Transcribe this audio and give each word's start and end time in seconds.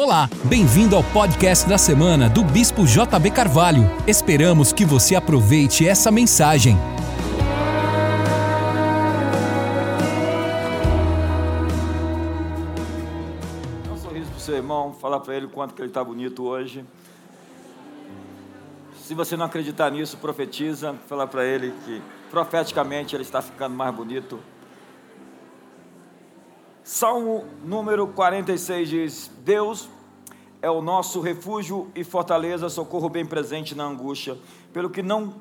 Olá, 0.00 0.30
bem-vindo 0.44 0.94
ao 0.94 1.02
podcast 1.02 1.68
da 1.68 1.76
semana 1.76 2.30
do 2.30 2.44
Bispo 2.44 2.84
JB 2.86 3.32
Carvalho. 3.32 3.82
Esperamos 4.06 4.72
que 4.72 4.84
você 4.84 5.16
aproveite 5.16 5.88
essa 5.88 6.08
mensagem. 6.12 6.76
Dá 13.84 13.92
um 13.92 13.96
sorriso 13.96 14.30
pro 14.30 14.38
seu 14.38 14.54
irmão, 14.54 14.92
falar 14.92 15.18
para 15.18 15.34
ele 15.34 15.46
o 15.46 15.50
quanto 15.50 15.74
que 15.74 15.82
ele 15.82 15.88
está 15.88 16.04
bonito 16.04 16.44
hoje. 16.44 16.84
Se 19.02 19.14
você 19.14 19.36
não 19.36 19.46
acreditar 19.46 19.90
nisso, 19.90 20.16
profetiza, 20.18 20.94
fala 21.08 21.26
para 21.26 21.44
ele 21.44 21.74
que 21.84 22.00
profeticamente 22.30 23.16
ele 23.16 23.24
está 23.24 23.42
ficando 23.42 23.74
mais 23.74 23.92
bonito. 23.92 24.38
Salmo 26.88 27.44
número 27.62 28.06
46 28.08 28.88
diz: 28.88 29.30
Deus 29.44 29.90
é 30.60 30.70
o 30.70 30.82
nosso 30.82 31.20
refúgio 31.20 31.90
e 31.94 32.02
fortaleza, 32.02 32.68
socorro 32.68 33.08
bem 33.08 33.24
presente 33.24 33.74
na 33.74 33.84
angústia, 33.84 34.36
pelo 34.72 34.90
que 34.90 35.02
não 35.02 35.34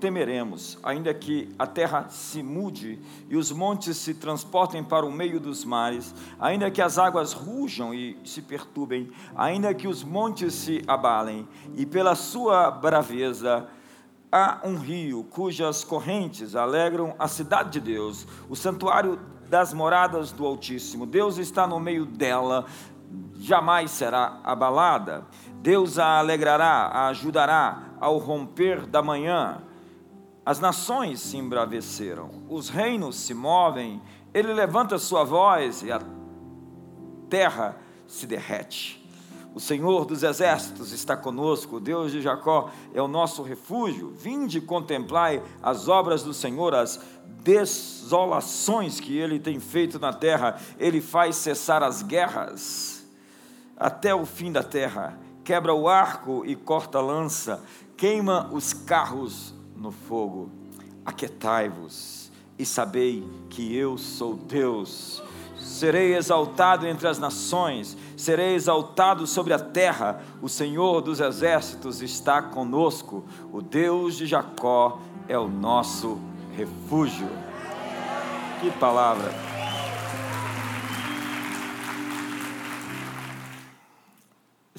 temeremos, 0.00 0.78
ainda 0.82 1.14
que 1.14 1.48
a 1.56 1.64
terra 1.64 2.08
se 2.08 2.42
mude 2.42 2.98
e 3.28 3.36
os 3.36 3.52
montes 3.52 3.96
se 3.96 4.14
transportem 4.14 4.82
para 4.82 5.06
o 5.06 5.12
meio 5.12 5.38
dos 5.38 5.64
mares, 5.64 6.12
ainda 6.40 6.70
que 6.72 6.82
as 6.82 6.98
águas 6.98 7.32
rujam 7.32 7.94
e 7.94 8.18
se 8.24 8.42
perturbem, 8.42 9.12
ainda 9.36 9.72
que 9.72 9.86
os 9.86 10.02
montes 10.02 10.54
se 10.54 10.82
abalem, 10.88 11.46
e 11.76 11.86
pela 11.86 12.16
sua 12.16 12.68
braveza 12.68 13.68
há 14.32 14.60
um 14.64 14.76
rio 14.76 15.22
cujas 15.30 15.84
correntes 15.84 16.56
alegram 16.56 17.14
a 17.16 17.28
cidade 17.28 17.70
de 17.70 17.80
Deus, 17.80 18.26
o 18.48 18.56
santuário 18.56 19.20
das 19.48 19.74
moradas 19.74 20.32
do 20.32 20.46
Altíssimo. 20.46 21.04
Deus 21.04 21.36
está 21.36 21.66
no 21.66 21.78
meio 21.78 22.06
dela, 22.06 22.64
jamais 23.42 23.90
será 23.90 24.40
abalada. 24.44 25.26
Deus 25.60 25.98
a 25.98 26.18
alegrará, 26.18 26.90
a 26.92 27.08
ajudará 27.08 27.90
ao 28.00 28.18
romper 28.18 28.86
da 28.86 29.02
manhã. 29.02 29.62
As 30.44 30.58
nações 30.58 31.20
se 31.20 31.36
embraveceram, 31.36 32.30
os 32.48 32.68
reinos 32.68 33.16
se 33.16 33.32
movem, 33.32 34.02
ele 34.34 34.52
levanta 34.52 34.98
sua 34.98 35.22
voz 35.22 35.82
e 35.82 35.92
a 35.92 36.00
terra 37.28 37.76
se 38.08 38.26
derrete. 38.26 39.00
O 39.54 39.60
Senhor 39.60 40.04
dos 40.04 40.22
exércitos 40.22 40.92
está 40.92 41.16
conosco, 41.16 41.76
o 41.76 41.80
Deus 41.80 42.10
de 42.10 42.22
Jacó 42.22 42.70
é 42.94 43.02
o 43.02 43.06
nosso 43.06 43.42
refúgio. 43.42 44.12
Vinde 44.16 44.60
contemplai 44.60 45.42
as 45.62 45.88
obras 45.88 46.22
do 46.22 46.32
Senhor, 46.32 46.74
as 46.74 46.98
desolações 47.44 48.98
que 48.98 49.16
ele 49.16 49.38
tem 49.38 49.60
feito 49.60 49.98
na 49.98 50.12
terra. 50.12 50.58
Ele 50.78 51.00
faz 51.02 51.36
cessar 51.36 51.82
as 51.82 52.02
guerras 52.02 52.91
até 53.82 54.14
o 54.14 54.24
fim 54.24 54.52
da 54.52 54.62
terra. 54.62 55.18
Quebra 55.42 55.74
o 55.74 55.88
arco 55.88 56.44
e 56.46 56.54
corta 56.54 56.98
a 56.98 57.02
lança, 57.02 57.60
queima 57.96 58.48
os 58.52 58.72
carros 58.72 59.52
no 59.76 59.90
fogo. 59.90 60.52
Aquetai-vos 61.04 62.30
e 62.56 62.64
sabei 62.64 63.28
que 63.50 63.74
eu 63.76 63.98
sou 63.98 64.34
Deus. 64.34 65.20
Serei 65.58 66.14
exaltado 66.14 66.86
entre 66.86 67.08
as 67.08 67.18
nações, 67.18 67.96
serei 68.16 68.54
exaltado 68.54 69.26
sobre 69.26 69.52
a 69.52 69.58
terra. 69.58 70.22
O 70.40 70.48
Senhor 70.48 71.00
dos 71.00 71.18
exércitos 71.18 72.00
está 72.02 72.40
conosco. 72.40 73.24
O 73.52 73.60
Deus 73.60 74.16
de 74.16 74.26
Jacó 74.26 75.00
é 75.28 75.36
o 75.36 75.48
nosso 75.48 76.20
refúgio. 76.56 77.28
Que 78.60 78.70
palavra! 78.78 79.51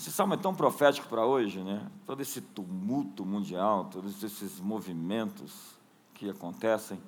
Esse 0.04 0.12
salmo 0.12 0.34
é 0.34 0.38
tão 0.38 0.54
profético 0.54 1.08
para 1.08 1.26
hoje, 1.26 1.60
né? 1.60 1.90
Todo 2.06 2.22
esse 2.22 2.42
tumulto 2.42 3.26
mundial, 3.26 3.86
todos 3.86 4.22
esses 4.22 4.60
movimentos 4.60 5.78
que 6.14 6.30
acontecem. 6.30 7.00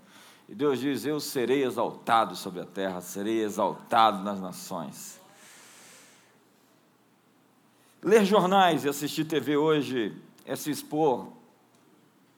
E 0.48 0.56
Deus 0.56 0.80
diz: 0.80 1.04
Eu 1.04 1.20
serei 1.20 1.66
exaltado 1.66 2.38
sobre 2.38 2.62
a 2.62 2.66
terra, 2.66 3.02
serei 3.02 3.44
exaltado 3.44 4.24
nas 4.24 4.40
nações. 4.40 5.20
Ler 8.02 8.24
jornais 8.24 8.86
e 8.86 8.88
assistir 8.88 9.26
TV 9.26 9.58
hoje 9.58 10.16
é 10.46 10.56
se 10.56 10.72
expor 10.72 11.28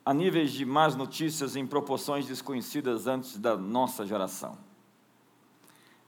a 0.03 0.12
níveis 0.12 0.51
de 0.51 0.66
más 0.66 0.95
notícias 0.95 1.56
em 1.56 1.68
proporções 1.68 2.25
desconhecidas 2.25 3.06
antes 3.06 3.38
da 3.38 3.56
nossa 3.56 4.07
geração. 4.07 4.57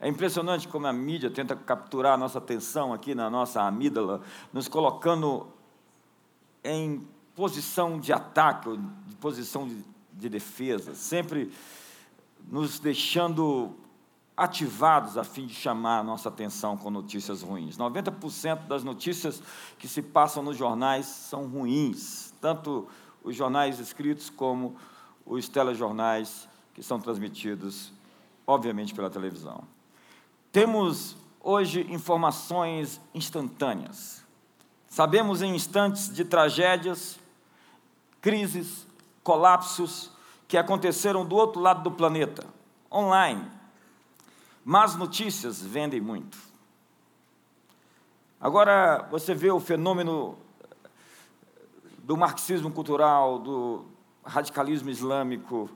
É 0.00 0.08
impressionante 0.08 0.66
como 0.66 0.86
a 0.86 0.92
mídia 0.92 1.30
tenta 1.30 1.54
capturar 1.54 2.14
a 2.14 2.16
nossa 2.16 2.38
atenção 2.38 2.92
aqui 2.92 3.14
na 3.14 3.28
nossa 3.28 3.62
amígdala, 3.62 4.22
nos 4.50 4.66
colocando 4.66 5.46
em 6.64 7.06
posição 7.34 8.00
de 8.00 8.12
ataque, 8.12 8.78
de 9.06 9.16
posição 9.16 9.68
de, 9.68 9.84
de 10.14 10.28
defesa, 10.28 10.94
sempre 10.94 11.52
nos 12.48 12.78
deixando 12.78 13.76
ativados 14.34 15.18
a 15.18 15.24
fim 15.24 15.46
de 15.46 15.52
chamar 15.52 15.98
a 15.98 16.02
nossa 16.02 16.30
atenção 16.30 16.78
com 16.78 16.90
notícias 16.90 17.42
ruins. 17.42 17.76
90% 17.76 18.66
das 18.66 18.82
notícias 18.82 19.42
que 19.78 19.86
se 19.86 20.00
passam 20.00 20.42
nos 20.42 20.56
jornais 20.56 21.04
são 21.04 21.46
ruins, 21.46 22.32
tanto 22.40 22.88
os 23.22 23.36
jornais 23.36 23.78
escritos 23.78 24.30
como 24.30 24.76
os 25.26 25.46
telejornais 25.46 26.48
que 26.72 26.82
são 26.82 26.98
transmitidos, 26.98 27.92
obviamente, 28.46 28.94
pela 28.94 29.10
televisão. 29.10 29.62
Temos 30.52 31.16
hoje 31.40 31.86
informações 31.88 33.00
instantâneas. 33.14 34.24
Sabemos 34.88 35.42
em 35.42 35.54
instantes 35.54 36.12
de 36.12 36.24
tragédias, 36.24 37.20
crises, 38.20 38.84
colapsos 39.22 40.10
que 40.48 40.58
aconteceram 40.58 41.24
do 41.24 41.36
outro 41.36 41.60
lado 41.60 41.84
do 41.84 41.92
planeta, 41.92 42.44
online. 42.90 43.48
Más 44.64 44.96
notícias 44.96 45.62
vendem 45.62 46.00
muito. 46.00 46.36
Agora 48.40 49.06
você 49.08 49.32
vê 49.32 49.52
o 49.52 49.60
fenômeno 49.60 50.36
do 51.98 52.16
marxismo 52.16 52.72
cultural, 52.72 53.38
do 53.38 53.84
radicalismo 54.24 54.90
islâmico. 54.90 55.70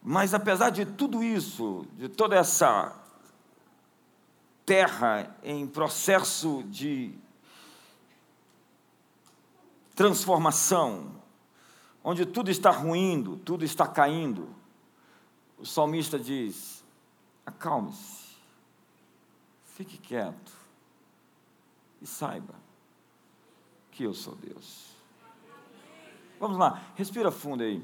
Mas 0.00 0.32
apesar 0.32 0.70
de 0.70 0.86
tudo 0.86 1.24
isso, 1.24 1.84
de 1.94 2.08
toda 2.08 2.36
essa 2.36 2.94
terra 4.68 5.34
em 5.42 5.66
processo 5.66 6.62
de 6.64 7.14
transformação, 9.96 11.22
onde 12.04 12.26
tudo 12.26 12.50
está 12.50 12.70
ruindo, 12.70 13.38
tudo 13.38 13.64
está 13.64 13.86
caindo, 13.88 14.54
o 15.56 15.64
salmista 15.64 16.18
diz: 16.18 16.84
acalme-se, 17.46 18.36
fique 19.64 19.96
quieto 19.96 20.52
e 22.02 22.06
saiba 22.06 22.54
que 23.90 24.04
eu 24.04 24.12
sou 24.12 24.34
Deus. 24.34 24.88
Vamos 26.38 26.58
lá, 26.58 26.92
respira 26.94 27.30
fundo 27.30 27.62
aí. 27.62 27.82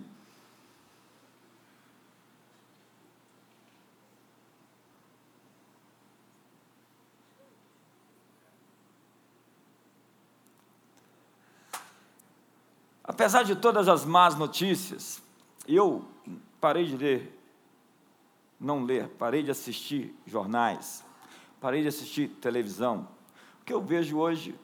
Apesar 13.14 13.44
de 13.44 13.54
todas 13.54 13.86
as 13.86 14.04
más 14.04 14.34
notícias, 14.34 15.22
eu 15.68 16.04
parei 16.60 16.84
de 16.84 16.96
ler, 16.96 17.40
não 18.58 18.82
ler, 18.82 19.08
parei 19.10 19.40
de 19.40 19.52
assistir 19.52 20.12
jornais, 20.26 21.04
parei 21.60 21.82
de 21.82 21.86
assistir 21.86 22.26
televisão. 22.40 23.06
O 23.60 23.64
que 23.64 23.72
eu 23.72 23.80
vejo 23.80 24.18
hoje 24.18 24.58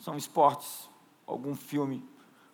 são 0.00 0.16
esportes, 0.16 0.90
algum 1.24 1.54
filme, 1.54 2.04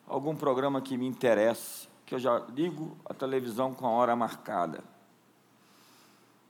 algum 0.07 0.37
programa 0.37 0.83
que 0.83 0.95
me 0.95 1.07
interesse, 1.07 1.89
que 2.05 2.15
eu 2.15 2.19
já 2.19 2.41
ligo 2.55 2.95
a 3.07 3.15
televisão 3.15 3.73
com 3.73 3.87
a 3.87 3.93
hora 3.93 4.15
marcada. 4.15 4.85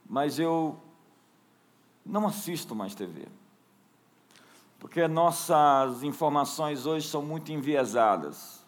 Mas 0.04 0.40
eu 0.40 0.76
não 2.04 2.26
assisto 2.26 2.74
mais 2.74 2.92
TV 2.92 3.28
porque 4.80 5.08
nossas 5.08 6.02
informações 6.02 6.84
hoje 6.84 7.08
são 7.08 7.22
muito 7.22 7.50
enviesadas 7.50 8.63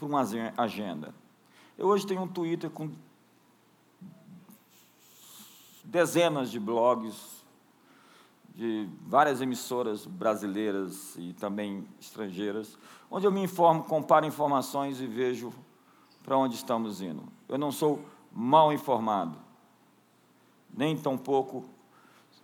por 0.00 0.06
uma 0.06 0.26
agenda. 0.56 1.14
Eu 1.76 1.86
hoje 1.88 2.06
tenho 2.06 2.22
um 2.22 2.26
Twitter 2.26 2.70
com 2.70 2.90
dezenas 5.84 6.50
de 6.50 6.58
blogs 6.58 7.44
de 8.54 8.88
várias 9.06 9.42
emissoras 9.42 10.06
brasileiras 10.06 11.14
e 11.18 11.34
também 11.34 11.86
estrangeiras, 12.00 12.78
onde 13.10 13.26
eu 13.26 13.30
me 13.30 13.42
informo, 13.42 13.84
comparo 13.84 14.24
informações 14.24 15.02
e 15.02 15.06
vejo 15.06 15.52
para 16.24 16.36
onde 16.36 16.54
estamos 16.54 17.02
indo. 17.02 17.22
Eu 17.46 17.58
não 17.58 17.70
sou 17.70 18.02
mal 18.32 18.72
informado, 18.72 19.36
nem 20.72 20.96
tampouco 20.96 21.66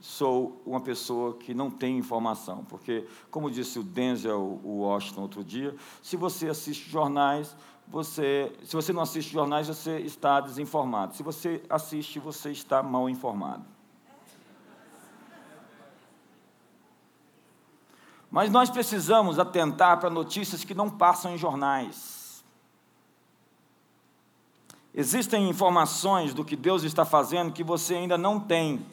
sou 0.00 0.60
uma 0.64 0.81
pessoa 0.81 1.34
que 1.34 1.54
não 1.54 1.70
tem 1.70 1.98
informação, 1.98 2.64
porque, 2.69 3.06
como 3.31 3.50
disse 3.50 3.78
o 3.78 3.82
Denzel 3.82 4.60
Washington 4.64 5.22
outro 5.22 5.44
dia, 5.44 5.75
se 6.02 6.16
você 6.16 6.48
assiste 6.48 6.88
jornais, 6.88 7.56
você, 7.88 8.52
se 8.64 8.75
você 8.75 8.93
não 8.93 9.02
assiste 9.02 9.32
jornais, 9.32 9.69
você 9.69 9.98
está 10.00 10.40
desinformado. 10.40 11.14
Se 11.14 11.22
você 11.22 11.62
assiste, 11.69 12.19
você 12.19 12.50
está 12.50 12.82
mal 12.82 13.08
informado. 13.08 13.64
Mas 18.31 18.50
nós 18.50 18.69
precisamos 18.69 19.38
atentar 19.38 19.98
para 19.98 20.10
notícias 20.10 20.64
que 20.64 20.75
não 20.75 20.90
passam 20.90 21.32
em 21.32 21.38
jornais. 21.38 22.44
Existem 24.93 25.48
informações 25.48 26.34
do 26.34 26.44
que 26.44 26.56
Deus 26.56 26.82
está 26.82 27.04
fazendo 27.04 27.52
que 27.52 27.62
você 27.62 27.94
ainda 27.94 28.19
não 28.19 28.40
tem. 28.40 28.84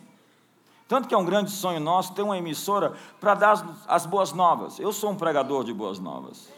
Tanto 0.87 1.07
que 1.07 1.13
é 1.13 1.17
um 1.17 1.25
grande 1.25 1.51
sonho 1.51 1.79
nosso 1.79 2.13
ter 2.13 2.21
uma 2.21 2.37
emissora 2.37 2.93
para 3.19 3.33
dar 3.33 3.51
as, 3.51 3.65
as 3.87 4.05
boas 4.05 4.33
novas. 4.33 4.79
Eu 4.79 4.91
sou 4.91 5.11
um 5.11 5.15
pregador 5.15 5.63
de 5.63 5.73
boas 5.73 5.99
novas. 5.99 6.49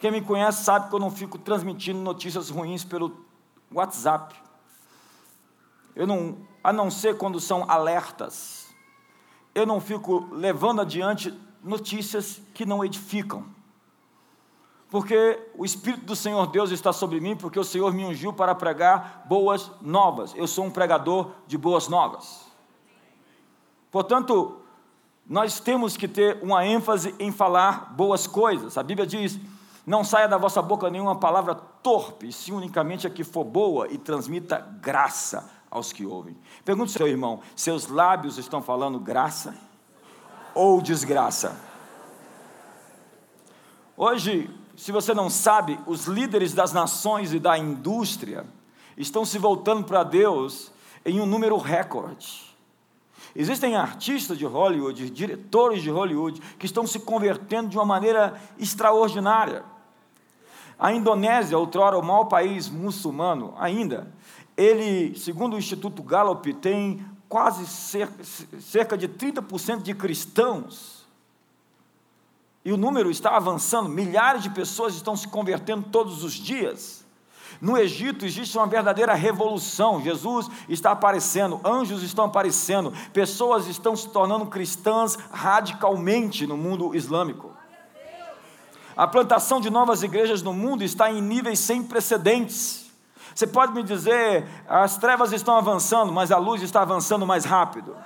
Quem 0.00 0.10
me 0.10 0.20
conhece 0.20 0.64
sabe 0.64 0.88
que 0.88 0.94
eu 0.94 0.98
não 0.98 1.10
fico 1.10 1.38
transmitindo 1.38 2.00
notícias 2.00 2.48
ruins 2.48 2.84
pelo 2.84 3.24
WhatsApp. 3.72 4.34
Eu 5.94 6.06
não, 6.06 6.38
a 6.64 6.72
não 6.72 6.90
ser 6.90 7.16
quando 7.16 7.38
são 7.38 7.70
alertas. 7.70 8.68
Eu 9.54 9.66
não 9.66 9.80
fico 9.80 10.28
levando 10.32 10.80
adiante 10.80 11.38
notícias 11.62 12.40
que 12.54 12.64
não 12.64 12.84
edificam. 12.84 13.44
Porque 14.90 15.38
o 15.56 15.64
Espírito 15.64 16.04
do 16.04 16.16
Senhor 16.16 16.46
Deus 16.48 16.70
está 16.70 16.92
sobre 16.92 17.20
mim, 17.20 17.36
porque 17.36 17.60
o 17.60 17.64
Senhor 17.64 17.92
me 17.92 18.04
ungiu 18.04 18.32
para 18.32 18.54
pregar 18.54 19.24
boas 19.28 19.70
novas. 19.80 20.34
Eu 20.34 20.48
sou 20.48 20.64
um 20.64 20.70
pregador 20.70 21.30
de 21.46 21.56
boas 21.56 21.86
novas. 21.86 22.49
Portanto, 23.90 24.60
nós 25.26 25.60
temos 25.60 25.96
que 25.96 26.08
ter 26.08 26.38
uma 26.42 26.64
ênfase 26.64 27.14
em 27.18 27.32
falar 27.32 27.92
boas 27.94 28.26
coisas. 28.26 28.78
A 28.78 28.82
Bíblia 28.82 29.06
diz: 29.06 29.38
não 29.86 30.04
saia 30.04 30.28
da 30.28 30.38
vossa 30.38 30.62
boca 30.62 30.90
nenhuma 30.90 31.16
palavra 31.16 31.54
torpe, 31.54 32.32
se 32.32 32.52
unicamente 32.52 33.06
a 33.06 33.10
que 33.10 33.24
for 33.24 33.44
boa 33.44 33.88
e 33.88 33.98
transmita 33.98 34.58
graça 34.80 35.50
aos 35.70 35.92
que 35.92 36.06
ouvem. 36.06 36.36
Pergunte 36.64 36.92
seu 36.92 37.08
irmão: 37.08 37.40
seus 37.56 37.88
lábios 37.88 38.38
estão 38.38 38.62
falando 38.62 38.98
graça? 38.98 39.54
ou 40.54 40.80
desgraça. 40.80 41.56
Hoje, 43.96 44.50
se 44.76 44.92
você 44.92 45.12
não 45.12 45.28
sabe, 45.28 45.78
os 45.86 46.06
líderes 46.06 46.54
das 46.54 46.72
nações 46.72 47.32
e 47.32 47.38
da 47.38 47.58
indústria 47.58 48.46
estão 48.96 49.24
se 49.24 49.38
voltando 49.38 49.84
para 49.84 50.02
Deus 50.02 50.72
em 51.04 51.20
um 51.20 51.26
número 51.26 51.56
recorde. 51.56 52.49
Existem 53.34 53.76
artistas 53.76 54.36
de 54.36 54.44
Hollywood, 54.44 55.10
diretores 55.10 55.82
de 55.82 55.90
Hollywood, 55.90 56.40
que 56.58 56.66
estão 56.66 56.86
se 56.86 56.98
convertendo 56.98 57.68
de 57.68 57.76
uma 57.76 57.86
maneira 57.86 58.40
extraordinária. 58.58 59.64
A 60.78 60.92
Indonésia, 60.92 61.58
outrora 61.58 61.98
o 61.98 62.02
maior 62.02 62.24
país 62.24 62.68
muçulmano, 62.68 63.54
ainda, 63.58 64.12
ele, 64.56 65.16
segundo 65.18 65.54
o 65.54 65.58
Instituto 65.58 66.02
Gallup, 66.02 66.52
tem 66.54 67.04
quase 67.28 67.66
cerca, 67.66 68.98
de 68.98 69.08
30% 69.08 69.82
de 69.82 69.94
cristãos. 69.94 71.06
E 72.64 72.72
o 72.72 72.76
número 72.76 73.10
está 73.10 73.36
avançando, 73.36 73.88
milhares 73.88 74.42
de 74.42 74.50
pessoas 74.50 74.94
estão 74.94 75.16
se 75.16 75.28
convertendo 75.28 75.88
todos 75.90 76.24
os 76.24 76.34
dias. 76.34 76.99
No 77.60 77.76
Egito 77.76 78.24
existe 78.24 78.56
uma 78.56 78.66
verdadeira 78.66 79.14
revolução. 79.14 80.00
Jesus 80.00 80.48
está 80.68 80.92
aparecendo, 80.92 81.60
anjos 81.64 82.02
estão 82.02 82.24
aparecendo, 82.24 82.92
pessoas 83.12 83.66
estão 83.66 83.94
se 83.94 84.08
tornando 84.08 84.46
cristãs 84.46 85.18
radicalmente 85.30 86.46
no 86.46 86.56
mundo 86.56 86.94
islâmico. 86.94 87.52
A 88.96 89.06
plantação 89.06 89.60
de 89.60 89.70
novas 89.70 90.02
igrejas 90.02 90.42
no 90.42 90.52
mundo 90.52 90.82
está 90.82 91.10
em 91.10 91.20
níveis 91.20 91.58
sem 91.58 91.82
precedentes. 91.82 92.90
Você 93.34 93.46
pode 93.46 93.72
me 93.72 93.82
dizer, 93.82 94.46
as 94.68 94.98
trevas 94.98 95.32
estão 95.32 95.56
avançando, 95.56 96.12
mas 96.12 96.32
a 96.32 96.38
luz 96.38 96.62
está 96.62 96.82
avançando 96.82 97.26
mais 97.26 97.44
rápido. 97.44 97.96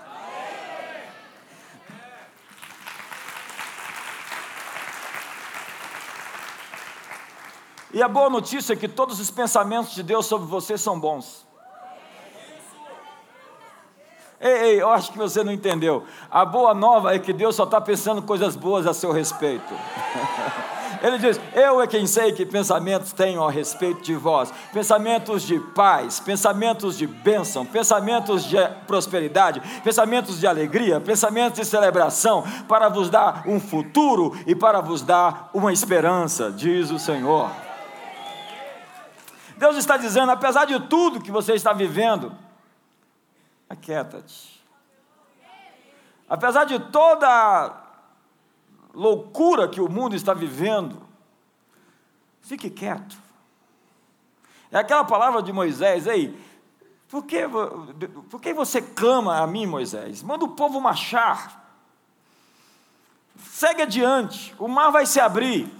E 7.94 8.02
a 8.02 8.08
boa 8.08 8.28
notícia 8.28 8.72
é 8.72 8.76
que 8.76 8.88
todos 8.88 9.20
os 9.20 9.30
pensamentos 9.30 9.94
de 9.94 10.02
Deus 10.02 10.26
sobre 10.26 10.48
você 10.48 10.76
são 10.76 10.98
bons. 10.98 11.46
Ei, 14.40 14.50
ei, 14.50 14.82
eu 14.82 14.90
acho 14.90 15.12
que 15.12 15.16
você 15.16 15.44
não 15.44 15.52
entendeu. 15.52 16.02
A 16.28 16.44
boa 16.44 16.74
nova 16.74 17.14
é 17.14 17.20
que 17.20 17.32
Deus 17.32 17.54
só 17.54 17.62
está 17.62 17.80
pensando 17.80 18.20
coisas 18.20 18.56
boas 18.56 18.84
a 18.84 18.92
seu 18.92 19.12
respeito. 19.12 19.72
Ele 21.04 21.18
diz: 21.18 21.40
Eu 21.54 21.80
é 21.80 21.86
quem 21.86 22.04
sei 22.04 22.32
que 22.32 22.44
pensamentos 22.44 23.12
tenho 23.12 23.44
a 23.44 23.50
respeito 23.50 24.02
de 24.02 24.16
vós, 24.16 24.52
pensamentos 24.72 25.44
de 25.44 25.60
paz, 25.60 26.18
pensamentos 26.18 26.98
de 26.98 27.06
bênção, 27.06 27.64
pensamentos 27.64 28.42
de 28.42 28.56
prosperidade, 28.88 29.62
pensamentos 29.84 30.40
de 30.40 30.48
alegria, 30.48 31.00
pensamentos 31.00 31.60
de 31.60 31.64
celebração, 31.64 32.42
para 32.66 32.88
vos 32.88 33.08
dar 33.08 33.44
um 33.46 33.60
futuro 33.60 34.36
e 34.48 34.54
para 34.56 34.80
vos 34.80 35.00
dar 35.00 35.48
uma 35.54 35.72
esperança, 35.72 36.50
diz 36.50 36.90
o 36.90 36.98
Senhor. 36.98 37.63
Deus 39.64 39.76
está 39.78 39.96
dizendo: 39.96 40.30
apesar 40.30 40.66
de 40.66 40.78
tudo 40.78 41.22
que 41.22 41.30
você 41.30 41.54
está 41.54 41.72
vivendo, 41.72 42.36
aquieta-te. 43.66 44.62
Apesar 46.28 46.64
de 46.64 46.78
toda 46.78 47.74
loucura 48.92 49.66
que 49.66 49.80
o 49.80 49.88
mundo 49.88 50.14
está 50.14 50.34
vivendo, 50.34 51.02
fique 52.42 52.68
quieto. 52.68 53.16
É 54.70 54.76
aquela 54.76 55.02
palavra 55.04 55.42
de 55.42 55.50
Moisés, 55.50 56.06
ei, 56.06 56.38
por 57.08 57.24
que, 57.24 57.48
por 58.28 58.42
que 58.42 58.52
você 58.52 58.82
clama 58.82 59.38
a 59.38 59.46
mim, 59.46 59.64
Moisés? 59.64 60.22
Manda 60.22 60.44
o 60.44 60.48
povo 60.48 60.78
marchar. 60.78 61.64
Segue 63.38 63.80
adiante, 63.80 64.54
o 64.58 64.68
mar 64.68 64.90
vai 64.90 65.06
se 65.06 65.20
abrir. 65.20 65.72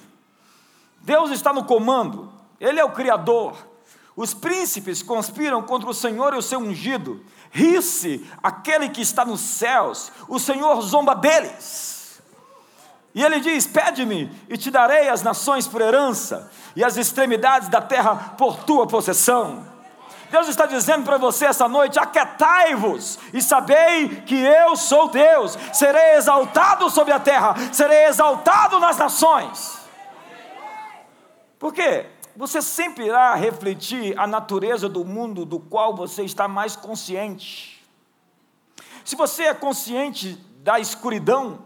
Deus 1.02 1.30
está 1.30 1.52
no 1.52 1.66
comando, 1.66 2.32
Ele 2.58 2.80
é 2.80 2.84
o 2.84 2.92
Criador. 2.92 3.74
Os 4.16 4.32
príncipes 4.32 5.02
conspiram 5.02 5.62
contra 5.62 5.90
o 5.90 5.94
Senhor 5.94 6.34
e 6.34 6.38
o 6.38 6.43
seu 6.43 6.61
ungido. 6.61 7.25
Ri-se 7.50 8.25
aquele 8.42 8.88
que 8.88 9.00
está 9.00 9.25
nos 9.25 9.40
céus, 9.40 10.12
o 10.28 10.38
Senhor 10.38 10.80
zomba 10.83 11.14
deles. 11.14 12.23
E 13.14 13.23
ele 13.23 13.40
diz: 13.40 13.66
Pede-me, 13.66 14.30
e 14.49 14.56
te 14.56 14.71
darei 14.71 15.09
as 15.09 15.23
nações 15.23 15.66
por 15.66 15.80
herança, 15.80 16.50
e 16.76 16.85
as 16.85 16.97
extremidades 16.97 17.68
da 17.68 17.80
terra 17.80 18.35
por 18.37 18.64
tua 18.64 18.87
possessão. 18.87 19.66
Deus 20.30 20.49
está 20.49 20.66
dizendo 20.66 21.04
para 21.04 21.16
você 21.16 21.47
essa 21.47 21.68
noite: 21.68 21.99
aquietai-vos 21.99 23.18
e 23.33 23.40
sabei 23.40 24.23
que 24.23 24.37
eu 24.37 24.76
sou 24.76 25.09
Deus, 25.09 25.56
serei 25.73 26.16
exaltado 26.16 26.88
sobre 26.90 27.12
a 27.12 27.21
terra, 27.21 27.54
serei 27.73 28.06
exaltado 28.06 28.80
nas 28.80 28.97
nações. 28.97 29.78
Por 31.59 31.73
quê? 31.73 32.06
Você 32.37 32.61
sempre 32.61 33.07
irá 33.07 33.35
refletir 33.35 34.19
a 34.19 34.26
natureza 34.26 34.88
do 34.88 35.05
mundo 35.05 35.45
do 35.45 35.61
qual 35.61 35.95
você 35.95 36.25
está 36.25 36.49
mais 36.49 36.75
consciente. 36.75 37.85
Se 39.05 39.14
você 39.14 39.45
é 39.45 39.55
consciente 39.55 40.35
da 40.59 40.81
escuridão, 40.81 41.61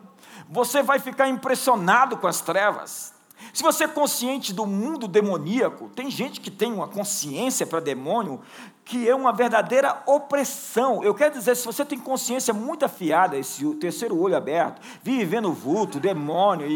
você 0.49 0.83
vai 0.83 0.99
ficar 0.99 1.29
impressionado 1.29 2.17
com 2.17 2.27
as 2.27 2.41
trevas. 2.41 3.15
Se 3.53 3.63
você 3.63 3.85
é 3.85 3.89
consciente 3.89 4.53
do 4.53 4.67
mundo 4.67 5.09
demoníaco, 5.09 5.89
tem 5.91 6.11
gente 6.11 6.41
que 6.41 6.51
tem 6.51 6.73
uma 6.73 6.89
consciência 6.89 7.67
para 7.67 7.81
demônio 7.81 8.41
que 8.89 9.07
é 9.07 9.15
uma 9.15 9.35
verdadeira 9.35 10.03
opressão. 10.07 11.05
Eu 11.05 11.15
quero 11.15 11.35
dizer, 11.35 11.55
se 11.55 11.67
você 11.67 11.85
tem 11.85 11.99
consciência 11.99 12.55
muito 12.55 12.87
afiada, 12.87 13.37
esse 13.37 13.63
terceiro 13.75 14.19
olho 14.19 14.35
aberto, 14.35 14.81
vive 15.03 15.27
vendo 15.27 15.53
vulto, 15.53 16.01
demônio, 16.01 16.67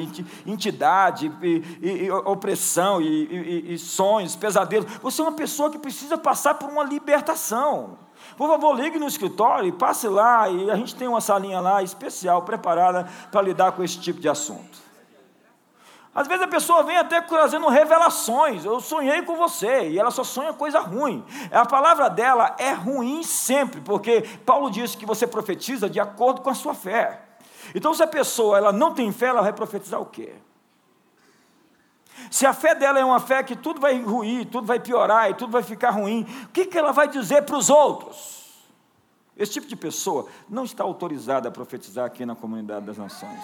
entidade, 0.47 1.33
e, 1.43 1.63
e 1.81 2.11
opressão, 2.11 3.01
e, 3.01 3.73
e 3.73 3.79
sonhos, 3.79 4.37
pesadelos, 4.37 4.93
você 5.03 5.23
é 5.23 5.25
uma 5.25 5.33
pessoa 5.33 5.71
que 5.71 5.79
precisa 5.79 6.19
passar 6.19 6.55
por 6.55 6.69
uma 6.69 6.85
libertação. 6.85 7.97
Por 8.37 8.47
favor, 8.47 8.79
ligue 8.79 8.99
no 8.99 9.07
escritório 9.07 9.67
e 9.67 9.73
passe 9.73 10.07
lá, 10.07 10.51
e 10.51 10.71
a 10.71 10.77
gente 10.77 10.95
tem 10.95 11.09
uma 11.09 11.21
salinha 11.23 11.61
lá 11.61 11.83
especial, 11.83 12.43
preparada 12.43 13.09
para 13.31 13.41
lidar 13.41 13.73
com 13.73 13.83
esse 13.83 13.99
tipo 13.99 14.21
de 14.21 14.29
assunto. 14.29 14.82
Às 16.15 16.29
vezes 16.29 16.43
a 16.43 16.49
pessoa 16.49 16.83
vem 16.83 16.99
até 16.99 17.23
trazendo 17.23 17.69
revelações. 17.69 18.65
Eu 18.65 18.81
sonhei 18.81 19.23
com 19.23 19.35
você 19.35 19.89
e 19.89 19.99
ela 19.99 20.11
só 20.11 20.23
sonha 20.23 20.53
coisa 20.53 20.81
ruim. 20.81 21.25
A 21.51 21.65
palavra 21.65 22.11
dela 22.11 22.55
é 22.59 22.73
ruim 22.73 23.23
sempre, 23.23 23.81
porque 23.81 24.23
Paulo 24.45 24.71
disse 24.71 24.97
que 24.97 25.07
você 25.07 25.27
profetiza 25.27 25.89
de 25.89 25.99
acordo 25.99 26.43
com 26.43 26.51
a 26.51 26.55
sua 26.55 26.75
fé. 26.75 27.23
Então, 27.75 27.95
se 27.95 28.03
a 28.03 28.07
pessoa 28.07 28.59
ela 28.59 28.73
não 28.73 28.93
tem 28.93 29.11
fé, 29.11 29.27
ela 29.27 29.41
vai 29.41 29.53
profetizar 29.53 30.01
o 30.01 30.07
quê? 30.07 30.35
Se 32.31 32.45
a 32.45 32.53
fé 32.53 32.75
dela 32.75 32.99
é 32.99 33.05
uma 33.05 33.19
fé 33.19 33.43
que 33.43 33.57
tudo 33.57 33.81
vai 33.81 34.01
ruir, 34.03 34.47
tudo 34.47 34.67
vai 34.67 34.79
piorar 34.79 35.31
e 35.31 35.35
tudo 35.35 35.51
vai 35.51 35.63
ficar 35.63 35.91
ruim, 35.91 36.27
o 36.45 36.49
que, 36.49 36.67
que 36.67 36.77
ela 36.77 36.93
vai 36.93 37.09
dizer 37.09 37.43
para 37.43 37.57
os 37.57 37.71
outros? 37.71 38.43
Esse 39.35 39.53
tipo 39.53 39.67
de 39.67 39.77
pessoa 39.77 40.27
não 40.49 40.65
está 40.65 40.85
autorizada 40.85 41.49
a 41.49 41.53
profetizar 41.53 42.05
aqui 42.05 42.27
na 42.27 42.37
comunidade 42.37 42.85
das 42.85 42.99
nações. 42.99 43.41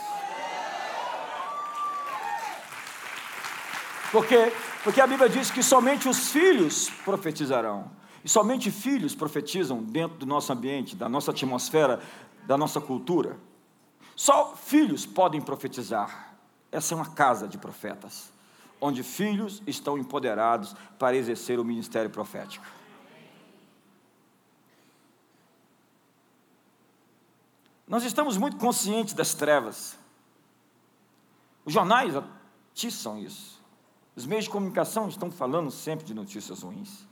Porque, 4.10 4.52
porque 4.82 5.00
a 5.00 5.06
Bíblia 5.06 5.28
diz 5.28 5.50
que 5.50 5.62
somente 5.62 6.08
os 6.08 6.30
filhos 6.30 6.88
profetizarão. 7.04 7.90
E 8.24 8.28
somente 8.28 8.70
filhos 8.70 9.14
profetizam 9.14 9.82
dentro 9.82 10.18
do 10.18 10.26
nosso 10.26 10.52
ambiente, 10.52 10.96
da 10.96 11.08
nossa 11.08 11.30
atmosfera, 11.30 12.00
da 12.46 12.56
nossa 12.56 12.80
cultura. 12.80 13.38
Só 14.16 14.56
filhos 14.56 15.06
podem 15.06 15.40
profetizar. 15.40 16.34
Essa 16.72 16.94
é 16.94 16.96
uma 16.96 17.10
casa 17.10 17.46
de 17.46 17.56
profetas, 17.56 18.32
onde 18.80 19.02
filhos 19.02 19.62
estão 19.66 19.96
empoderados 19.96 20.74
para 20.98 21.16
exercer 21.16 21.60
o 21.60 21.64
ministério 21.64 22.10
profético. 22.10 22.66
Nós 27.86 28.04
estamos 28.04 28.36
muito 28.36 28.58
conscientes 28.58 29.14
das 29.14 29.32
trevas. 29.32 29.98
Os 31.64 31.72
jornais 31.72 32.14
atiçam 32.16 33.18
isso. 33.18 33.57
Os 34.18 34.26
meios 34.26 34.46
de 34.46 34.50
comunicação 34.50 35.08
estão 35.08 35.30
falando 35.30 35.70
sempre 35.70 36.04
de 36.04 36.12
notícias 36.12 36.62
ruins. 36.62 37.06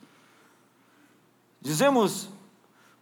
Dizemos 1.61 2.29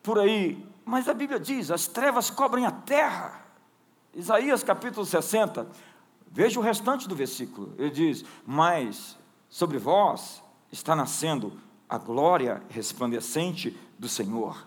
por 0.03 0.19
aí, 0.19 0.63
mas 0.85 1.09
a 1.09 1.15
Bíblia 1.15 1.41
diz: 1.41 1.71
as 1.71 1.87
trevas 1.87 2.29
cobrem 2.29 2.67
a 2.67 2.71
terra. 2.71 3.41
Isaías 4.15 4.63
capítulo 4.63 5.07
60, 5.07 5.67
veja 6.31 6.61
o 6.61 6.63
restante 6.63 7.09
do 7.09 7.17
versículo. 7.17 7.75
Ele 7.79 7.89
diz: 7.89 8.27
Mas 8.47 9.17
sobre 9.49 9.79
vós 9.79 10.43
está 10.71 10.95
nascendo 10.95 11.59
a 11.89 11.97
glória 11.97 12.63
resplandecente 12.69 13.75
do 13.99 14.07
Senhor, 14.07 14.67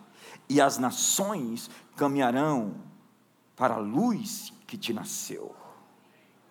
e 0.49 0.59
as 0.59 0.79
nações 0.79 1.69
caminharão 1.95 2.73
para 3.55 3.75
a 3.75 3.79
luz 3.79 4.51
que 4.65 4.79
te 4.79 4.91
nasceu. 4.93 5.55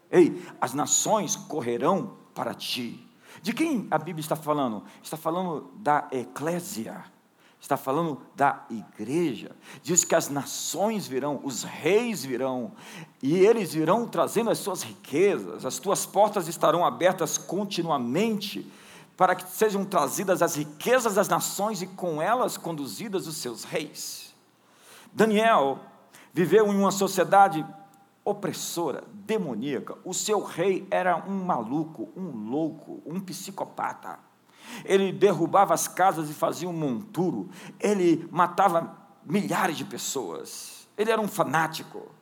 Ei, 0.09 0.41
as 0.61 0.73
nações 0.73 1.35
correrão 1.35 2.25
para 2.37 2.53
ti. 2.53 3.03
De 3.43 3.53
quem 3.53 3.89
a 3.91 3.97
Bíblia 3.97 4.21
está 4.21 4.37
falando? 4.37 4.85
Está 5.03 5.17
falando 5.17 5.71
da 5.77 6.07
eclésia, 6.13 7.03
está 7.59 7.77
falando 7.77 8.21
da 8.37 8.65
igreja. 8.71 9.57
Diz 9.83 10.05
que 10.05 10.15
as 10.15 10.29
nações 10.29 11.07
virão, 11.07 11.41
os 11.43 11.65
reis 11.65 12.25
virão, 12.25 12.73
e 13.23 13.35
eles 13.35 13.73
virão 13.73 14.07
trazendo 14.07 14.51
as 14.51 14.59
suas 14.59 14.83
riquezas, 14.83 15.65
as 15.65 15.79
tuas 15.79 16.05
portas 16.05 16.47
estarão 16.47 16.85
abertas 16.85 17.39
continuamente, 17.39 18.71
para 19.17 19.35
que 19.35 19.51
sejam 19.51 19.83
trazidas 19.83 20.43
as 20.43 20.57
riquezas 20.57 21.15
das 21.15 21.29
nações 21.29 21.81
e 21.81 21.87
com 21.87 22.21
elas 22.21 22.59
conduzidas 22.59 23.27
os 23.27 23.37
seus 23.37 23.65
reis. 23.65 24.35
Daniel 25.11 25.79
viveu 26.35 26.67
em 26.67 26.77
uma 26.77 26.91
sociedade 26.91 27.65
opressora, 28.27 29.05
demoníaca. 29.15 29.97
O 30.05 30.13
seu 30.13 30.43
rei 30.43 30.85
era 30.91 31.17
um 31.17 31.45
maluco, 31.45 32.13
um 32.17 32.51
louco, 32.51 33.01
um 33.07 33.21
psicopata. 33.21 34.19
Ele 34.85 35.13
derrubava 35.13 35.73
as 35.73 35.87
casas 35.87 36.29
e 36.29 36.35
fazia 36.35 36.69
um 36.69 36.73
monturo. 36.73 37.49
Ele 37.79 38.29
matava 38.33 38.97
milhares 39.25 39.77
de 39.77 39.85
pessoas. 39.85 40.89
Ele 40.99 41.13
era 41.13 41.21
um 41.21 41.29
fanático. 41.29 42.16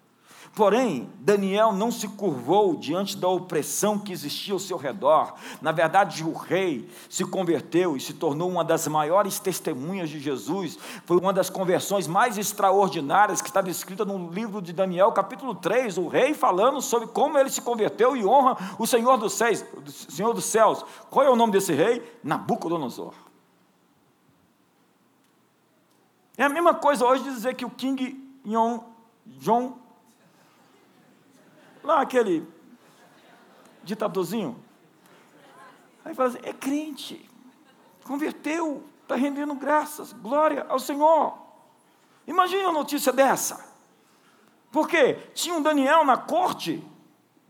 Porém, 0.54 1.10
Daniel 1.18 1.72
não 1.72 1.90
se 1.90 2.06
curvou 2.06 2.76
diante 2.76 3.16
da 3.16 3.26
opressão 3.26 3.98
que 3.98 4.12
existia 4.12 4.54
ao 4.54 4.60
seu 4.60 4.76
redor. 4.76 5.34
Na 5.60 5.72
verdade, 5.72 6.22
o 6.22 6.32
rei 6.32 6.88
se 7.10 7.24
converteu 7.24 7.96
e 7.96 8.00
se 8.00 8.14
tornou 8.14 8.48
uma 8.48 8.62
das 8.62 8.86
maiores 8.86 9.40
testemunhas 9.40 10.08
de 10.08 10.20
Jesus. 10.20 10.78
Foi 11.06 11.18
uma 11.18 11.32
das 11.32 11.50
conversões 11.50 12.06
mais 12.06 12.38
extraordinárias 12.38 13.42
que 13.42 13.48
estava 13.48 13.68
escrita 13.68 14.04
no 14.04 14.30
livro 14.30 14.62
de 14.62 14.72
Daniel, 14.72 15.10
capítulo 15.10 15.56
3. 15.56 15.98
O 15.98 16.06
rei 16.06 16.34
falando 16.34 16.80
sobre 16.80 17.08
como 17.08 17.36
ele 17.36 17.50
se 17.50 17.60
converteu 17.60 18.16
e 18.16 18.24
honra 18.24 18.56
o 18.78 18.86
Senhor 18.86 19.16
dos 19.16 19.32
céus. 19.32 19.64
Senhor 20.08 20.32
dos 20.32 20.44
céus. 20.44 20.84
Qual 21.10 21.26
é 21.26 21.30
o 21.30 21.34
nome 21.36 21.52
desse 21.52 21.72
rei? 21.72 22.00
Nabucodonosor. 22.22 23.12
É 26.36 26.44
a 26.44 26.48
mesma 26.48 26.74
coisa 26.74 27.04
hoje 27.04 27.24
dizer 27.24 27.54
que 27.54 27.64
o 27.64 27.70
King 27.70 28.22
John 29.40 29.83
Lá 31.84 32.00
aquele 32.00 32.46
ditadorzinho. 33.84 34.56
Aí 36.04 36.14
fala 36.14 36.30
assim: 36.30 36.38
é 36.42 36.52
crente, 36.52 37.30
converteu, 38.04 38.82
está 39.02 39.14
rendendo 39.14 39.54
graças, 39.54 40.12
glória 40.12 40.66
ao 40.68 40.78
Senhor. 40.78 41.38
Imagina 42.26 42.70
a 42.70 42.72
notícia 42.72 43.12
dessa. 43.12 43.72
Porque 44.72 45.14
tinha 45.34 45.54
um 45.54 45.62
Daniel 45.62 46.04
na 46.04 46.16
corte 46.16 46.82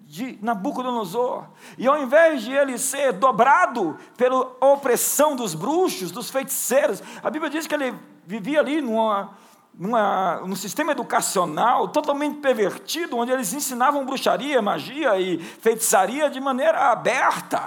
de 0.00 0.38
Nabucodonosor, 0.42 1.46
e 1.78 1.86
ao 1.86 1.96
invés 1.98 2.42
de 2.42 2.52
ele 2.52 2.76
ser 2.76 3.12
dobrado 3.12 3.98
pela 4.18 4.54
opressão 4.60 5.34
dos 5.34 5.54
bruxos, 5.54 6.10
dos 6.10 6.28
feiticeiros, 6.28 7.02
a 7.22 7.30
Bíblia 7.30 7.50
diz 7.50 7.66
que 7.66 7.74
ele 7.74 7.94
vivia 8.26 8.60
ali 8.60 8.82
numa, 8.82 9.34
numa, 9.78 10.40
num 10.40 10.56
sistema 10.56 10.92
educacional 10.92 11.88
totalmente 11.88 12.40
pervertido, 12.40 13.16
onde 13.16 13.32
eles 13.32 13.52
ensinavam 13.52 14.06
bruxaria, 14.06 14.62
magia 14.62 15.18
e 15.18 15.38
feitiçaria 15.38 16.30
de 16.30 16.40
maneira 16.40 16.92
aberta. 16.92 17.66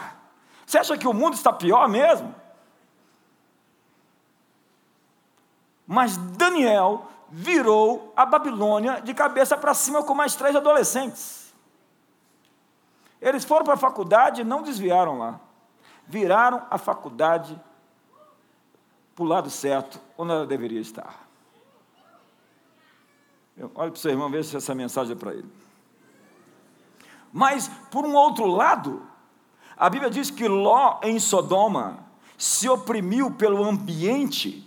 Você 0.66 0.78
acha 0.78 0.98
que 0.98 1.08
o 1.08 1.14
mundo 1.14 1.34
está 1.34 1.52
pior 1.52 1.88
mesmo? 1.88 2.34
Mas 5.86 6.18
Daniel 6.18 7.08
virou 7.30 8.14
a 8.16 8.26
Babilônia 8.26 9.02
de 9.02 9.14
cabeça 9.14 9.58
para 9.58 9.74
cima 9.74 10.04
com 10.04 10.14
mais 10.14 10.36
três 10.36 10.56
adolescentes. 10.56 11.54
Eles 13.22 13.44
foram 13.44 13.66
para 13.66 13.74
a 13.74 13.78
faculdade 13.78 14.42
e 14.42 14.46
não 14.46 14.62
desviaram 14.62 15.18
lá. 15.18 15.40
Viraram 16.06 16.66
a 16.70 16.78
faculdade 16.78 17.60
para 19.16 19.24
o 19.24 19.28
lado 19.28 19.50
certo, 19.50 20.00
onde 20.18 20.32
ela 20.32 20.46
deveria 20.46 20.80
estar. 20.80 21.27
Olha 23.60 23.70
para 23.70 23.90
o 23.92 23.98
seu 23.98 24.12
irmão, 24.12 24.30
veja 24.30 24.50
se 24.50 24.58
essa 24.58 24.76
mensagem 24.76 25.14
é 25.14 25.16
para 25.16 25.34
ele. 25.34 25.50
Mas, 27.34 27.70
por 27.92 28.06
um 28.06 28.14
outro 28.14 28.46
lado, 28.46 29.02
a 29.76 29.90
Bíblia 29.90 30.10
diz 30.10 30.30
que 30.30 30.48
Ló 30.48 31.00
em 31.04 31.20
Sodoma 31.20 32.06
se 32.38 32.70
oprimiu 32.70 33.32
pelo 33.32 33.64
ambiente, 33.64 34.64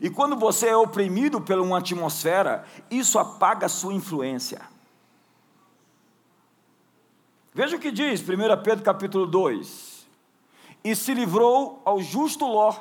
e 0.00 0.10
quando 0.10 0.36
você 0.36 0.68
é 0.68 0.76
oprimido 0.76 1.40
por 1.40 1.58
uma 1.58 1.78
atmosfera, 1.78 2.64
isso 2.90 3.18
apaga 3.18 3.66
a 3.66 3.68
sua 3.68 3.94
influência. 3.94 4.60
Veja 7.54 7.76
o 7.76 7.78
que 7.78 7.92
diz 7.92 8.20
1 8.20 8.26
Pedro 8.64 8.82
capítulo 8.82 9.26
2: 9.26 10.06
E 10.82 10.96
se 10.96 11.14
livrou 11.14 11.80
ao 11.84 12.00
justo 12.00 12.46
Ló, 12.46 12.74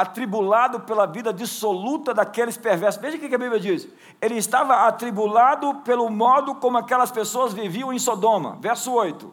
atribulado 0.00 0.80
pela 0.80 1.06
vida 1.06 1.32
dissoluta 1.32 2.14
daqueles 2.14 2.56
perversos. 2.56 3.00
Veja 3.00 3.16
o 3.16 3.20
que 3.20 3.34
a 3.34 3.38
Bíblia 3.38 3.60
diz. 3.60 3.88
Ele 4.20 4.36
estava 4.36 4.86
atribulado 4.86 5.74
pelo 5.76 6.08
modo 6.10 6.54
como 6.54 6.78
aquelas 6.78 7.10
pessoas 7.10 7.52
viviam 7.52 7.92
em 7.92 7.98
Sodoma. 7.98 8.56
Verso 8.60 8.92
8. 8.92 9.32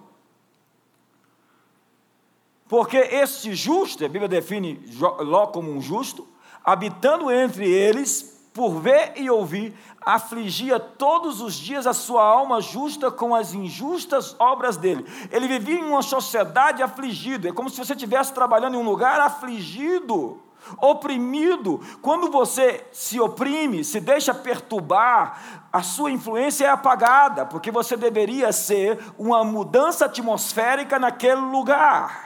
Porque 2.68 2.98
este 2.98 3.54
justo, 3.54 4.04
a 4.04 4.08
Bíblia 4.08 4.28
define 4.28 4.84
Ló 5.20 5.48
como 5.48 5.72
um 5.72 5.82
justo, 5.82 6.28
habitando 6.64 7.32
entre 7.32 7.70
eles, 7.70 8.50
por 8.54 8.80
ver 8.80 9.14
e 9.18 9.30
ouvir, 9.30 9.78
afligia 10.02 10.80
todos 10.80 11.42
os 11.42 11.54
dias 11.56 11.86
a 11.86 11.94
sua 11.94 12.24
alma 12.24 12.62
justa 12.62 13.12
com 13.12 13.36
as 13.36 13.54
injustas 13.54 14.36
obras 14.40 14.78
dele. 14.78 15.06
Ele 15.30 15.48
vivia 15.48 15.80
em 15.80 15.84
uma 15.84 16.02
sociedade 16.02 16.82
afligido, 16.82 17.48
é 17.48 17.52
como 17.52 17.70
se 17.70 17.78
você 17.78 17.94
estivesse 17.94 18.34
trabalhando 18.34 18.76
em 18.76 18.80
um 18.80 18.86
lugar 18.86 19.20
afligido 19.20 20.42
oprimido. 20.78 21.82
Quando 22.02 22.30
você 22.30 22.86
se 22.92 23.20
oprime, 23.20 23.84
se 23.84 24.00
deixa 24.00 24.34
perturbar, 24.34 25.66
a 25.72 25.82
sua 25.82 26.12
influência 26.12 26.66
é 26.66 26.70
apagada, 26.70 27.46
porque 27.46 27.72
você 27.72 27.98
deveria 27.98 28.52
ser 28.52 29.00
uma 29.18 29.44
mudança 29.44 30.06
atmosférica 30.06 30.98
naquele 30.98 31.42
lugar. 31.42 32.26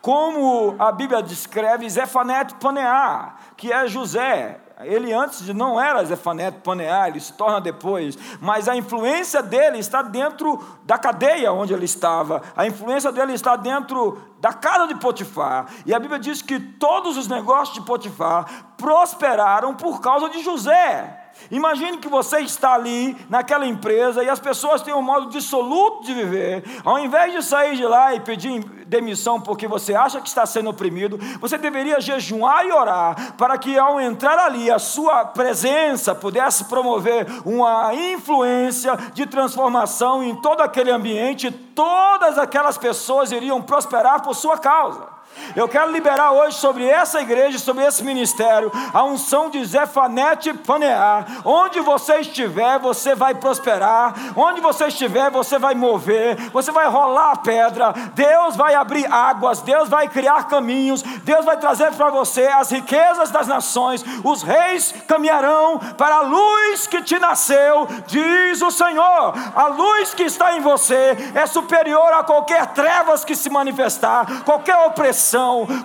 Como 0.00 0.76
a 0.78 0.92
Bíblia 0.92 1.22
descreve 1.22 1.88
Zefanet 1.88 2.54
Paneá, 2.54 3.34
que 3.56 3.72
é 3.72 3.86
José, 3.86 4.60
ele 4.82 5.12
antes 5.12 5.46
não 5.48 5.80
era 5.80 6.04
Zefanet 6.04 6.58
Paneá, 6.62 7.08
ele 7.08 7.20
se 7.20 7.32
torna 7.32 7.60
depois, 7.60 8.16
mas 8.40 8.68
a 8.68 8.76
influência 8.76 9.42
dele 9.42 9.78
está 9.78 10.02
dentro 10.02 10.62
da 10.84 10.96
cadeia 10.96 11.52
onde 11.52 11.72
ele 11.72 11.84
estava, 11.84 12.42
a 12.56 12.66
influência 12.66 13.10
dele 13.10 13.32
está 13.32 13.56
dentro 13.56 14.22
da 14.40 14.52
casa 14.52 14.86
de 14.86 14.94
Potifar. 15.00 15.66
E 15.84 15.92
a 15.92 15.98
Bíblia 15.98 16.18
diz 16.18 16.42
que 16.42 16.60
todos 16.60 17.16
os 17.16 17.26
negócios 17.26 17.74
de 17.74 17.84
Potifar 17.84 18.46
prosperaram 18.76 19.74
por 19.74 20.00
causa 20.00 20.28
de 20.28 20.42
José. 20.42 21.17
Imagine 21.50 21.98
que 21.98 22.08
você 22.08 22.40
está 22.40 22.74
ali 22.74 23.16
naquela 23.30 23.66
empresa 23.66 24.22
e 24.22 24.28
as 24.28 24.38
pessoas 24.38 24.82
têm 24.82 24.94
um 24.94 25.02
modo 25.02 25.30
dissoluto 25.30 26.04
de 26.04 26.12
viver. 26.12 26.62
Ao 26.84 26.98
invés 26.98 27.32
de 27.32 27.42
sair 27.42 27.76
de 27.76 27.84
lá 27.84 28.14
e 28.14 28.20
pedir 28.20 28.62
demissão 28.86 29.40
porque 29.40 29.66
você 29.66 29.94
acha 29.94 30.20
que 30.20 30.28
está 30.28 30.44
sendo 30.44 30.70
oprimido, 30.70 31.18
você 31.40 31.56
deveria 31.56 32.00
jejuar 32.00 32.66
e 32.66 32.72
orar 32.72 33.34
para 33.36 33.56
que 33.56 33.78
ao 33.78 34.00
entrar 34.00 34.38
ali 34.38 34.70
a 34.70 34.78
sua 34.78 35.24
presença 35.26 36.14
pudesse 36.14 36.64
promover 36.64 37.26
uma 37.44 37.94
influência 37.94 38.96
de 39.14 39.26
transformação 39.26 40.22
em 40.22 40.36
todo 40.36 40.60
aquele 40.60 40.90
ambiente, 40.90 41.50
todas 41.50 42.38
aquelas 42.38 42.76
pessoas 42.76 43.32
iriam 43.32 43.62
prosperar 43.62 44.22
por 44.22 44.34
sua 44.34 44.58
causa. 44.58 45.17
Eu 45.56 45.68
quero 45.68 45.90
liberar 45.90 46.32
hoje 46.32 46.56
sobre 46.56 46.86
essa 46.86 47.20
igreja, 47.20 47.58
sobre 47.58 47.84
esse 47.84 48.04
ministério, 48.04 48.70
a 48.92 49.04
unção 49.04 49.50
de 49.50 49.64
Zefanete 49.64 50.52
Panear. 50.52 51.26
Onde 51.44 51.80
você 51.80 52.20
estiver, 52.20 52.78
você 52.78 53.14
vai 53.14 53.34
prosperar. 53.34 54.14
Onde 54.36 54.60
você 54.60 54.86
estiver, 54.86 55.30
você 55.30 55.58
vai 55.58 55.74
mover. 55.74 56.36
Você 56.50 56.70
vai 56.70 56.86
rolar 56.88 57.32
a 57.32 57.36
pedra. 57.36 57.92
Deus 58.14 58.56
vai 58.56 58.74
abrir 58.74 59.10
águas. 59.10 59.60
Deus 59.62 59.88
vai 59.88 60.08
criar 60.08 60.48
caminhos. 60.48 61.02
Deus 61.02 61.44
vai 61.44 61.56
trazer 61.56 61.92
para 61.92 62.10
você 62.10 62.46
as 62.46 62.70
riquezas 62.70 63.30
das 63.30 63.46
nações. 63.46 64.04
Os 64.24 64.42
reis 64.42 64.94
caminharão 65.06 65.78
para 65.96 66.16
a 66.16 66.20
luz 66.22 66.86
que 66.86 67.02
te 67.02 67.18
nasceu, 67.18 67.88
diz 68.06 68.60
o 68.62 68.70
Senhor. 68.70 69.34
A 69.54 69.66
luz 69.68 70.14
que 70.14 70.24
está 70.24 70.56
em 70.56 70.60
você 70.60 71.16
é 71.34 71.46
superior 71.46 72.12
a 72.12 72.22
qualquer 72.22 72.66
trevas 72.68 73.24
que 73.24 73.34
se 73.34 73.50
manifestar, 73.50 74.44
qualquer 74.44 74.76
opressão 74.86 75.27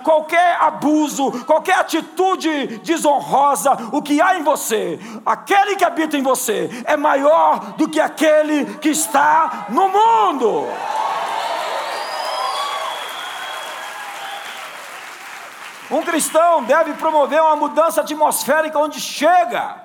qualquer 0.02 0.56
abuso, 0.60 1.44
qualquer 1.44 1.78
atitude 1.78 2.78
desonrosa, 2.78 3.72
o 3.92 4.02
que 4.02 4.20
há 4.20 4.38
em 4.38 4.42
você, 4.42 4.98
aquele 5.24 5.76
que 5.76 5.84
habita 5.84 6.16
em 6.16 6.22
você 6.22 6.70
é 6.84 6.96
maior 6.96 7.74
do 7.76 7.88
que 7.88 8.00
aquele 8.00 8.64
que 8.76 8.88
está 8.88 9.66
no 9.68 9.88
mundo. 9.88 10.66
Um 15.90 16.02
cristão 16.02 16.64
deve 16.64 16.94
promover 16.94 17.40
uma 17.40 17.56
mudança 17.56 18.00
atmosférica 18.00 18.78
onde 18.78 19.00
chega 19.00 19.83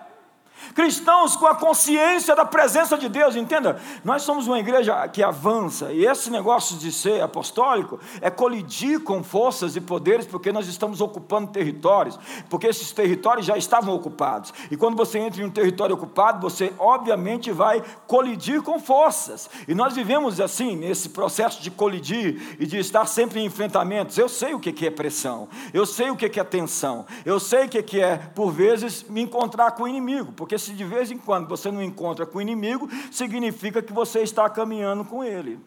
cristãos 0.74 1.36
com 1.36 1.46
a 1.46 1.56
consciência 1.56 2.36
da 2.36 2.46
presença 2.46 2.98
de 2.98 3.10
Deus, 3.10 3.36
entenda, 3.36 3.80
nós 4.04 4.24
somos 4.24 4.48
uma 4.48 4.60
igreja 4.60 5.08
que 5.08 5.24
avança, 5.24 5.92
e 5.92 6.06
esse 6.06 6.30
negócio 6.30 6.78
de 6.78 6.92
ser 6.92 7.22
apostólico 7.22 8.00
é 8.22 8.30
colidir 8.30 9.02
com 9.02 9.24
forças 9.24 9.76
e 9.76 9.82
poderes, 9.82 10.26
porque 10.26 10.52
nós 10.52 10.68
estamos 10.68 11.02
ocupando 11.02 11.52
territórios, 11.52 12.20
porque 12.50 12.68
esses 12.68 12.92
territórios 12.92 13.46
já 13.46 13.58
estavam 13.58 13.96
ocupados, 13.96 14.54
e 14.70 14.78
quando 14.78 14.96
você 14.96 15.20
entra 15.20 15.42
em 15.42 15.46
um 15.46 15.50
território 15.50 15.96
ocupado, 15.96 16.42
você 16.42 16.72
obviamente 16.78 17.52
vai 17.52 17.84
colidir 18.08 18.62
com 18.62 18.80
forças, 18.80 19.50
e 19.68 19.74
nós 19.74 19.96
vivemos 19.96 20.40
assim, 20.40 20.76
nesse 20.76 21.10
processo 21.10 21.62
de 21.62 21.72
colidir 21.72 22.58
e 22.60 22.66
de 22.66 22.78
estar 22.78 23.06
sempre 23.06 23.40
em 23.40 23.46
enfrentamentos. 23.46 24.18
Eu 24.18 24.30
sei 24.30 24.54
o 24.54 24.60
que 24.60 24.86
é 24.86 24.92
pressão, 24.92 25.48
eu 25.74 25.86
sei 25.86 26.10
o 26.10 26.16
que 26.16 26.40
é 26.40 26.44
tensão, 26.44 27.06
eu 27.26 27.40
sei 27.40 27.66
o 27.66 27.70
que 27.70 28.00
é, 28.00 28.18
por 28.18 28.52
vezes, 28.52 29.04
me 29.10 29.22
encontrar 29.22 29.72
com 29.72 29.84
o 29.84 29.88
inimigo, 29.88 30.32
porque 30.34 30.58
se 30.60 30.74
de 30.74 30.84
vez 30.84 31.10
em 31.10 31.18
quando 31.18 31.48
você 31.48 31.72
não 31.72 31.82
encontra 31.82 32.26
com 32.26 32.38
o 32.38 32.42
inimigo, 32.42 32.90
significa 33.12 33.82
que 33.82 33.94
você 33.94 34.20
está 34.20 34.50
caminhando 34.50 35.04
com 35.06 35.24
ele. 35.24 35.60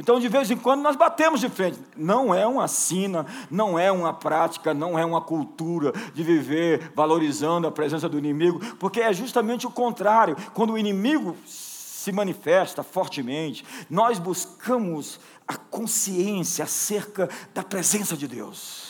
Então, 0.00 0.18
de 0.18 0.28
vez 0.28 0.50
em 0.50 0.56
quando, 0.56 0.80
nós 0.80 0.96
batemos 0.96 1.40
de 1.40 1.50
frente. 1.50 1.78
Não 1.94 2.34
é 2.34 2.46
uma 2.46 2.66
sina, 2.66 3.26
não 3.50 3.78
é 3.78 3.92
uma 3.92 4.14
prática, 4.14 4.72
não 4.72 4.98
é 4.98 5.04
uma 5.04 5.20
cultura 5.20 5.92
de 6.14 6.22
viver 6.22 6.90
valorizando 6.94 7.66
a 7.66 7.70
presença 7.70 8.08
do 8.08 8.16
inimigo, 8.16 8.60
porque 8.76 9.02
é 9.02 9.12
justamente 9.12 9.66
o 9.66 9.70
contrário. 9.70 10.36
Quando 10.54 10.72
o 10.72 10.78
inimigo 10.78 11.36
se 11.44 12.10
manifesta 12.12 12.82
fortemente, 12.82 13.62
nós 13.90 14.18
buscamos 14.18 15.20
a 15.46 15.54
consciência 15.54 16.64
acerca 16.64 17.28
da 17.52 17.62
presença 17.62 18.16
de 18.16 18.26
Deus. 18.26 18.89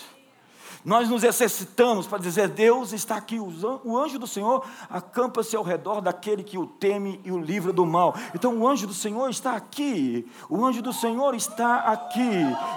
Nós 0.84 1.08
nos 1.08 1.22
exercitamos 1.22 2.06
para 2.06 2.18
dizer: 2.18 2.48
Deus 2.48 2.92
está 2.92 3.16
aqui, 3.16 3.38
o 3.38 3.98
anjo 3.98 4.18
do 4.18 4.26
Senhor 4.26 4.64
acampa-se 4.88 5.54
ao 5.54 5.62
redor 5.62 6.00
daquele 6.00 6.42
que 6.42 6.56
o 6.56 6.66
teme 6.66 7.20
e 7.24 7.30
o 7.30 7.38
livra 7.38 7.72
do 7.72 7.84
mal. 7.84 8.14
Então 8.34 8.56
o 8.56 8.66
anjo 8.66 8.86
do 8.86 8.94
Senhor 8.94 9.28
está 9.28 9.54
aqui, 9.54 10.26
o 10.48 10.64
anjo 10.64 10.80
do 10.80 10.92
Senhor 10.92 11.34
está 11.34 11.76
aqui, 11.76 12.30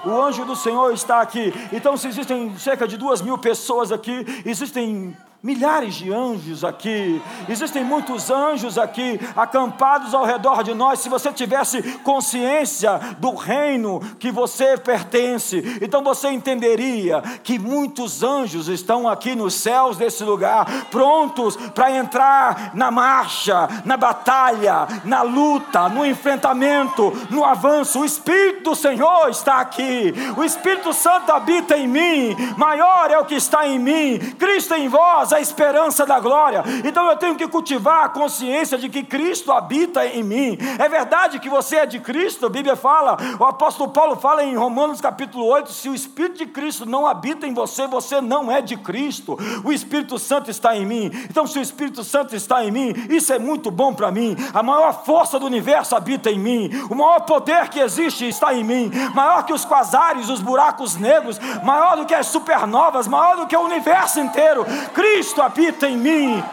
o 0.06 0.10
anjo 0.10 0.46
do 0.46 0.56
Senhor 0.56 0.94
está 0.94 1.22
aqui. 1.22 1.54
Então, 1.72 1.96
se 1.98 2.08
existem 2.08 2.58
cerca 2.58 2.88
de 2.88 2.98
duas 2.98 3.22
mil 3.22 3.38
pessoas 3.38 3.92
aqui, 3.92 4.26
existem 4.46 5.16
milhares 5.44 5.96
de 5.96 6.10
anjos 6.10 6.64
aqui, 6.64 7.22
existem 7.50 7.84
muitos 7.84 8.32
anjos 8.32 8.78
aqui 8.78 9.20
acampados 9.36 10.14
ao 10.14 10.24
redor 10.24 10.64
de 10.64 10.74
nós. 10.74 11.02
Se 11.02 11.10
você 11.10 11.34
tivesse 11.34 11.82
consciência 12.00 12.98
do 13.20 13.36
reino 13.36 14.00
que 14.18 14.32
você 14.32 14.78
pertence, 14.78 15.80
então 15.82 16.02
você 16.02 16.30
entenderia 16.30 17.22
que 17.44 17.60
muitos 17.60 18.24
anjos 18.24 18.70
estão 18.70 19.06
aqui 19.06 19.36
nos 19.36 19.56
céus 19.56 19.98
desse 19.98 20.24
lugar, 20.24 20.86
prontos 20.90 21.58
para 21.58 21.92
entrar 21.92 22.72
na 22.74 22.90
marcha, 22.90 23.68
na 23.84 23.98
batalha, 23.98 24.88
na 25.04 25.24
luta, 25.24 25.90
no 25.90 26.06
enfrentamento, 26.06 27.12
no 27.30 27.44
avanço. 27.44 28.00
O 28.00 28.06
Espírito 28.06 28.70
do 28.70 28.76
Senhor 28.76 29.28
está 29.28 29.60
aqui, 29.60 30.14
o 30.38 30.44
Espírito 30.46 30.94
Santo 30.94 31.34
habita 31.34 31.78
em 31.78 31.86
mim, 31.86 32.34
maior 32.56 33.12
é 33.12 33.20
o 33.20 33.26
que 33.26 33.36
está 33.36 33.68
em 33.68 33.78
mim, 33.78 34.20
Cristo 34.40 34.74
em 34.76 34.88
vós 34.88 35.33
a 35.36 35.42
esperança 35.42 36.06
da 36.06 36.20
glória. 36.20 36.64
Então 36.84 37.10
eu 37.10 37.18
tenho 37.18 37.36
que 37.36 37.48
cultivar 37.48 38.06
a 38.06 38.10
consciência 38.10 38.78
de 38.78 38.90
que 38.90 39.04
Cristo 39.04 39.52
habita 39.52 40.06
em 40.06 40.24
mim. 40.24 40.58
É 40.80 40.88
verdade 40.88 41.40
que 41.40 41.50
você 41.50 41.78
é 41.78 41.86
de 41.86 42.00
Cristo, 42.00 42.46
a 42.46 42.50
Bíblia 42.50 42.76
fala, 42.76 43.18
o 43.40 43.46
apóstolo 43.46 43.92
Paulo 43.92 44.16
fala 44.16 44.44
em 44.44 44.56
Romanos 44.56 45.02
capítulo 45.02 45.46
8: 45.46 45.72
se 45.72 45.90
o 45.90 45.96
Espírito 45.96 46.38
de 46.38 46.46
Cristo 46.46 46.86
não 46.86 47.08
habita 47.08 47.48
em 47.48 47.54
você, 47.54 47.88
você 47.88 48.22
não 48.22 48.52
é 48.52 48.62
de 48.62 48.78
Cristo. 48.78 49.38
O 49.64 49.72
Espírito 49.72 50.18
Santo 50.18 50.50
está 50.50 50.76
em 50.76 50.86
mim. 50.86 51.12
Então, 51.30 51.46
se 51.46 51.60
o 51.60 51.62
Espírito 51.62 52.04
Santo 52.04 52.36
está 52.36 52.64
em 52.64 52.72
mim, 52.72 52.94
isso 53.10 53.34
é 53.34 53.40
muito 53.40 53.72
bom 53.72 53.94
para 53.94 54.12
mim. 54.12 54.36
A 54.54 54.64
maior 54.64 55.04
força 55.04 55.40
do 55.40 55.46
universo 55.46 55.96
habita 55.96 56.30
em 56.30 56.40
mim. 56.40 56.70
O 56.90 56.96
maior 56.96 57.22
poder 57.22 57.70
que 57.70 57.80
existe 57.80 58.28
está 58.28 58.54
em 58.54 58.64
mim. 58.64 58.92
Maior 59.14 59.46
que 59.46 59.54
os 59.54 59.66
quasares, 59.66 60.30
os 60.30 60.42
buracos 60.42 60.96
negros, 60.96 61.40
maior 61.64 61.98
do 61.98 62.06
que 62.06 62.14
as 62.14 62.28
supernovas, 62.28 63.08
maior 63.08 63.38
do 63.38 63.48
que 63.48 63.56
o 63.56 63.62
universo 63.62 64.20
inteiro. 64.20 64.66
Cristo 64.94 65.23
Cristo 65.24 65.42
habita 65.42 65.88
em 65.88 65.96
mim. 65.96 66.44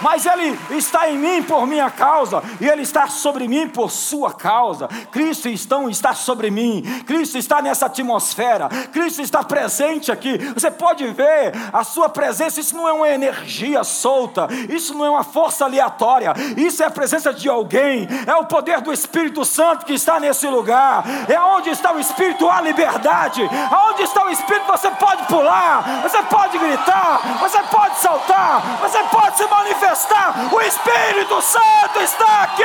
Mas 0.00 0.26
Ele 0.26 0.58
está 0.70 1.08
em 1.08 1.18
mim 1.18 1.42
por 1.42 1.66
minha 1.66 1.90
causa, 1.90 2.42
e 2.60 2.68
Ele 2.68 2.82
está 2.82 3.06
sobre 3.08 3.48
mim 3.48 3.68
por 3.68 3.90
sua 3.90 4.32
causa. 4.32 4.88
Cristo 5.10 5.48
então 5.48 5.88
está 5.88 6.14
sobre 6.14 6.50
mim, 6.50 6.82
Cristo 7.06 7.38
está 7.38 7.62
nessa 7.62 7.86
atmosfera, 7.86 8.68
Cristo 8.92 9.22
está 9.22 9.42
presente 9.42 10.10
aqui. 10.10 10.38
Você 10.54 10.70
pode 10.70 11.06
ver 11.08 11.52
a 11.72 11.84
sua 11.84 12.08
presença, 12.08 12.60
isso 12.60 12.76
não 12.76 12.88
é 12.88 12.92
uma 12.92 13.08
energia 13.08 13.84
solta, 13.84 14.48
isso 14.68 14.94
não 14.94 15.04
é 15.04 15.10
uma 15.10 15.24
força 15.24 15.64
aleatória, 15.64 16.34
isso 16.56 16.82
é 16.82 16.86
a 16.86 16.90
presença 16.90 17.32
de 17.32 17.48
alguém, 17.48 18.08
é 18.26 18.34
o 18.34 18.46
poder 18.46 18.80
do 18.80 18.92
Espírito 18.92 19.44
Santo 19.44 19.86
que 19.86 19.94
está 19.94 20.20
nesse 20.20 20.46
lugar, 20.46 21.04
é 21.28 21.40
onde 21.40 21.70
está 21.70 21.92
o 21.92 22.00
Espírito 22.00 22.48
a 22.48 22.60
liberdade, 22.60 23.48
aonde 23.70 24.02
está 24.02 24.24
o 24.24 24.30
Espírito 24.30 24.66
você 24.66 24.90
pode 24.90 25.24
pular, 25.24 26.02
você 26.02 26.22
pode 26.24 26.58
gritar, 26.58 27.38
você 27.40 27.58
pode 27.64 27.96
saltar, 27.98 28.78
você 28.80 28.98
pode 29.04 29.36
se 29.36 29.46
manifestar 29.46 29.85
manifestar. 29.86 30.52
O 30.52 30.60
Espírito 30.60 31.40
Santo 31.42 32.00
está 32.00 32.42
aqui. 32.42 32.62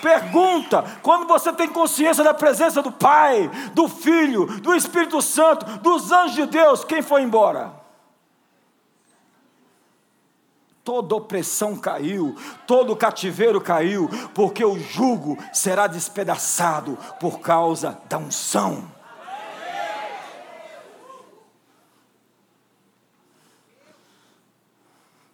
Pergunta: 0.00 0.84
quando 1.02 1.26
você 1.26 1.52
tem 1.52 1.68
consciência 1.68 2.24
da 2.24 2.32
presença 2.32 2.80
do 2.80 2.90
Pai, 2.90 3.50
do 3.74 3.88
Filho, 3.88 4.46
do 4.60 4.74
Espírito 4.74 5.20
Santo, 5.20 5.66
dos 5.78 6.10
anjos 6.10 6.36
de 6.36 6.46
Deus, 6.46 6.84
quem 6.84 7.02
foi 7.02 7.22
embora? 7.22 7.76
Toda 10.82 11.16
opressão 11.16 11.76
caiu, 11.76 12.34
todo 12.66 12.96
cativeiro 12.96 13.60
caiu, 13.60 14.08
porque 14.34 14.64
o 14.64 14.78
jugo 14.78 15.36
será 15.52 15.86
despedaçado 15.86 16.96
por 17.20 17.40
causa 17.40 18.00
da 18.08 18.16
unção. 18.16 18.97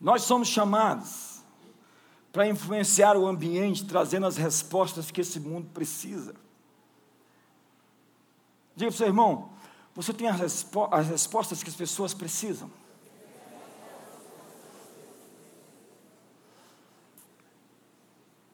Nós 0.04 0.24
somos 0.24 0.48
chamados 0.48 1.42
para 2.30 2.46
influenciar 2.46 3.16
o 3.16 3.26
ambiente, 3.26 3.86
trazendo 3.86 4.26
as 4.26 4.36
respostas 4.36 5.10
que 5.10 5.22
esse 5.22 5.40
mundo 5.40 5.70
precisa. 5.72 6.34
Diga 8.76 8.90
para 8.90 8.94
o 8.94 8.98
seu 8.98 9.06
irmão, 9.06 9.48
você 9.94 10.12
tem 10.12 10.28
as, 10.28 10.38
respo 10.38 10.88
as 10.90 11.06
respostas 11.06 11.62
que 11.62 11.70
as 11.70 11.74
pessoas 11.74 12.12
precisam. 12.12 12.70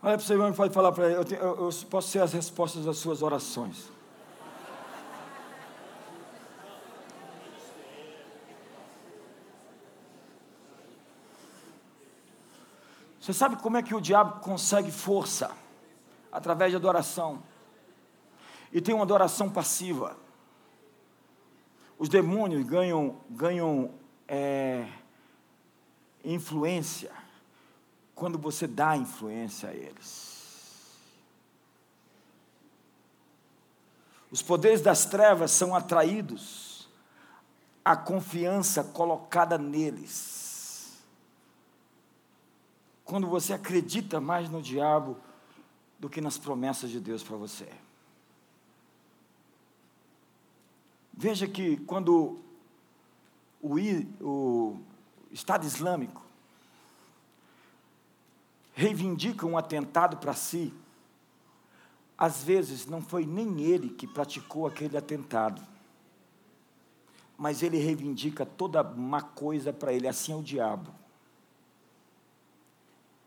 Olha 0.01 0.17
para 0.17 0.19
o 0.19 0.21
seu 0.21 0.37
irmão 0.37 0.51
e 0.51 0.55
pode 0.55 0.73
falar 0.73 0.93
para 0.93 1.07
ele, 1.11 1.17
eu, 1.17 1.37
eu, 1.37 1.65
eu 1.65 1.71
posso 1.91 2.11
ser 2.11 2.21
as 2.21 2.33
respostas 2.33 2.85
das 2.85 2.99
suas 2.99 3.23
orações. 3.23 3.89
Você 13.21 13.35
sabe 13.35 13.57
como 13.57 13.77
é 13.77 13.83
que 13.83 13.95
o 13.95 14.01
diabo 14.01 14.41
consegue 14.41 14.91
força? 14.91 15.51
Através 16.33 16.71
de 16.71 16.77
adoração. 16.77 17.43
E 18.73 18.81
tem 18.81 18.95
uma 18.95 19.05
adoração 19.05 19.51
passiva. 19.51 20.17
Os 21.99 22.09
demônios 22.09 22.65
ganham, 22.65 23.21
ganham 23.29 23.93
é, 24.27 24.89
influência 26.25 27.13
quando 28.15 28.39
você 28.39 28.67
dá 28.67 28.97
influência 28.97 29.69
a 29.69 29.75
eles. 29.75 30.41
Os 34.31 34.41
poderes 34.41 34.81
das 34.81 35.05
trevas 35.05 35.51
são 35.51 35.75
atraídos 35.75 36.89
à 37.85 37.97
confiança 37.97 38.85
colocada 38.85 39.59
neles. 39.59 40.50
Quando 43.11 43.27
você 43.27 43.53
acredita 43.53 44.21
mais 44.21 44.49
no 44.49 44.63
diabo 44.63 45.17
do 45.99 46.09
que 46.09 46.21
nas 46.21 46.39
promessas 46.39 46.93
de 46.93 47.01
Deus 47.01 47.25
para 47.25 47.37
você. 47.37 47.69
Veja 51.13 51.49
que 51.49 51.77
quando 51.79 52.39
o, 53.61 53.75
o 54.21 54.81
Estado 55.33 55.67
Islâmico 55.67 56.25
reivindica 58.75 59.45
um 59.45 59.59
atentado 59.59 60.19
para 60.19 60.33
si, 60.33 60.73
às 62.17 62.45
vezes 62.45 62.87
não 62.87 63.03
foi 63.03 63.27
nem 63.27 63.61
ele 63.63 63.91
que 63.91 64.07
praticou 64.07 64.69
aquele 64.69 64.97
atentado, 64.97 65.61
mas 67.37 67.61
ele 67.61 67.77
reivindica 67.77 68.47
toda 68.47 68.85
má 68.85 69.21
coisa 69.21 69.73
para 69.73 69.93
ele, 69.93 70.07
assim 70.07 70.31
é 70.31 70.37
o 70.37 70.43
diabo. 70.45 71.00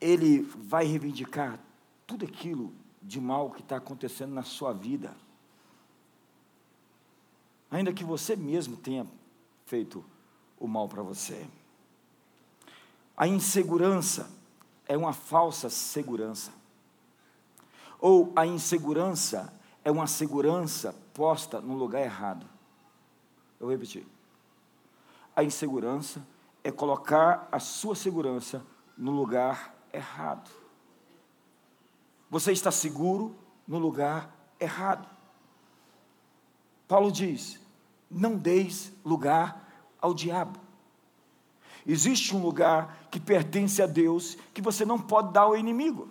Ele 0.04 0.42
vai 0.42 0.84
reivindicar 0.84 1.58
tudo 2.06 2.26
aquilo 2.26 2.74
de 3.02 3.22
mal 3.22 3.52
que 3.52 3.62
está 3.62 3.78
acontecendo 3.78 4.34
na 4.34 4.44
sua 4.44 4.74
vida, 4.74 5.16
ainda 7.72 7.94
que 7.94 8.04
você 8.04 8.36
mesmo 8.36 8.76
tenha 8.76 9.08
feito 9.66 10.04
o 10.60 10.68
mal 10.68 10.90
para 10.90 11.02
você. 11.02 11.48
A 13.16 13.26
insegurança 13.28 14.30
é 14.86 14.98
uma 14.98 15.14
falsa 15.14 15.70
segurança 15.70 16.52
ou 17.98 18.34
a 18.36 18.46
insegurança 18.46 19.54
é 19.86 19.90
uma 19.90 20.08
segurança 20.08 20.94
posta 21.14 21.62
no 21.62 21.76
lugar 21.76 22.02
errado. 22.02 22.46
Eu 23.58 23.68
vou 23.68 23.72
repetir. 23.72 24.06
A 25.34 25.46
insegurança 25.46 26.22
é 26.62 26.70
colocar 26.70 27.48
a 27.50 27.60
sua 27.60 27.96
segurança 27.96 28.62
no 28.98 29.12
lugar 29.12 29.74
errado. 29.94 30.50
Você 32.30 32.52
está 32.52 32.72
seguro 32.72 33.36
no 33.68 33.78
lugar 33.78 34.36
errado. 34.60 35.08
Paulo 36.88 37.12
diz: 37.12 37.60
não 38.10 38.36
deis 38.36 38.92
lugar 39.06 39.88
ao 40.02 40.14
diabo. 40.14 40.60
Existe 41.86 42.36
um 42.36 42.42
lugar 42.42 43.08
que 43.12 43.20
pertence 43.20 43.82
a 43.82 43.86
Deus 43.86 44.38
que 44.54 44.62
você 44.62 44.86
não 44.86 45.00
pode 45.00 45.34
dar 45.34 45.42
ao 45.42 45.58
inimigo. 45.58 46.10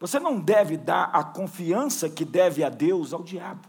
Você 0.00 0.18
não 0.18 0.40
deve 0.40 0.76
dar 0.76 1.04
a 1.12 1.22
confiança 1.22 2.08
que 2.10 2.24
deve 2.24 2.64
a 2.64 2.68
Deus 2.68 3.12
ao 3.12 3.22
diabo. 3.22 3.68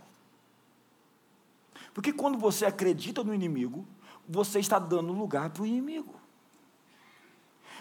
Porque 1.94 2.12
quando 2.12 2.40
você 2.40 2.66
acredita 2.66 3.24
no 3.24 3.36
inimigo, 3.36 3.86
você 4.28 4.60
está 4.60 4.80
dando 4.80 5.14
lugar 5.14 5.52
para 5.52 5.62
o 5.62 5.66
inimigo. 5.66 6.23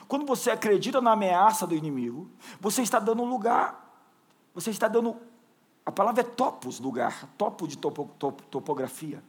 Quando 0.09 0.27
você 0.27 0.51
acredita 0.51 1.01
na 1.01 1.13
ameaça 1.13 1.67
do 1.67 1.75
inimigo, 1.75 2.31
você 2.61 2.83
está 2.83 2.99
dando 2.99 3.25
lugar, 3.25 3.83
você 4.55 4.71
está 4.71 4.89
dando, 4.89 5.17
a 5.85 5.93
palavra 5.93 6.21
é 6.21 6.25
topos, 6.25 6.79
lugar, 6.79 7.29
topo 7.39 7.67
de 7.67 7.79
topo, 7.79 8.11
topo, 8.19 8.43
topografia. 8.45 9.23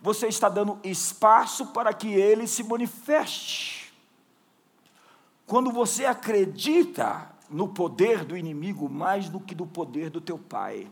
Você 0.00 0.28
está 0.28 0.48
dando 0.48 0.78
espaço 0.84 1.66
para 1.68 1.92
que 1.92 2.08
ele 2.08 2.46
se 2.46 2.62
manifeste. 2.62 3.92
Quando 5.46 5.72
você 5.72 6.04
acredita 6.04 7.34
no 7.48 7.68
poder 7.68 8.24
do 8.24 8.36
inimigo 8.36 8.88
mais 8.88 9.28
do 9.28 9.40
que 9.40 9.54
do 9.54 9.66
poder 9.66 10.10
do 10.10 10.20
teu 10.20 10.38
pai. 10.38 10.90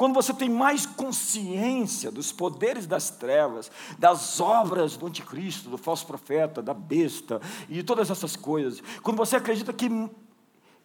Quando 0.00 0.14
você 0.14 0.32
tem 0.32 0.48
mais 0.48 0.86
consciência 0.86 2.10
dos 2.10 2.32
poderes 2.32 2.86
das 2.86 3.10
trevas, 3.10 3.70
das 3.98 4.40
obras 4.40 4.96
do 4.96 5.06
anticristo, 5.06 5.68
do 5.68 5.76
falso 5.76 6.06
profeta, 6.06 6.62
da 6.62 6.72
besta 6.72 7.38
e 7.68 7.82
todas 7.82 8.10
essas 8.10 8.34
coisas, 8.34 8.82
quando 9.02 9.18
você 9.18 9.36
acredita 9.36 9.74
que 9.74 9.90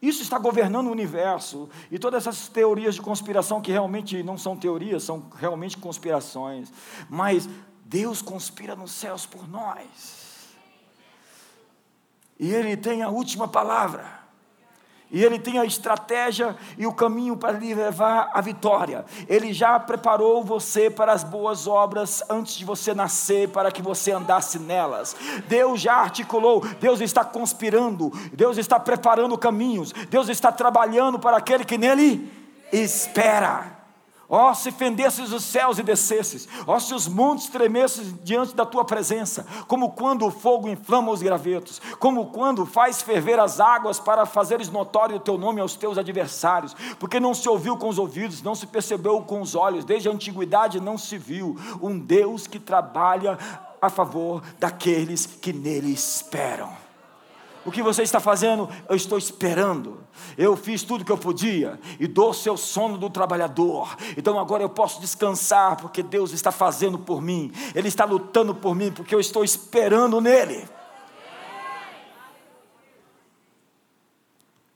isso 0.01 0.21
está 0.21 0.38
governando 0.38 0.88
o 0.88 0.91
universo 0.91 1.69
e 1.89 1.97
todas 1.97 2.28
essas 2.28 2.49
teorias 2.49 2.95
de 2.95 3.01
conspiração 3.01 3.62
que 3.62 3.71
realmente 3.71 4.21
não 4.21 4.38
são 4.38 4.58
teorias, 4.58 5.04
são 5.04 5.32
realmente 5.38 5.78
conspirações, 5.78 6.69
mas 7.10 7.47
Deus 7.86 8.21
conspira 8.21 8.75
nos 8.75 8.91
céus 8.91 9.25
por 9.25 9.47
nós. 9.47 10.58
E 12.38 12.51
Ele 12.51 12.75
tem 12.75 13.01
a 13.01 13.08
última 13.08 13.47
palavra. 13.47 14.25
E 15.12 15.24
Ele 15.24 15.38
tem 15.38 15.60
a 15.60 15.65
estratégia 15.65 16.56
e 16.78 16.88
o 16.88 16.94
caminho 16.94 17.38
para 17.38 17.52
lhe 17.52 17.74
levar 17.74 18.32
à 18.34 18.41
vitória. 18.41 19.06
Ele 19.28 19.54
já 19.54 19.80
preparou 19.80 20.44
você 20.44 20.89
para 20.89 21.13
as 21.13 21.24
boas 21.24 21.68
obras 21.68 22.24
antes 22.30 22.56
de 22.56 22.65
você 22.65 22.94
nascer, 22.94 23.50
para 23.50 23.72
que 23.72 23.82
você 23.82 24.12
andasse 24.12 24.58
nelas. 24.58 25.15
Deus 25.48 25.80
já 25.82 25.96
articulou, 25.96 26.65
Deus 26.80 27.02
está 27.02 27.24
conspirando, 27.24 28.12
Deus 28.34 28.58
está 28.58 28.80
preparando 28.80 29.38
caminhos, 29.38 29.94
Deus 30.10 30.28
está 30.30 30.52
trabalhando 30.52 31.20
para 31.20 31.38
aquele 31.38 31.63
que 31.63 31.78
nele 31.78 32.32
espera. 32.72 33.75
Ó, 34.28 34.50
oh, 34.50 34.56
se 34.56 34.72
fendesses 34.72 35.32
os 35.32 35.44
céus 35.44 35.78
e 35.78 35.84
descesses, 35.84 36.48
ó, 36.66 36.76
oh, 36.76 36.80
se 36.80 36.94
os 36.94 37.08
montes 37.08 37.48
tremessem 37.48 38.18
diante 38.24 38.56
da 38.56 38.66
tua 38.66 38.84
presença, 38.84 39.46
como 39.68 39.92
quando 39.92 40.26
o 40.26 40.32
fogo 40.32 40.68
inflama 40.68 41.12
os 41.12 41.22
gravetos, 41.22 41.80
como 42.00 42.28
quando 42.28 42.66
faz 42.66 43.02
ferver 43.02 43.40
as 43.40 43.60
águas 43.60 44.00
para 44.00 44.26
fazeres 44.26 44.70
notório 44.70 45.18
o 45.18 45.20
teu 45.20 45.38
nome 45.38 45.62
aos 45.62 45.76
teus 45.76 45.98
adversários, 45.98 46.76
porque 47.00 47.20
não 47.20 47.34
se 47.34 47.48
ouviu 47.48 47.78
com 47.78 47.88
os 47.88 48.00
ouvidos, 48.00 48.42
não 48.42 48.56
se 48.56 48.66
percebeu 48.66 49.22
com 49.22 49.42
os 49.42 49.54
olhos, 49.54 49.86
desde 49.86 50.10
a 50.10 50.12
antiguidade 50.12 50.80
não 50.80 50.98
se 50.98 51.18
viu 51.18 51.56
um 51.82 52.00
Deus 52.00 52.48
que 52.48 52.60
trabalha 52.60 53.38
a 53.82 53.90
favor 53.90 54.42
daqueles 54.60 55.26
que 55.26 55.54
nele 55.54 55.94
esperam. 55.94 56.85
O 57.65 57.71
que 57.71 57.82
você 57.82 58.04
está 58.04 58.19
fazendo? 58.19 58.69
Eu 58.88 58.95
estou 58.95 59.17
esperando. 59.17 60.06
Eu 60.38 60.56
fiz 60.56 60.84
tudo 60.84 61.04
que 61.04 61.12
eu 61.12 61.17
podia 61.17 61.80
e 61.99 62.06
dou 62.06 62.30
o 62.30 62.34
seu 62.34 62.56
sono 62.56 62.95
do 62.95 63.10
trabalhador. 63.10 63.97
Então 64.15 64.39
agora 64.39 64.62
eu 64.62 64.69
posso 64.69 65.01
descansar 65.01 65.75
porque 65.78 66.04
Deus 66.04 66.32
está 66.32 66.51
fazendo 66.51 66.99
por 66.99 67.21
mim. 67.21 67.51
Ele 67.73 67.88
está 67.88 68.06
lutando 68.06 68.54
por 68.54 68.75
mim 68.75 68.91
porque 68.91 69.15
eu 69.15 69.19
estou 69.19 69.43
esperando 69.43 70.21
nele. 70.21 70.69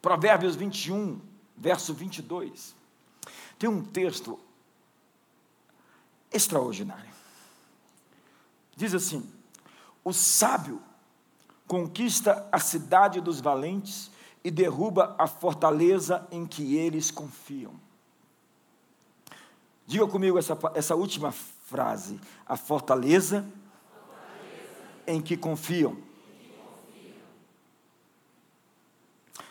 Provérbios 0.01 0.55
21, 0.55 1.21
verso 1.55 1.93
22. 1.93 2.75
Tem 3.59 3.69
um 3.69 3.83
texto 3.83 4.39
extraordinário. 6.31 7.11
Diz 8.75 8.95
assim: 8.95 9.29
O 10.03 10.11
sábio 10.11 10.81
conquista 11.69 12.49
a 12.51 12.59
cidade 12.59 13.21
dos 13.21 13.39
valentes 13.39 14.09
e 14.43 14.49
derruba 14.49 15.15
a 15.19 15.27
fortaleza 15.27 16.27
em 16.31 16.43
que 16.47 16.75
eles 16.75 17.11
confiam. 17.11 17.79
Diga 19.85 20.07
comigo 20.07 20.39
essa, 20.39 20.57
essa 20.73 20.95
última 20.95 21.31
frase: 21.31 22.19
a 22.47 22.57
fortaleza, 22.57 23.41
fortaleza. 23.43 25.03
em 25.05 25.21
que 25.21 25.37
confiam. 25.37 25.95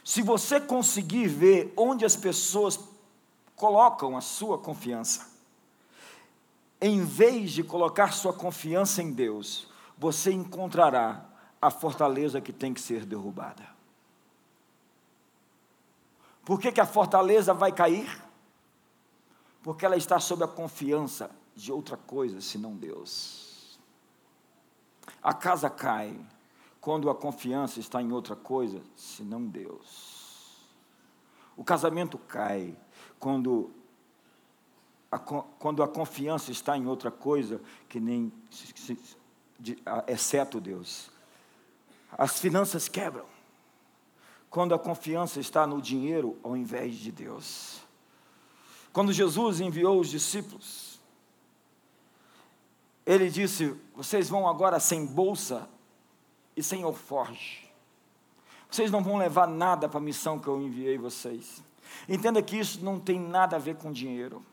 Se 0.05 0.21
você 0.21 0.61
conseguir 0.61 1.29
ver 1.29 1.73
onde 1.77 2.05
as 2.05 2.17
pessoas 2.17 2.81
colocam 3.55 4.17
a 4.17 4.21
sua 4.21 4.59
confiança, 4.59 5.29
em 6.81 7.05
vez 7.05 7.53
de 7.53 7.63
colocar 7.63 8.13
sua 8.13 8.33
confiança 8.33 9.03
em 9.03 9.13
Deus, 9.13 9.69
você 9.97 10.33
encontrará 10.33 11.28
a 11.61 11.71
fortaleza 11.71 12.41
que 12.41 12.53
tem 12.53 12.73
que 12.73 12.81
ser 12.81 13.05
derrubada. 13.05 13.69
Por 16.45 16.59
que, 16.59 16.73
que 16.73 16.81
a 16.81 16.87
fortaleza 16.87 17.53
vai 17.53 17.73
cair? 17.73 18.23
Porque 19.63 19.85
ela 19.85 19.97
está 19.97 20.19
sob 20.19 20.45
a 20.45 20.49
confiança 20.49 21.31
de 21.55 21.71
outra 21.71 21.97
coisa 21.97 22.41
senão 22.41 22.75
Deus. 22.75 23.79
A 25.23 25.35
casa 25.35 25.69
cai 25.69 26.19
quando 26.81 27.11
a 27.11 27.15
confiança 27.15 27.81
está 27.81 28.01
em 28.01 28.13
outra 28.13 28.37
coisa 28.37 28.81
senão 28.97 29.45
Deus. 29.45 30.67
O 31.57 31.65
casamento 31.65 32.17
cai 32.17 32.75
quando 33.19 33.71
a, 35.11 35.19
quando 35.19 35.83
a 35.83 35.89
confiança 35.89 36.51
está 36.51 36.77
em 36.77 36.87
outra 36.87 37.11
coisa 37.11 37.61
que 37.89 37.99
nem 37.99 38.33
exceto 40.07 40.61
Deus. 40.61 41.11
As 42.17 42.39
finanças 42.39 42.89
quebram 42.89 43.27
quando 44.51 44.75
a 44.75 44.79
confiança 44.79 45.41
está 45.41 45.67
no 45.67 45.81
dinheiro 45.81 46.39
ao 46.43 46.57
invés 46.57 46.97
de 46.97 47.13
Deus. 47.13 47.81
Quando 48.93 49.13
Jesus 49.13 49.61
enviou 49.61 50.01
os 50.01 50.09
discípulos, 50.09 50.99
ele 53.05 53.31
disse: 53.31 53.75
Vocês 53.95 54.29
vão 54.29 54.49
agora 54.49 54.81
sem 54.81 55.07
bolsa 55.07 55.69
e 56.57 56.63
sem 56.63 56.83
alforge. 56.83 57.69
Vocês 58.71 58.91
não 58.91 59.03
vão 59.03 59.17
levar 59.17 59.47
nada 59.47 59.89
para 59.89 59.99
a 59.99 60.03
missão 60.03 60.39
que 60.39 60.49
eu 60.49 60.61
enviei 60.61 60.99
vocês. 60.99 61.63
Entenda 62.09 62.43
que 62.43 62.59
isso 62.59 62.85
não 62.85 63.01
tem 63.01 63.19
nada 63.19 63.57
a 63.57 63.59
ver 63.59 63.77
com 63.77 63.91
dinheiro. 63.91 64.45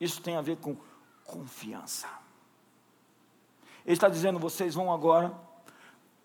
Isso 0.00 0.22
tem 0.22 0.36
a 0.36 0.40
ver 0.40 0.56
com 0.56 0.76
confiança. 1.24 2.08
Ele 3.84 3.94
está 3.94 4.08
dizendo: 4.08 4.38
vocês 4.38 4.74
vão 4.74 4.92
agora 4.92 5.34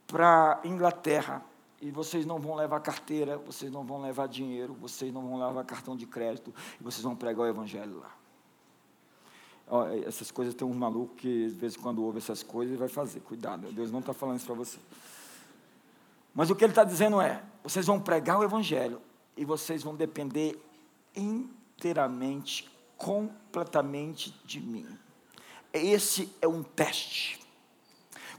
para 0.07 0.61
Inglaterra 0.63 1.43
e 1.81 1.91
vocês 1.91 2.25
não 2.25 2.39
vão 2.39 2.55
levar 2.55 2.79
carteira, 2.79 3.37
vocês 3.37 3.71
não 3.71 3.83
vão 3.83 4.01
levar 4.01 4.27
dinheiro, 4.27 4.73
vocês 4.73 5.13
não 5.13 5.21
vão 5.27 5.45
levar 5.45 5.65
cartão 5.65 5.97
de 5.97 6.05
crédito 6.05 6.53
e 6.79 6.83
vocês 6.83 7.03
vão 7.03 7.15
pregar 7.15 7.45
o 7.45 7.47
Evangelho 7.47 7.99
lá. 7.99 8.15
essas 10.07 10.31
coisas 10.31 10.53
tem 10.53 10.65
um 10.65 10.73
maluco 10.73 11.15
que, 11.15 11.47
de 11.47 11.55
vez 11.55 11.75
em 11.75 11.79
quando, 11.79 12.01
ouve 12.01 12.19
essas 12.19 12.41
coisas 12.41 12.73
e 12.73 12.77
vai 12.77 12.87
fazer. 12.87 13.19
Cuidado, 13.19 13.71
Deus 13.71 13.91
não 13.91 13.99
está 13.99 14.13
falando 14.13 14.37
isso 14.37 14.45
para 14.45 14.55
você. 14.55 14.79
Mas 16.33 16.49
o 16.49 16.55
que 16.55 16.63
ele 16.63 16.71
está 16.71 16.85
dizendo 16.85 17.19
é: 17.19 17.43
vocês 17.61 17.85
vão 17.85 17.99
pregar 17.99 18.39
o 18.39 18.43
Evangelho 18.43 19.01
e 19.35 19.43
vocês 19.43 19.83
vão 19.83 19.93
depender 19.93 20.57
inteiramente, 21.15 22.71
completamente 22.97 24.33
de 24.45 24.61
mim. 24.61 24.87
Esse 25.73 26.33
é 26.41 26.47
um 26.47 26.63
teste. 26.63 27.42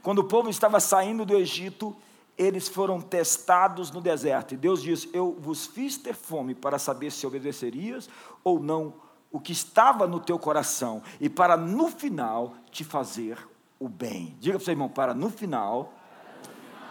Quando 0.05 0.19
o 0.19 0.23
povo 0.23 0.51
estava 0.51 0.79
saindo 0.79 1.25
do 1.25 1.35
Egito, 1.35 1.95
eles 2.37 2.67
foram 2.67 3.01
testados 3.01 3.89
no 3.89 3.99
deserto. 3.99 4.53
E 4.53 4.57
Deus 4.57 4.83
diz: 4.83 5.09
Eu 5.11 5.35
vos 5.39 5.65
fiz 5.65 5.97
ter 5.97 6.13
fome 6.13 6.53
para 6.53 6.77
saber 6.77 7.11
se 7.11 7.25
obedecerias 7.25 8.07
ou 8.43 8.59
não 8.59 8.93
o 9.31 9.39
que 9.39 9.51
estava 9.51 10.05
no 10.05 10.19
teu 10.19 10.37
coração, 10.37 11.01
e 11.19 11.27
para 11.27 11.57
no 11.57 11.87
final 11.87 12.53
te 12.69 12.83
fazer 12.83 13.35
o 13.79 13.89
bem. 13.89 14.37
Diga 14.39 14.59
para 14.59 14.61
o 14.61 14.65
seu 14.65 14.73
irmão: 14.73 14.89
para 14.89 15.15
no 15.15 15.31
final 15.31 15.91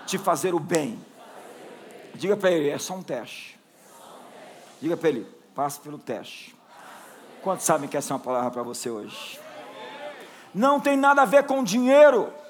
te 0.06 0.18
fazer 0.18 0.52
o 0.52 0.58
bem. 0.58 0.98
Diga 2.16 2.36
para 2.36 2.50
ele: 2.50 2.68
é 2.68 2.78
só 2.78 2.94
um 2.94 3.02
teste. 3.04 3.56
Diga 4.82 4.96
para 4.96 5.10
ele: 5.10 5.24
passe 5.54 5.78
pelo 5.78 5.98
teste. 5.98 6.56
Quantos 7.44 7.64
sabem 7.64 7.88
que 7.88 7.96
essa 7.96 8.12
é 8.12 8.16
uma 8.16 8.24
palavra 8.24 8.50
para 8.50 8.64
você 8.64 8.90
hoje? 8.90 9.38
Não 10.52 10.80
tem 10.80 10.96
nada 10.96 11.22
a 11.22 11.24
ver 11.24 11.46
com 11.46 11.62
dinheiro 11.62 12.42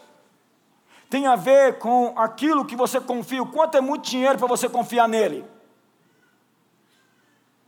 tem 1.14 1.28
a 1.28 1.36
ver 1.36 1.78
com 1.78 2.12
aquilo 2.18 2.64
que 2.64 2.74
você 2.74 3.00
confia. 3.00 3.40
O 3.40 3.46
quanto 3.46 3.76
é 3.76 3.80
muito 3.80 4.10
dinheiro 4.10 4.36
para 4.36 4.48
você 4.48 4.68
confiar 4.68 5.08
nele? 5.08 5.44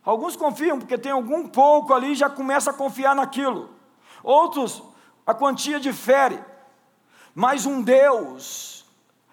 Alguns 0.04 0.34
confiam 0.34 0.80
porque 0.80 0.98
tem 0.98 1.12
algum 1.12 1.46
pouco 1.46 1.94
ali 1.94 2.10
e 2.10 2.14
já 2.16 2.28
começa 2.28 2.72
a 2.72 2.74
confiar 2.74 3.14
naquilo. 3.14 3.70
Outros, 4.20 4.82
a 5.24 5.32
quantia 5.32 5.78
difere. 5.78 6.40
Mas 7.36 7.66
um 7.66 7.80
Deus 7.80 8.84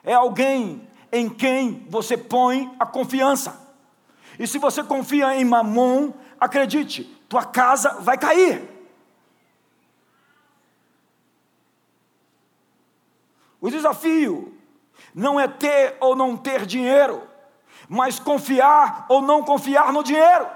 é 0.03 0.13
alguém 0.13 0.87
em 1.11 1.27
quem 1.27 1.83
você 1.89 2.15
põe 2.15 2.71
a 2.79 2.85
confiança. 2.85 3.67
E 4.37 4.45
se 4.45 4.59
você 4.59 4.83
confia 4.83 5.35
em 5.35 5.43
Mamon, 5.43 6.13
acredite, 6.39 7.05
tua 7.27 7.45
casa 7.45 7.97
vai 7.99 8.15
cair. 8.15 8.72
O 13.63 13.71
desafio 13.71 14.53
não 15.15 15.39
é 15.39 15.47
ter 15.47 15.95
ou 16.01 16.17
não 16.17 16.35
ter 16.35 16.65
dinheiro, 16.65 17.25
mas 17.87 18.19
confiar 18.19 19.05
ou 19.07 19.21
não 19.21 19.41
confiar 19.41 19.93
no 19.93 20.03
dinheiro. 20.03 20.49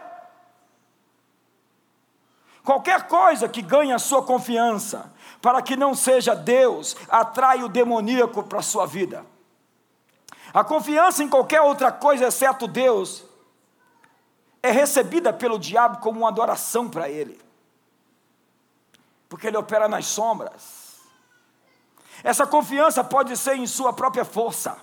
Qualquer 2.66 3.08
coisa 3.08 3.48
que 3.48 3.62
ganhe 3.62 3.94
a 3.94 3.98
sua 3.98 4.22
confiança, 4.22 5.10
para 5.42 5.62
que 5.62 5.78
não 5.78 5.96
seja 5.96 6.36
Deus, 6.36 6.98
atrai 7.08 7.64
o 7.64 7.70
demoníaco 7.70 8.44
para 8.44 8.60
a 8.60 8.62
sua 8.62 8.86
vida. 8.86 9.26
A 10.54 10.62
confiança 10.66 11.24
em 11.24 11.30
qualquer 11.30 11.62
outra 11.62 11.94
coisa 11.94 12.28
exceto 12.28 12.68
Deus 12.68 13.24
é 14.62 14.70
recebida 14.70 15.32
pelo 15.32 15.58
diabo 15.58 16.00
como 16.00 16.20
uma 16.20 16.28
adoração 16.28 16.90
para 16.90 17.08
ele, 17.08 17.40
porque 19.30 19.48
ele 19.48 19.56
opera 19.56 19.88
nas 19.88 20.08
sombras. 20.08 20.77
Essa 22.24 22.46
confiança 22.46 23.04
pode 23.04 23.36
ser 23.38 23.56
em 23.56 23.68
sua 23.68 23.94
própria 23.94 24.26
força, 24.26 24.78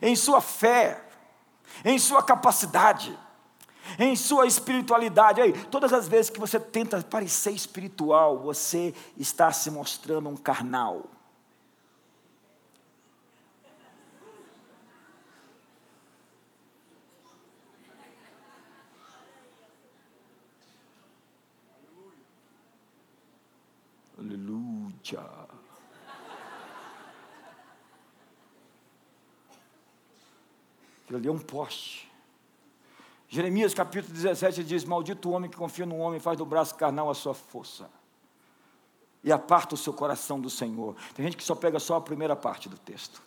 em 0.00 0.14
sua 0.14 0.40
fé, 0.40 1.02
em 1.84 1.98
sua 1.98 2.22
capacidade, 2.22 3.16
em 3.98 4.14
sua 4.16 4.46
espiritualidade. 4.46 5.40
Aí, 5.40 5.52
todas 5.66 5.92
as 5.92 6.08
vezes 6.08 6.30
que 6.30 6.40
você 6.40 6.58
tenta 6.58 7.02
parecer 7.02 7.52
espiritual, 7.52 8.38
você 8.38 8.94
está 9.16 9.52
se 9.52 9.70
mostrando 9.70 10.28
um 10.28 10.36
carnal. 10.36 11.04
Aleluia. 24.18 25.45
Aquilo 31.06 31.20
ali 31.20 31.28
é 31.28 31.30
um 31.30 31.38
poste. 31.38 32.10
Jeremias 33.28 33.72
capítulo 33.72 34.12
17 34.12 34.64
diz: 34.64 34.84
Maldito 34.84 35.28
o 35.28 35.32
homem 35.32 35.48
que 35.48 35.56
confia 35.56 35.86
no 35.86 35.98
homem, 35.98 36.18
faz 36.18 36.36
do 36.36 36.44
braço 36.44 36.74
carnal 36.74 37.08
a 37.08 37.14
sua 37.14 37.32
força. 37.32 37.88
E 39.22 39.30
aparta 39.30 39.76
o 39.76 39.78
seu 39.78 39.92
coração 39.92 40.40
do 40.40 40.50
Senhor. 40.50 40.96
Tem 41.14 41.24
gente 41.24 41.36
que 41.36 41.44
só 41.44 41.54
pega 41.54 41.78
só 41.78 41.94
a 41.94 42.00
primeira 42.00 42.34
parte 42.34 42.68
do 42.68 42.76
texto. 42.76 43.22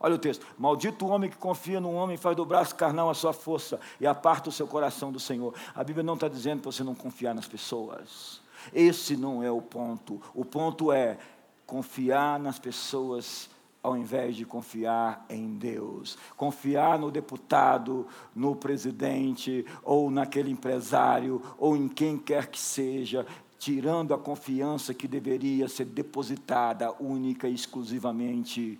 Olha 0.00 0.16
o 0.16 0.18
texto: 0.18 0.44
Maldito 0.58 1.06
o 1.06 1.08
homem 1.08 1.30
que 1.30 1.36
confia 1.36 1.78
no 1.78 1.92
homem, 1.92 2.16
faz 2.16 2.36
do 2.36 2.44
braço 2.44 2.74
carnal 2.74 3.08
a 3.08 3.14
sua 3.14 3.32
força 3.32 3.78
e 4.00 4.06
aparta 4.06 4.48
o 4.48 4.52
seu 4.52 4.66
coração 4.66 5.12
do 5.12 5.20
Senhor. 5.20 5.54
A 5.72 5.84
Bíblia 5.84 6.02
não 6.02 6.14
está 6.14 6.26
dizendo 6.26 6.62
para 6.62 6.72
você 6.72 6.82
não 6.82 6.96
confiar 6.96 7.32
nas 7.32 7.46
pessoas. 7.46 8.40
Esse 8.74 9.16
não 9.16 9.40
é 9.40 9.50
o 9.52 9.62
ponto. 9.62 10.20
O 10.34 10.44
ponto 10.44 10.90
é 10.90 11.16
confiar 11.64 12.40
nas 12.40 12.58
pessoas 12.58 13.48
ao 13.86 13.96
invés 13.96 14.34
de 14.34 14.44
confiar 14.44 15.24
em 15.30 15.54
Deus. 15.54 16.18
Confiar 16.36 16.98
no 16.98 17.08
deputado, 17.08 18.04
no 18.34 18.56
presidente, 18.56 19.64
ou 19.84 20.10
naquele 20.10 20.50
empresário, 20.50 21.40
ou 21.56 21.76
em 21.76 21.86
quem 21.86 22.18
quer 22.18 22.48
que 22.48 22.58
seja, 22.58 23.24
tirando 23.60 24.12
a 24.12 24.18
confiança 24.18 24.92
que 24.92 25.06
deveria 25.06 25.68
ser 25.68 25.84
depositada 25.84 26.92
única 27.00 27.48
e 27.48 27.54
exclusivamente 27.54 28.76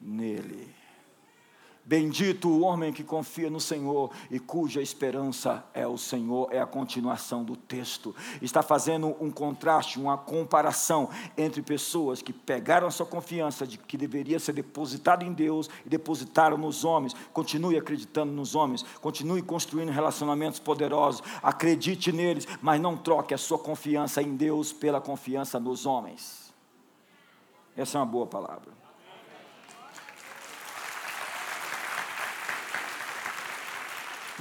nele. 0.00 0.81
Bendito 1.84 2.48
o 2.48 2.60
homem 2.60 2.92
que 2.92 3.02
confia 3.02 3.50
no 3.50 3.60
Senhor 3.60 4.12
e 4.30 4.38
cuja 4.38 4.80
esperança 4.80 5.64
é 5.74 5.84
o 5.84 5.98
Senhor, 5.98 6.48
é 6.52 6.60
a 6.60 6.66
continuação 6.66 7.42
do 7.42 7.56
texto. 7.56 8.14
Está 8.40 8.62
fazendo 8.62 9.16
um 9.20 9.32
contraste, 9.32 9.98
uma 9.98 10.16
comparação 10.16 11.10
entre 11.36 11.60
pessoas 11.60 12.22
que 12.22 12.32
pegaram 12.32 12.86
a 12.86 12.90
sua 12.90 13.04
confiança 13.04 13.66
de 13.66 13.78
que 13.78 13.96
deveria 13.96 14.38
ser 14.38 14.52
depositada 14.52 15.24
em 15.24 15.32
Deus 15.32 15.68
e 15.84 15.88
depositaram 15.88 16.56
nos 16.56 16.84
homens. 16.84 17.14
Continue 17.32 17.76
acreditando 17.76 18.32
nos 18.32 18.54
homens, 18.54 18.84
continue 19.00 19.42
construindo 19.42 19.90
relacionamentos 19.90 20.60
poderosos, 20.60 21.20
acredite 21.42 22.12
neles, 22.12 22.46
mas 22.62 22.80
não 22.80 22.96
troque 22.96 23.34
a 23.34 23.38
sua 23.38 23.58
confiança 23.58 24.22
em 24.22 24.36
Deus 24.36 24.72
pela 24.72 25.00
confiança 25.00 25.58
nos 25.58 25.84
homens. 25.84 26.52
Essa 27.76 27.98
é 27.98 28.00
uma 28.00 28.06
boa 28.06 28.26
palavra. 28.26 28.81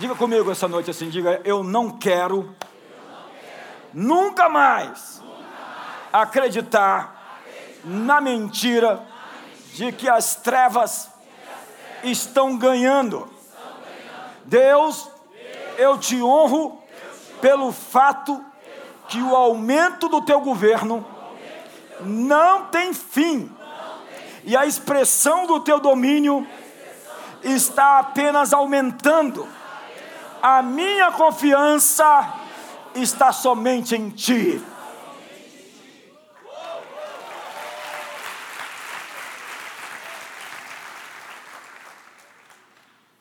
Diga 0.01 0.15
comigo 0.15 0.49
essa 0.49 0.67
noite 0.67 0.89
assim, 0.89 1.09
diga, 1.09 1.39
eu 1.45 1.63
não 1.63 1.91
quero, 1.91 2.37
eu 2.37 2.43
não 2.43 3.23
quero 3.39 3.93
nunca, 3.93 4.49
mais 4.49 5.21
nunca 5.21 5.39
mais 5.43 6.11
acreditar, 6.11 7.19
acreditar 7.37 7.83
na, 7.85 8.19
mentira 8.19 8.89
na 8.95 9.01
mentira 9.01 9.07
de 9.75 9.91
que 9.91 10.09
as 10.09 10.33
trevas, 10.33 11.03
que 11.03 11.07
as 11.07 11.11
trevas 12.01 12.11
estão, 12.11 12.57
ganhando. 12.57 13.29
estão 13.39 13.61
ganhando. 13.79 14.45
Deus, 14.45 15.07
Deus, 15.31 15.77
eu 15.77 15.99
te 15.99 16.19
honro 16.19 16.81
pelo 17.39 17.71
fato 17.71 18.43
que 19.07 19.21
o 19.21 19.35
aumento 19.35 20.09
do 20.09 20.23
teu 20.23 20.41
governo 20.41 21.05
não 21.99 22.65
tem 22.65 22.91
fim. 22.91 23.55
E 24.45 24.57
a 24.57 24.65
expressão 24.65 25.45
do 25.45 25.59
teu 25.59 25.79
domínio 25.79 26.47
está 27.43 27.99
apenas 27.99 28.51
aumentando 28.51 29.60
a 30.41 30.63
minha 30.63 31.11
confiança 31.11 32.33
está 32.95 33.31
somente 33.31 33.95
em 33.95 34.09
Ti. 34.09 34.59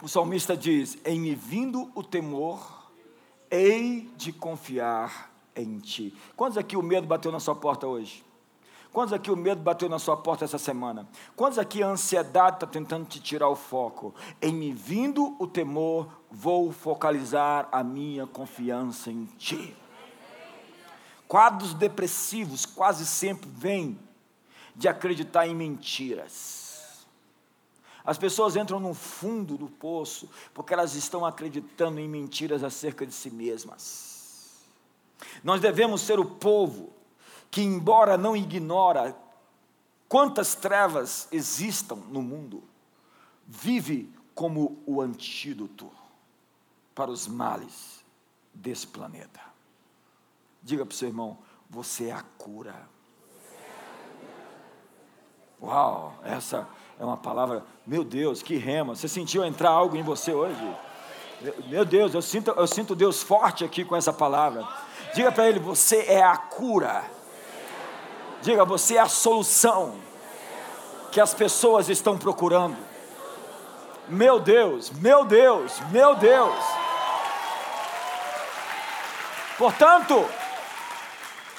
O 0.02 0.08
salmista 0.08 0.56
diz: 0.56 0.96
Em 1.04 1.20
me 1.20 1.34
vindo 1.34 1.92
o 1.94 2.02
temor, 2.02 2.90
hei 3.50 4.10
de 4.16 4.32
confiar 4.32 5.30
em 5.54 5.78
Ti. 5.78 6.16
Quantos 6.34 6.56
aqui 6.56 6.74
o 6.74 6.82
medo 6.82 7.06
bateu 7.06 7.30
na 7.30 7.38
sua 7.38 7.54
porta 7.54 7.86
hoje? 7.86 8.24
Quantos 8.92 9.12
aqui 9.12 9.30
o 9.30 9.36
medo 9.36 9.62
bateu 9.62 9.88
na 9.88 10.00
sua 10.00 10.16
porta 10.16 10.44
essa 10.44 10.58
semana? 10.58 11.08
Quantos 11.36 11.58
aqui 11.58 11.82
a 11.82 11.86
ansiedade 11.86 12.56
está 12.56 12.66
tentando 12.66 13.06
te 13.06 13.20
tirar 13.20 13.48
o 13.48 13.54
foco? 13.54 14.12
Em 14.42 14.52
me 14.52 14.72
vindo 14.72 15.36
o 15.38 15.46
temor, 15.46 16.08
vou 16.28 16.72
focalizar 16.72 17.68
a 17.70 17.84
minha 17.84 18.26
confiança 18.26 19.10
em 19.10 19.26
ti. 19.38 19.76
Quadros 21.28 21.72
depressivos 21.72 22.66
quase 22.66 23.06
sempre 23.06 23.48
vêm 23.48 23.96
de 24.74 24.88
acreditar 24.88 25.46
em 25.46 25.54
mentiras. 25.54 27.06
As 28.04 28.18
pessoas 28.18 28.56
entram 28.56 28.80
no 28.80 28.92
fundo 28.92 29.56
do 29.56 29.68
poço 29.68 30.28
porque 30.52 30.74
elas 30.74 30.96
estão 30.96 31.24
acreditando 31.24 32.00
em 32.00 32.08
mentiras 32.08 32.64
acerca 32.64 33.06
de 33.06 33.12
si 33.12 33.30
mesmas. 33.30 34.64
Nós 35.44 35.60
devemos 35.60 36.00
ser 36.00 36.18
o 36.18 36.24
povo 36.24 36.92
que, 37.50 37.62
embora 37.62 38.16
não 38.16 38.36
ignora 38.36 39.16
quantas 40.08 40.54
trevas 40.54 41.28
existam 41.32 41.96
no 42.08 42.22
mundo, 42.22 42.62
vive 43.46 44.12
como 44.34 44.80
o 44.86 45.00
antídoto 45.00 45.90
para 46.94 47.10
os 47.10 47.26
males 47.26 48.04
desse 48.54 48.86
planeta. 48.86 49.40
Diga 50.62 50.84
para 50.84 50.92
o 50.92 50.96
seu 50.96 51.08
irmão: 51.08 51.38
você 51.68 52.06
é 52.06 52.12
a 52.12 52.22
cura. 52.22 52.88
Uau, 55.62 56.18
essa 56.24 56.68
é 56.98 57.04
uma 57.04 57.16
palavra, 57.16 57.64
meu 57.86 58.02
Deus, 58.02 58.42
que 58.42 58.56
rema. 58.56 58.94
Você 58.94 59.08
sentiu 59.08 59.44
entrar 59.44 59.70
algo 59.70 59.96
em 59.96 60.02
você 60.02 60.32
hoje? 60.32 60.76
Meu 61.68 61.84
Deus, 61.84 62.14
eu 62.14 62.22
sinto, 62.22 62.50
eu 62.50 62.66
sinto 62.66 62.94
Deus 62.94 63.22
forte 63.22 63.64
aqui 63.64 63.84
com 63.84 63.96
essa 63.96 64.12
palavra. 64.12 64.66
Diga 65.14 65.32
para 65.32 65.48
ele: 65.48 65.58
você 65.58 66.04
é 66.06 66.22
a 66.22 66.36
cura. 66.36 67.19
Diga, 68.42 68.64
você 68.64 68.96
é 68.96 69.00
a 69.00 69.08
solução 69.08 70.00
que 71.12 71.20
as 71.20 71.34
pessoas 71.34 71.88
estão 71.88 72.16
procurando. 72.16 72.76
Meu 74.08 74.40
Deus, 74.40 74.90
meu 74.90 75.24
Deus, 75.24 75.78
meu 75.90 76.14
Deus. 76.16 76.64
Portanto, 79.58 80.26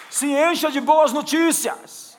se 0.10 0.28
encha 0.28 0.72
de 0.72 0.82
boas 0.82 1.14
notícias. 1.14 2.18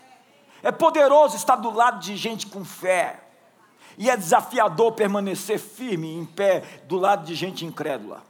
É 0.63 0.71
poderoso 0.71 1.37
estar 1.37 1.57
do 1.57 1.71
lado 1.71 1.99
de 1.99 2.17
gente 2.17 2.47
com 2.47 2.65
fé. 2.65 3.21
E 3.99 4.09
é 4.09 4.17
desafiador 4.17 4.93
permanecer 4.93 5.59
firme, 5.59 6.17
em 6.17 6.25
pé, 6.25 6.61
do 6.85 6.97
lado 6.97 7.27
de 7.27 7.35
gente 7.35 7.67
incrédula. 7.67 8.23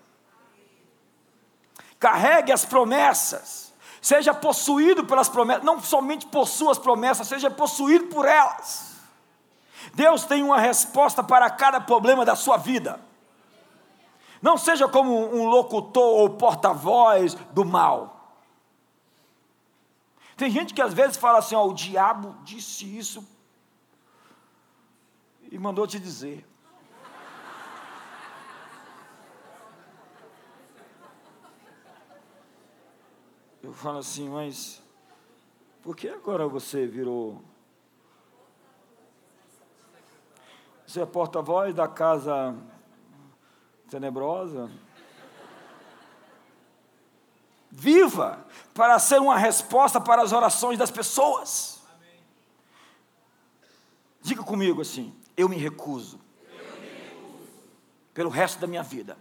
Carregue 2.01 2.51
as 2.51 2.65
promessas 2.65 3.72
seja 4.03 4.35
possuído 4.35 5.07
pelas 5.07 5.29
promessas, 5.29 5.65
não 5.65 5.81
somente 5.81 6.27
possua 6.27 6.73
as 6.73 6.79
promessas, 6.79 7.29
seja 7.29 7.49
possuído 7.49 8.07
por 8.07 8.27
elas. 8.27 8.97
Deus 9.95 10.25
tem 10.25 10.43
uma 10.43 10.59
resposta 10.59 11.23
para 11.23 11.49
cada 11.49 11.81
problema 11.81 12.25
da 12.25 12.35
sua 12.35 12.57
vida. 12.57 13.01
Não 14.43 14.59
seja 14.59 14.89
como 14.89 15.13
um 15.33 15.47
locutor 15.47 16.03
ou 16.03 16.31
porta-voz 16.31 17.35
do 17.53 17.65
mal. 17.65 18.37
Tem 20.37 20.51
gente 20.51 20.75
que 20.75 20.83
às 20.83 20.93
vezes 20.93 21.17
fala 21.17 21.39
assim: 21.39 21.55
ó, 21.55 21.65
o 21.65 21.73
diabo 21.73 22.37
disse 22.43 22.99
isso 22.99 23.25
e 25.49 25.59
mandou 25.59 25.87
te 25.87 26.01
dizer. 26.01 26.45
Eu 33.63 33.73
falo 33.73 33.99
assim, 33.99 34.29
mas 34.29 34.83
por 35.83 35.97
que 35.97 36.09
agora 36.09 36.49
você 36.49 36.85
virou. 36.85 37.41
Você 40.85 41.01
é 41.01 41.07
porta-voz 41.07 41.73
da 41.73 41.87
casa 41.87 42.57
tenebrosa? 43.89 44.69
Viva 47.71 48.45
para 48.75 48.99
ser 48.99 49.21
uma 49.21 49.39
resposta 49.39 50.01
para 50.01 50.23
as 50.23 50.33
orações 50.33 50.77
das 50.77 50.91
pessoas. 50.91 51.81
Diga 54.21 54.43
comigo 54.43 54.83
assim: 54.83 55.15
eu 55.37 55.49
me 55.49 55.57
recuso, 55.57 56.21
eu 56.45 56.65
me 56.81 56.87
recuso. 56.89 57.49
Pelo, 58.13 58.29
resto 58.29 58.59
vida, 58.59 58.59
resto 58.59 58.61
da 58.61 58.67
minha 58.67 58.83
vida. 58.83 59.19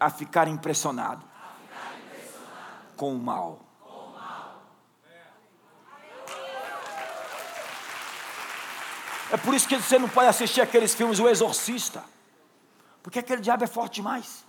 a 0.00 0.10
ficar 0.10 0.48
impressionado 0.48 1.27
com 2.98 3.14
o 3.14 3.18
mal. 3.18 3.60
É 9.30 9.36
por 9.36 9.54
isso 9.54 9.68
que 9.68 9.76
você 9.76 9.98
não 9.98 10.08
pode 10.08 10.28
assistir 10.28 10.60
aqueles 10.60 10.94
filmes 10.94 11.18
O 11.20 11.28
Exorcista, 11.28 12.04
porque 13.02 13.20
aquele 13.20 13.40
diabo 13.40 13.64
é 13.64 13.66
forte 13.66 13.96
demais. 13.96 14.44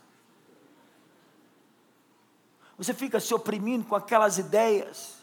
Você 2.78 2.94
fica 2.94 3.20
se 3.20 3.34
oprimindo 3.34 3.86
com 3.86 3.96
aquelas 3.96 4.38
ideias 4.38 5.18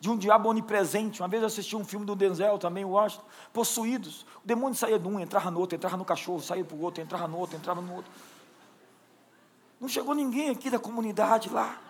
de 0.00 0.10
um 0.10 0.18
diabo 0.18 0.48
onipresente. 0.48 1.22
Uma 1.22 1.28
vez 1.28 1.40
eu 1.40 1.46
assisti 1.46 1.76
um 1.76 1.84
filme 1.84 2.04
do 2.04 2.16
Denzel 2.16 2.58
também, 2.58 2.82
eu 2.82 2.98
acho, 2.98 3.20
possuídos. 3.52 4.26
O 4.44 4.46
demônio 4.46 4.76
saía 4.76 4.98
de 4.98 5.06
um, 5.06 5.20
entrava 5.20 5.50
no 5.50 5.60
outro, 5.60 5.76
entrava 5.76 5.96
no 5.96 6.04
cachorro, 6.04 6.40
saía 6.40 6.64
para 6.64 6.76
o 6.76 6.82
outro, 6.82 7.00
entrava 7.00 7.28
no 7.28 7.38
outro, 7.38 7.56
entrava 7.56 7.80
no 7.80 7.94
outro. 7.94 8.10
Não 9.80 9.88
chegou 9.88 10.14
ninguém 10.14 10.50
aqui 10.50 10.68
da 10.68 10.80
comunidade 10.80 11.48
lá. 11.48 11.85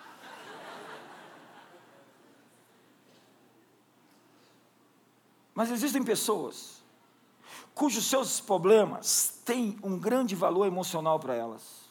Mas 5.57 5.71
existem 5.73 6.05
pessoas 6.05 6.77
cujos 7.75 8.07
seus 8.07 8.41
problemas 8.41 9.41
têm 9.45 9.79
um 9.83 9.99
grande 9.99 10.35
valor 10.35 10.67
emocional 10.67 11.19
para 11.19 11.35
elas. 11.35 11.85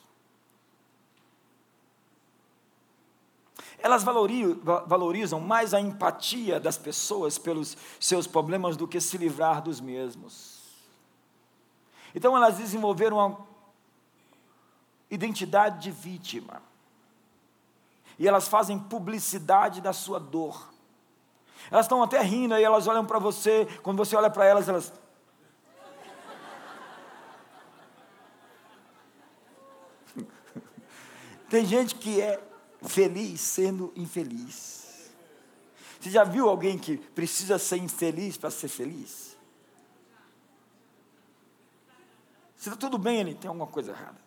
Elas 3.78 4.04
valorizam 4.04 5.40
mais 5.40 5.74
a 5.76 5.80
empatia 5.80 6.60
das 6.60 6.76
pessoas 6.76 7.38
pelos 7.38 7.78
seus 8.00 8.26
problemas 8.26 8.76
do 8.76 8.88
que 8.88 9.00
se 9.00 9.16
livrar 9.16 9.62
dos 9.62 9.80
mesmos. 9.80 10.60
Então 12.16 12.36
elas 12.36 12.58
desenvolveram 12.58 13.18
uma 13.18 13.48
identidade 15.10 15.84
de 15.84 15.92
vítima. 15.92 16.64
E 18.18 18.28
elas 18.28 18.48
fazem 18.48 18.80
publicidade 18.80 19.82
da 19.82 19.94
sua 19.94 20.20
dor. 20.20 20.74
Elas 21.72 21.86
estão 21.86 22.04
até 22.04 22.22
rindo, 22.22 22.54
aí 22.54 22.64
elas 22.64 22.88
olham 22.88 23.06
para 23.06 23.20
você, 23.20 23.68
quando 23.82 23.98
você 23.98 24.16
olha 24.16 24.30
para 24.30 24.46
elas, 24.46 24.70
elas. 24.70 24.94
Tem 31.50 31.66
gente 31.66 31.96
que 31.96 32.22
é 32.22 32.40
feliz 32.84 33.42
sendo 33.42 33.92
infeliz. 33.96 35.12
Você 36.00 36.12
já 36.12 36.24
viu 36.24 36.48
alguém 36.48 36.78
que 36.78 36.98
precisa 36.98 37.58
ser 37.58 37.78
infeliz 37.78 38.38
para 38.38 38.52
ser 38.52 38.68
feliz? 38.68 39.36
Se 42.56 42.70
está 42.70 42.80
tudo 42.80 42.98
bem, 42.98 43.20
ele 43.20 43.36
tem 43.36 43.48
alguma 43.48 43.68
coisa 43.68 43.92
errada. 43.92 44.20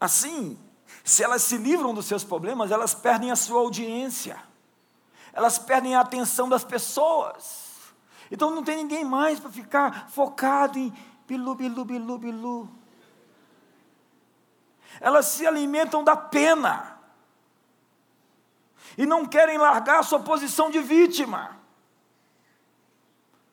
Assim, 0.00 0.58
se 1.04 1.24
elas 1.24 1.42
se 1.42 1.56
livram 1.56 1.92
dos 1.92 2.06
seus 2.06 2.22
problemas, 2.24 2.70
elas 2.70 2.94
perdem 2.94 3.30
a 3.30 3.36
sua 3.36 3.60
audiência 3.60 4.40
elas 5.38 5.56
perdem 5.56 5.94
a 5.94 6.00
atenção 6.00 6.48
das 6.48 6.64
pessoas. 6.64 7.94
Então 8.28 8.50
não 8.50 8.64
tem 8.64 8.76
ninguém 8.78 9.04
mais 9.04 9.38
para 9.38 9.52
ficar 9.52 10.10
focado 10.10 10.76
em 10.76 10.92
bilu, 11.28 11.54
bilu, 11.54 11.84
bilu, 11.84 12.18
bilu. 12.18 12.68
Elas 15.00 15.26
se 15.26 15.46
alimentam 15.46 16.02
da 16.02 16.16
pena. 16.16 16.98
E 18.96 19.06
não 19.06 19.24
querem 19.24 19.58
largar 19.58 20.00
a 20.00 20.02
sua 20.02 20.18
posição 20.18 20.72
de 20.72 20.80
vítima. 20.80 21.56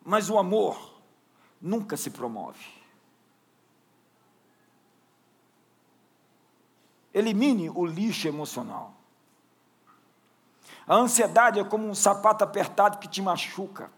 Mas 0.03 0.27
o 0.27 0.39
amor 0.39 0.99
nunca 1.61 1.95
se 1.95 2.09
promove. 2.09 2.65
Elimine 7.13 7.69
o 7.69 7.86
lixo 7.86 8.27
emocional. 8.27 9.05
A 10.88 10.95
ansiedade 10.95 11.59
é 11.59 11.63
como 11.63 11.88
um 11.88 11.95
sapato 11.95 12.43
apertado 12.43 12.99
que 12.99 13.07
te 13.07 13.21
machuca. 13.21 13.89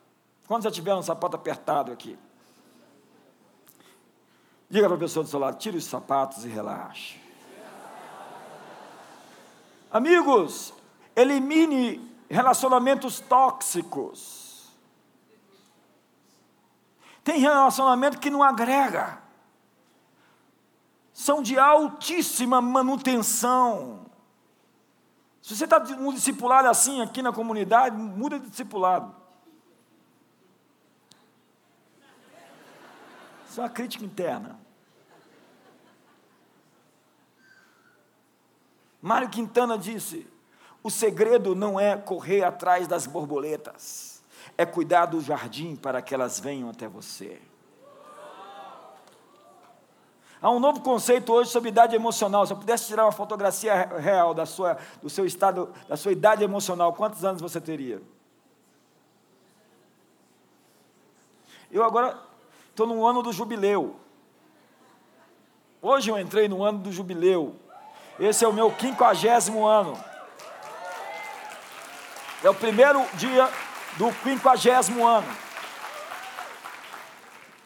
Quando 0.48 0.64
já 0.64 0.72
tiveram 0.72 1.00
um 1.00 1.04
sapato 1.04 1.36
apertado 1.36 1.92
aqui? 1.92 2.18
Diga 4.70 4.88
para 4.88 4.96
a 4.96 5.00
pessoa 5.00 5.24
do 5.24 5.30
seu 5.30 5.40
lado: 5.40 5.58
tire 5.58 5.78
os 5.78 5.86
sapatos 5.86 6.46
e 6.46 6.48
relaxe. 6.48 7.20
Amigos, 9.92 10.74
elimine 11.16 12.16
relacionamentos 12.30 13.20
tóxicos. 13.20 14.72
Tem 17.24 17.40
relacionamento 17.40 18.20
que 18.20 18.30
não 18.30 18.42
agrega. 18.42 19.22
são 21.14 21.42
de 21.42 21.58
altíssima 21.58 22.62
manutenção. 22.62 24.07
Se 25.48 25.56
você 25.56 25.64
está 25.64 25.82
um 25.98 26.12
discipulado 26.12 26.68
assim 26.68 27.00
aqui 27.00 27.22
na 27.22 27.32
comunidade, 27.32 27.96
muda 27.96 28.38
de 28.38 28.50
discipulado. 28.50 29.16
Isso 33.50 33.62
é 33.62 33.64
uma 33.64 33.70
crítica 33.70 34.04
interna. 34.04 34.60
Mário 39.02 39.30
Quintana 39.30 39.78
disse: 39.78 40.28
o 40.84 40.92
segredo 40.92 41.56
não 41.56 41.80
é 41.80 41.96
correr 41.96 42.44
atrás 42.44 42.86
das 42.86 43.08
borboletas, 43.08 44.22
é 44.58 44.66
cuidar 44.66 45.06
do 45.06 45.22
jardim 45.22 45.78
para 45.78 46.02
que 46.02 46.14
elas 46.14 46.42
venham 46.42 46.70
até 46.70 46.90
você. 46.90 47.42
Há 50.48 50.50
um 50.50 50.62
novo 50.62 50.80
conceito 50.80 51.34
hoje 51.34 51.52
sobre 51.52 51.68
idade 51.68 51.94
emocional. 51.94 52.48
Se 52.48 52.54
eu 52.54 52.58
pudesse 52.58 52.88
tirar 52.88 53.04
uma 53.04 53.12
fotografia 53.12 53.84
real 54.00 54.34
da 54.34 54.46
sua, 54.46 54.78
do 55.04 55.10
seu 55.10 55.26
estado, 55.26 55.74
da 55.90 55.98
sua 55.98 56.14
idade 56.14 56.42
emocional, 56.42 56.94
quantos 56.94 57.26
anos 57.26 57.42
você 57.42 57.60
teria? 57.60 58.02
Eu 61.70 61.84
agora 61.84 62.18
estou 62.70 62.88
no 62.88 63.06
ano 63.06 63.22
do 63.22 63.34
jubileu. 63.34 63.98
Hoje 65.82 66.12
eu 66.12 66.18
entrei 66.18 66.48
no 66.48 66.64
ano 66.64 66.80
do 66.80 66.94
jubileu. 66.94 67.54
Esse 68.18 68.46
é 68.46 68.48
o 68.48 68.54
meu 68.54 68.72
quinquagésimo 68.72 69.68
ano. 69.68 70.02
É 72.42 72.50
o 72.50 72.56
primeiro 72.56 73.06
dia 73.16 73.50
do 73.98 74.14
quinquagésimo 74.24 75.06
ano. 75.06 75.47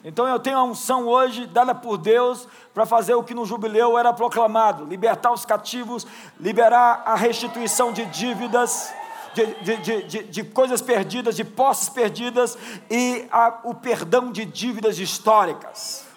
Então 0.04 0.28
eu 0.28 0.39
tenho 0.39 0.58
a 0.58 0.64
unção 0.64 1.08
hoje 1.08 1.45
dada 1.45 1.76
por 1.76 1.97
Deus 1.97 2.47
para 2.74 2.86
fazer 2.86 3.14
o 3.14 3.24
que 3.24 3.36
no 3.36 3.45
jubileu 3.45 3.97
era 3.97 4.12
proclamado: 4.12 4.86
libertar 4.86 5.32
os 5.32 5.45
cativos, 5.45 6.08
liberar 6.39 7.04
a 7.06 7.16
restituição 7.16 7.93
de 7.93 8.06
dívidas, 8.08 8.91
de, 9.34 9.45
de, 9.78 10.04
de, 10.04 10.24
de 10.24 10.43
coisas 10.43 10.82
perdidas, 10.82 11.36
de 11.36 11.43
posses 11.43 11.88
perdidas 11.88 12.58
e 12.89 13.28
a, 13.32 13.60
o 13.64 13.76
perdão 13.76 14.32
de 14.32 14.43
dívidas 14.43 14.97
históricas. 14.97 16.10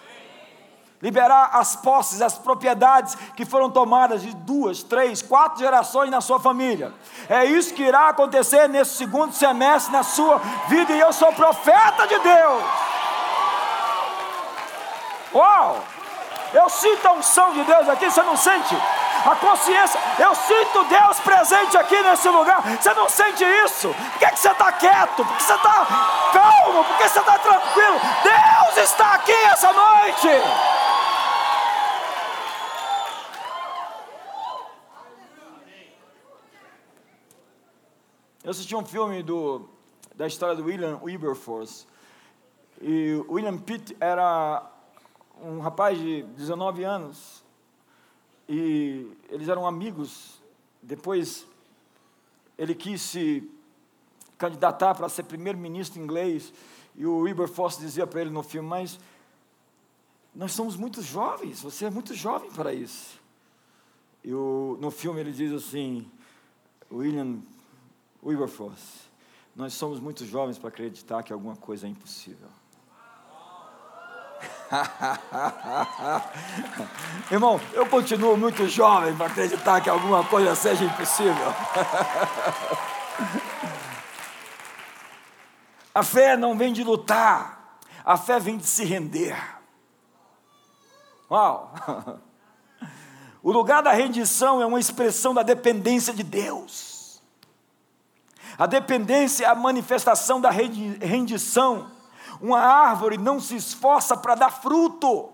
Liberar 0.99 1.51
as 1.53 1.75
posses, 1.75 2.19
as 2.19 2.35
propriedades 2.35 3.15
que 3.35 3.45
foram 3.45 3.69
tomadas 3.69 4.23
de 4.23 4.33
duas, 4.37 4.81
três, 4.81 5.21
quatro 5.21 5.59
gerações 5.59 6.09
na 6.09 6.21
sua 6.21 6.39
família. 6.39 6.91
É 7.29 7.45
isso 7.45 7.75
que 7.75 7.83
irá 7.83 8.09
acontecer 8.09 8.67
nesse 8.67 8.95
segundo 8.95 9.31
semestre 9.33 9.93
na 9.93 10.01
sua 10.01 10.37
vida, 10.67 10.93
e 10.93 10.99
eu 10.99 11.13
sou 11.13 11.31
profeta 11.33 12.07
de 12.07 12.17
Deus. 12.17 12.94
Uau! 15.35 15.83
Eu 16.53 16.69
sinto 16.69 17.05
a 17.05 17.11
unção 17.11 17.51
de 17.53 17.63
Deus 17.65 17.89
aqui, 17.89 18.09
você 18.09 18.23
não 18.23 18.37
sente? 18.37 18.73
A 19.25 19.35
consciência, 19.35 19.99
eu 20.17 20.33
sinto 20.33 20.85
Deus 20.85 21.19
presente 21.19 21.75
aqui 21.75 21.99
nesse 22.01 22.29
lugar. 22.29 22.61
Você 22.61 22.93
não 22.93 23.09
sente 23.09 23.43
isso? 23.43 23.89
Por 23.89 24.19
que, 24.19 24.31
que 24.31 24.39
você 24.39 24.49
está 24.49 24.71
quieto? 24.71 25.25
Por 25.25 25.35
que 25.35 25.43
você 25.43 25.53
está 25.53 25.87
calmo? 26.31 26.83
Por 26.85 26.97
que 26.97 27.09
você 27.09 27.19
está 27.19 27.37
tranquilo? 27.39 27.99
Deus 28.23 28.77
está 28.77 29.15
aqui 29.15 29.33
essa 29.33 29.73
noite. 29.73 30.27
Eu 38.43 38.51
assisti 38.51 38.75
um 38.75 38.85
filme 38.85 39.23
do, 39.23 39.67
da 40.13 40.27
história 40.27 40.55
do 40.55 40.63
William 40.63 40.99
Wilberforce. 41.03 41.87
E 42.79 43.21
William 43.27 43.57
Pitt 43.57 43.97
era 43.99 44.74
um 45.41 45.59
rapaz 45.59 45.97
de 45.97 46.23
19 46.23 46.83
anos 46.83 47.43
e 48.47 49.11
eles 49.29 49.47
eram 49.47 49.65
amigos. 49.65 50.41
Depois 50.81 51.45
ele 52.57 52.75
quis 52.75 53.01
se 53.01 53.49
candidatar 54.37 54.95
para 54.95 55.09
ser 55.09 55.23
primeiro-ministro 55.23 56.01
inglês 56.01 56.53
e 56.95 57.05
o 57.05 57.19
Wilberforce 57.19 57.79
dizia 57.79 58.07
para 58.07 58.21
ele 58.21 58.29
no 58.29 58.43
filme: 58.43 58.67
Mas 58.67 58.99
nós 60.33 60.51
somos 60.51 60.75
muito 60.75 61.01
jovens, 61.01 61.61
você 61.61 61.85
é 61.85 61.89
muito 61.89 62.13
jovem 62.13 62.51
para 62.51 62.73
isso. 62.73 63.19
E 64.23 64.33
o, 64.33 64.77
no 64.79 64.91
filme 64.91 65.19
ele 65.19 65.31
diz 65.31 65.51
assim: 65.51 66.09
William 66.91 67.41
Wilberforce, 68.23 69.09
nós 69.55 69.73
somos 69.73 69.99
muito 69.99 70.25
jovens 70.25 70.57
para 70.57 70.69
acreditar 70.69 71.23
que 71.23 71.33
alguma 71.33 71.55
coisa 71.55 71.87
é 71.87 71.89
impossível. 71.89 72.49
Irmão, 77.31 77.61
eu 77.73 77.85
continuo 77.85 78.35
muito 78.35 78.67
jovem 78.67 79.15
para 79.15 79.27
acreditar 79.27 79.79
que 79.81 79.89
alguma 79.89 80.23
coisa 80.23 80.55
seja 80.55 80.83
impossível. 80.83 81.35
a 85.93 86.03
fé 86.03 86.35
não 86.35 86.57
vem 86.57 86.73
de 86.73 86.83
lutar, 86.83 87.77
a 88.03 88.17
fé 88.17 88.39
vem 88.39 88.57
de 88.57 88.65
se 88.65 88.83
render. 88.83 89.37
Uau! 91.29 91.71
O 93.45 93.51
lugar 93.51 93.83
da 93.83 93.91
rendição 93.91 94.59
é 94.59 94.65
uma 94.65 94.79
expressão 94.79 95.31
da 95.31 95.43
dependência 95.43 96.11
de 96.11 96.23
Deus. 96.23 97.21
A 98.57 98.65
dependência 98.65 99.45
é 99.45 99.47
a 99.47 99.53
manifestação 99.53 100.41
da 100.41 100.49
rendição 100.49 101.91
uma 102.41 102.59
árvore 102.59 103.17
não 103.17 103.39
se 103.39 103.55
esforça 103.55 104.15
para 104.17 104.35
dar 104.35 104.51
fruto. 104.51 105.29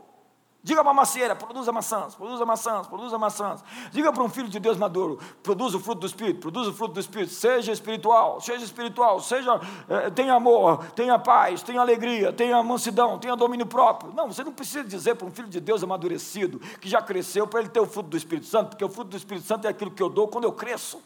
Diga 0.64 0.84
para 0.84 0.91
a 0.91 0.93
macieira, 0.93 1.36
produza 1.36 1.72
maçãs, 1.72 2.14
produza 2.14 2.45
maçãs, 2.45 2.86
produza 2.86 3.18
maçãs. 3.18 3.64
Diga 3.91 4.14
para 4.14 4.22
um 4.22 4.30
filho 4.30 4.47
de 4.47 4.60
Deus 4.60 4.78
maduro, 4.78 5.18
produza 5.41 5.78
o 5.78 5.80
fruto 5.80 6.02
do 6.02 6.06
Espírito, 6.06 6.39
produza 6.39 6.70
o 6.70 6.74
fruto 6.74 6.93
do 6.93 6.99
Espírito, 6.99 7.34
seja 7.34 7.72
espiritual, 7.72 8.39
seja 8.39 8.64
espiritual, 8.64 9.20
seja, 9.20 9.60
eh, 9.89 10.12
tenha 10.12 10.36
amor, 10.36 10.86
tenha 10.91 11.18
paz, 11.18 11.64
tenha 11.64 11.82
alegria, 11.82 12.32
tenha 12.32 12.62
mansidão, 12.62 13.18
tenha 13.18 13.36
domínio 13.36 13.66
próprio. 13.66 14.14
Não, 14.14 14.32
você 14.32 14.43
não 14.43 14.54
precisa 14.54 14.84
dizer 14.84 15.16
para 15.16 15.26
um 15.26 15.32
filho 15.32 15.47
de 15.47 15.60
Deus 15.60 15.84
amadurecido, 15.84 16.60
que 16.80 16.88
já 16.88 17.02
cresceu, 17.02 17.47
para 17.47 17.62
ele 17.62 17.70
ter 17.70 17.80
o 17.80 17.88
fruto 17.88 18.10
do 18.10 18.18
Espírito 18.18 18.45
Santo, 18.45 18.70
porque 18.70 18.86
o 18.86 18.89
fruto 18.89 19.10
do 19.10 19.18
Espírito 19.18 19.47
Santo 19.47 19.66
é 19.66 19.72
aquilo 19.72 19.89
que 19.89 20.04
eu 20.04 20.10
dou 20.10 20.28
quando 20.28 20.43
eu 20.43 20.52
cresço. 20.52 21.02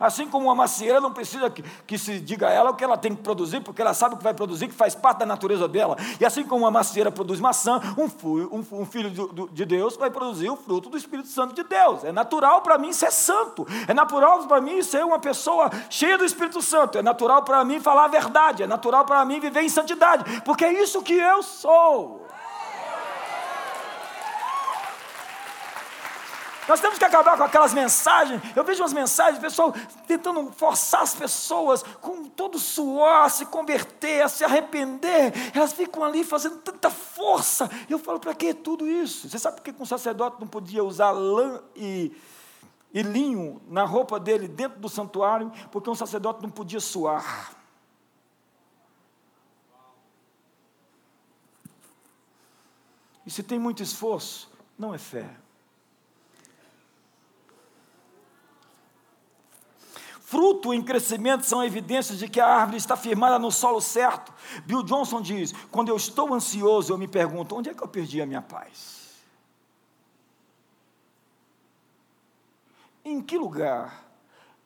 Assim 0.00 0.26
como 0.26 0.46
uma 0.46 0.54
macieira 0.54 0.98
não 0.98 1.12
precisa 1.12 1.50
que, 1.50 1.62
que, 1.86 1.98
se 1.98 2.18
diga 2.18 2.48
a 2.48 2.50
ela 2.50 2.70
o 2.70 2.74
que 2.74 2.82
ela 2.82 2.96
tem 2.96 3.14
que 3.14 3.22
produzir, 3.22 3.60
porque 3.60 3.82
ela 3.82 3.92
sabe 3.92 4.14
o 4.14 4.18
que 4.18 4.24
vai 4.24 4.32
produzir, 4.32 4.66
que 4.66 4.74
faz 4.74 4.94
parte 4.94 5.18
da 5.18 5.26
natureza 5.26 5.68
dela. 5.68 5.94
E 6.18 6.24
assim 6.24 6.42
como 6.42 6.64
uma 6.64 6.70
macieira 6.70 7.12
produz 7.12 7.38
maçã, 7.38 7.78
um, 7.98 8.06
um, 8.56 8.64
um 8.80 8.86
filho 8.86 9.10
de, 9.10 9.52
de, 9.52 9.64
Deus 9.66 9.96
vai 9.96 10.10
produzir 10.10 10.48
o 10.48 10.56
fruto 10.56 10.88
do 10.88 10.96
Espírito 10.96 11.28
Santo 11.28 11.54
de 11.54 11.62
Deus. 11.62 12.02
É 12.02 12.12
natural 12.12 12.62
para 12.62 12.78
mim 12.78 12.94
ser 12.94 13.12
santo. 13.12 13.66
É 13.86 13.92
natural 13.92 14.46
para 14.46 14.60
mim 14.60 14.82
ser 14.82 15.04
uma 15.04 15.18
pessoa 15.18 15.70
cheia 15.90 16.16
do 16.16 16.24
Espírito 16.24 16.62
Santo. 16.62 16.96
É 16.96 17.02
natural 17.02 17.42
para 17.42 17.62
mim 17.62 17.78
falar 17.78 18.06
a 18.06 18.08
verdade. 18.08 18.62
É 18.62 18.66
natural 18.66 19.04
para 19.04 19.22
mim 19.26 19.38
viver 19.38 19.62
em 19.62 19.68
santidade. 19.68 20.40
Porque 20.42 20.64
é 20.64 20.82
isso 20.82 21.02
que 21.02 21.12
eu 21.12 21.42
sou. 21.42 22.19
Nós 26.70 26.78
temos 26.78 26.98
que 26.98 27.04
acabar 27.04 27.36
com 27.36 27.42
aquelas 27.42 27.74
mensagens. 27.74 28.40
Eu 28.54 28.62
vejo 28.62 28.80
umas 28.80 28.92
mensagens, 28.92 29.38
o 29.38 29.40
pessoal 29.40 29.74
tentando 30.06 30.52
forçar 30.52 31.02
as 31.02 31.12
pessoas 31.12 31.82
com 32.00 32.28
todo 32.28 32.60
suor 32.60 33.24
a 33.24 33.28
se 33.28 33.44
converter, 33.46 34.22
a 34.22 34.28
se 34.28 34.44
arrepender. 34.44 35.32
Elas 35.52 35.72
ficam 35.72 36.04
ali 36.04 36.22
fazendo 36.22 36.58
tanta 36.58 36.88
força. 36.88 37.68
Eu 37.88 37.98
falo, 37.98 38.20
para 38.20 38.32
que 38.36 38.54
tudo 38.54 38.86
isso? 38.86 39.28
Você 39.28 39.36
sabe 39.36 39.56
por 39.56 39.64
que 39.64 39.82
um 39.82 39.84
sacerdote 39.84 40.36
não 40.38 40.46
podia 40.46 40.84
usar 40.84 41.10
lã 41.10 41.60
e, 41.74 42.16
e 42.94 43.02
linho 43.02 43.60
na 43.66 43.84
roupa 43.84 44.20
dele 44.20 44.46
dentro 44.46 44.78
do 44.78 44.88
santuário? 44.88 45.50
Porque 45.72 45.90
um 45.90 45.94
sacerdote 45.96 46.40
não 46.40 46.50
podia 46.50 46.78
suar. 46.78 47.52
E 53.26 53.30
se 53.32 53.42
tem 53.42 53.58
muito 53.58 53.82
esforço, 53.82 54.48
não 54.78 54.94
é 54.94 54.98
fé. 54.98 55.28
Fruto 60.30 60.72
em 60.72 60.80
crescimento 60.80 61.44
são 61.44 61.64
evidências 61.64 62.16
de 62.16 62.28
que 62.28 62.38
a 62.38 62.46
árvore 62.46 62.76
está 62.76 62.96
firmada 62.96 63.36
no 63.36 63.50
solo 63.50 63.80
certo. 63.80 64.32
Bill 64.64 64.84
Johnson 64.84 65.20
diz: 65.20 65.52
quando 65.72 65.88
eu 65.88 65.96
estou 65.96 66.32
ansioso, 66.32 66.92
eu 66.92 66.96
me 66.96 67.08
pergunto: 67.08 67.56
onde 67.56 67.68
é 67.68 67.74
que 67.74 67.82
eu 67.82 67.88
perdi 67.88 68.22
a 68.22 68.26
minha 68.26 68.40
paz? 68.40 69.24
Em 73.04 73.20
que 73.20 73.36
lugar 73.36 74.08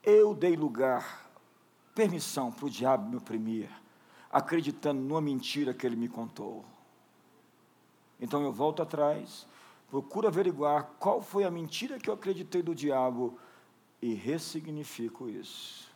eu 0.02 0.34
dei 0.34 0.54
lugar, 0.54 1.30
permissão 1.94 2.52
para 2.52 2.66
o 2.66 2.70
diabo 2.70 3.08
me 3.08 3.16
oprimir, 3.16 3.70
acreditando 4.30 5.00
numa 5.00 5.22
mentira 5.22 5.72
que 5.72 5.86
ele 5.86 5.96
me 5.96 6.10
contou? 6.10 6.62
Então 8.20 8.42
eu 8.42 8.52
volto 8.52 8.82
atrás, 8.82 9.46
procuro 9.88 10.28
averiguar 10.28 10.90
qual 10.98 11.22
foi 11.22 11.42
a 11.42 11.50
mentira 11.50 11.98
que 11.98 12.10
eu 12.10 12.12
acreditei 12.12 12.60
do 12.60 12.74
diabo 12.74 13.38
e 14.04 14.12
ressignifico 14.12 15.30
isso. 15.30 15.90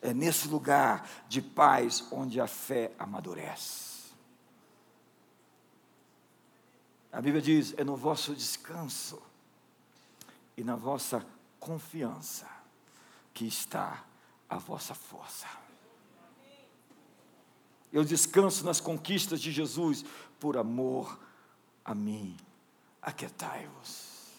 É 0.00 0.14
nesse 0.14 0.48
lugar 0.48 1.06
de 1.28 1.42
paz 1.42 2.08
onde 2.10 2.40
a 2.40 2.46
fé 2.46 2.94
amadurece. 2.98 4.14
A 7.12 7.20
Bíblia 7.20 7.42
diz: 7.42 7.74
é 7.76 7.84
no 7.84 7.94
vosso 7.94 8.34
descanso 8.34 9.20
e 10.56 10.64
na 10.64 10.74
vossa 10.74 11.22
confiança 11.58 12.48
que 13.34 13.44
está 13.44 14.02
a 14.48 14.56
vossa 14.56 14.94
força. 14.94 15.46
Eu 17.92 18.02
descanso 18.02 18.64
nas 18.64 18.80
conquistas 18.80 19.42
de 19.42 19.52
Jesus 19.52 20.06
por 20.38 20.56
amor 20.56 21.20
a 21.84 21.94
mim. 21.94 22.34
Aquietai-vos 23.02 24.34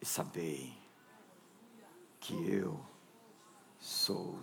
e 0.00 0.04
sabei 0.04 0.76
que 2.20 2.34
eu 2.52 2.84
sou 3.78 4.38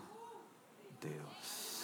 Deus. 1.00 1.84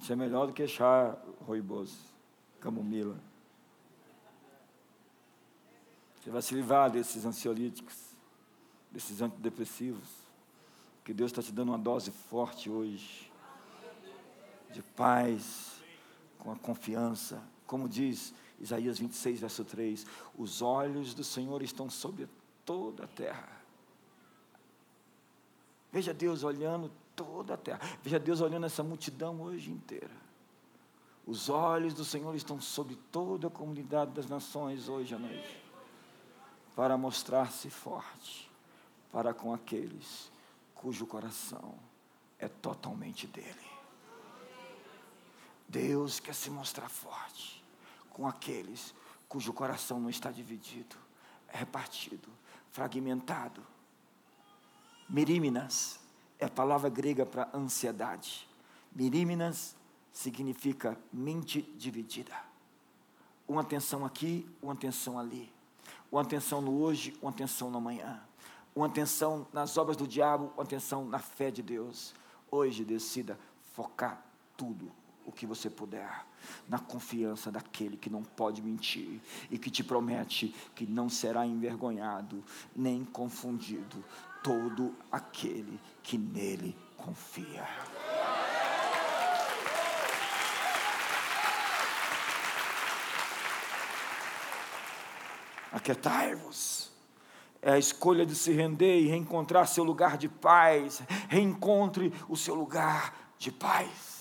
Isso 0.00 0.12
é 0.12 0.16
melhor 0.16 0.46
do 0.46 0.52
que 0.52 0.66
chá 0.68 1.16
roiboso, 1.46 1.96
camomila. 2.60 3.16
Você 6.24 6.30
vai 6.30 6.40
se 6.40 6.54
livrar 6.54 6.90
desses 6.90 7.26
ansiolíticos, 7.26 7.94
desses 8.90 9.20
antidepressivos. 9.20 10.08
Que 11.04 11.12
Deus 11.12 11.30
está 11.30 11.42
te 11.42 11.52
dando 11.52 11.68
uma 11.68 11.78
dose 11.78 12.10
forte 12.10 12.70
hoje. 12.70 13.30
De 14.72 14.82
paz, 14.82 15.82
com 16.38 16.50
a 16.50 16.56
confiança. 16.56 17.42
Como 17.66 17.86
diz 17.86 18.32
Isaías 18.58 18.98
26, 18.98 19.40
verso 19.40 19.66
3: 19.66 20.06
Os 20.38 20.62
olhos 20.62 21.12
do 21.12 21.22
Senhor 21.22 21.62
estão 21.62 21.90
sobre 21.90 22.26
toda 22.64 23.04
a 23.04 23.08
terra. 23.08 23.60
Veja 25.92 26.14
Deus 26.14 26.42
olhando 26.42 26.90
toda 27.14 27.52
a 27.52 27.56
terra. 27.58 27.80
Veja 28.02 28.18
Deus 28.18 28.40
olhando 28.40 28.64
essa 28.64 28.82
multidão 28.82 29.42
hoje 29.42 29.70
inteira. 29.70 30.24
Os 31.26 31.50
olhos 31.50 31.92
do 31.92 32.04
Senhor 32.04 32.34
estão 32.34 32.58
sobre 32.62 32.96
toda 33.12 33.48
a 33.48 33.50
comunidade 33.50 34.12
das 34.12 34.26
nações 34.26 34.88
hoje 34.88 35.14
à 35.14 35.18
noite, 35.18 35.63
para 36.74 36.96
mostrar-se 36.96 37.70
forte 37.70 38.50
para 39.12 39.32
com 39.32 39.54
aqueles 39.54 40.30
cujo 40.74 41.06
coração 41.06 41.78
é 42.38 42.48
totalmente 42.48 43.28
dele. 43.28 43.74
Deus 45.68 46.18
quer 46.18 46.34
se 46.34 46.50
mostrar 46.50 46.88
forte 46.88 47.62
com 48.10 48.26
aqueles 48.26 48.92
cujo 49.28 49.52
coração 49.52 50.00
não 50.00 50.10
está 50.10 50.32
dividido, 50.32 50.96
é 51.48 51.58
repartido, 51.58 52.28
fragmentado. 52.72 53.64
Miríminas 55.08 56.00
é 56.40 56.46
a 56.46 56.50
palavra 56.50 56.90
grega 56.90 57.24
para 57.24 57.48
ansiedade. 57.54 58.48
Miríminas 58.92 59.76
significa 60.12 60.98
mente 61.12 61.62
dividida. 61.76 62.36
Uma 63.46 63.60
atenção 63.60 64.04
aqui, 64.04 64.44
uma 64.60 64.72
atenção 64.72 65.18
ali. 65.18 65.53
Uma 66.14 66.22
atenção 66.22 66.60
no 66.60 66.80
hoje, 66.80 67.12
uma 67.20 67.32
atenção 67.32 67.68
no 67.68 67.78
amanhã. 67.78 68.22
Uma 68.72 68.86
atenção 68.86 69.48
nas 69.52 69.76
obras 69.76 69.96
do 69.96 70.06
diabo, 70.06 70.52
uma 70.54 70.62
atenção 70.62 71.04
na 71.04 71.18
fé 71.18 71.50
de 71.50 71.60
Deus. 71.60 72.14
Hoje 72.48 72.84
decida 72.84 73.36
focar 73.72 74.24
tudo 74.56 74.92
o 75.26 75.32
que 75.32 75.44
você 75.44 75.68
puder 75.68 76.24
na 76.68 76.78
confiança 76.78 77.50
daquele 77.50 77.96
que 77.96 78.08
não 78.08 78.22
pode 78.22 78.62
mentir 78.62 79.20
e 79.50 79.58
que 79.58 79.72
te 79.72 79.82
promete 79.82 80.54
que 80.76 80.86
não 80.86 81.08
será 81.08 81.44
envergonhado 81.44 82.44
nem 82.76 83.04
confundido 83.04 84.04
todo 84.40 84.94
aquele 85.10 85.80
que 86.00 86.16
nele 86.16 86.78
confia. 86.96 87.66
Aquietai-vos. 95.74 96.88
É 97.60 97.72
a 97.72 97.78
escolha 97.78 98.24
de 98.24 98.36
se 98.36 98.52
render 98.52 99.00
e 99.00 99.08
reencontrar 99.08 99.66
seu 99.66 99.82
lugar 99.82 100.16
de 100.16 100.28
paz. 100.28 101.02
Reencontre 101.28 102.14
o 102.28 102.36
seu 102.36 102.54
lugar 102.54 103.12
de 103.36 103.50
paz. 103.50 104.14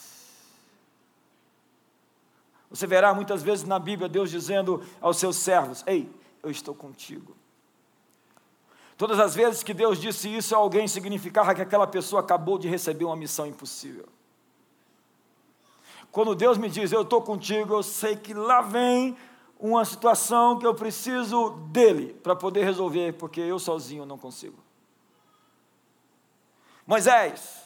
Você 2.72 2.88
verá 2.88 3.14
muitas 3.14 3.44
vezes 3.44 3.66
na 3.66 3.78
Bíblia 3.78 4.10
Deus 4.10 4.32
dizendo 4.32 4.84
aos 5.00 5.18
seus 5.18 5.36
servos: 5.36 5.84
Ei, 5.86 6.10
eu 6.42 6.50
estou 6.50 6.74
contigo. 6.74 7.36
Todas 8.98 9.20
as 9.20 9.36
vezes 9.36 9.62
que 9.62 9.76
Deus 9.76 10.02
disse 10.02 10.36
isso 10.36 10.56
a 10.56 10.58
alguém, 10.58 10.88
significava 10.88 11.54
que 11.54 11.62
aquela 11.62 11.86
pessoa 11.86 12.22
acabou 12.22 12.58
de 12.58 12.68
receber 12.68 13.06
uma 13.06 13.16
missão 13.16 13.46
impossível. 13.46 14.08
Quando 16.12 16.34
Deus 16.34 16.58
me 16.58 16.70
diz, 16.70 16.92
eu 16.92 17.04
estou 17.04 17.22
contigo, 17.22 17.76
eu 17.76 17.84
sei 17.84 18.16
que 18.16 18.34
lá 18.34 18.62
vem 18.62 19.16
uma 19.64 19.86
situação 19.86 20.60
que 20.60 20.68
eu 20.68 20.76
preciso 20.76 21.52
dele 21.72 22.14
para 22.22 22.36
poder 22.36 22.66
resolver, 22.66 23.14
porque 23.14 23.40
eu 23.40 23.58
sozinho 23.58 24.06
não 24.06 24.18
consigo. 24.18 24.58
Moisés, 26.86 27.64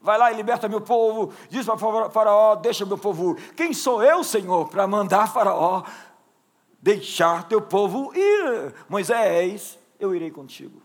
vai 0.00 0.16
lá 0.16 0.30
e 0.30 0.36
liberta 0.36 0.68
meu 0.68 0.80
povo, 0.80 1.34
diz 1.50 1.66
para 1.66 1.76
Faraó: 2.10 2.54
deixa 2.54 2.86
meu 2.86 2.96
povo. 2.96 3.34
Quem 3.56 3.74
sou 3.74 4.04
eu, 4.04 4.22
Senhor, 4.22 4.68
para 4.68 4.86
mandar 4.86 5.32
Faraó 5.32 5.82
deixar 6.80 7.48
teu 7.48 7.60
povo 7.60 8.12
ir? 8.14 8.72
Moisés, 8.88 9.76
eu 9.98 10.14
irei 10.14 10.30
contigo. 10.30 10.80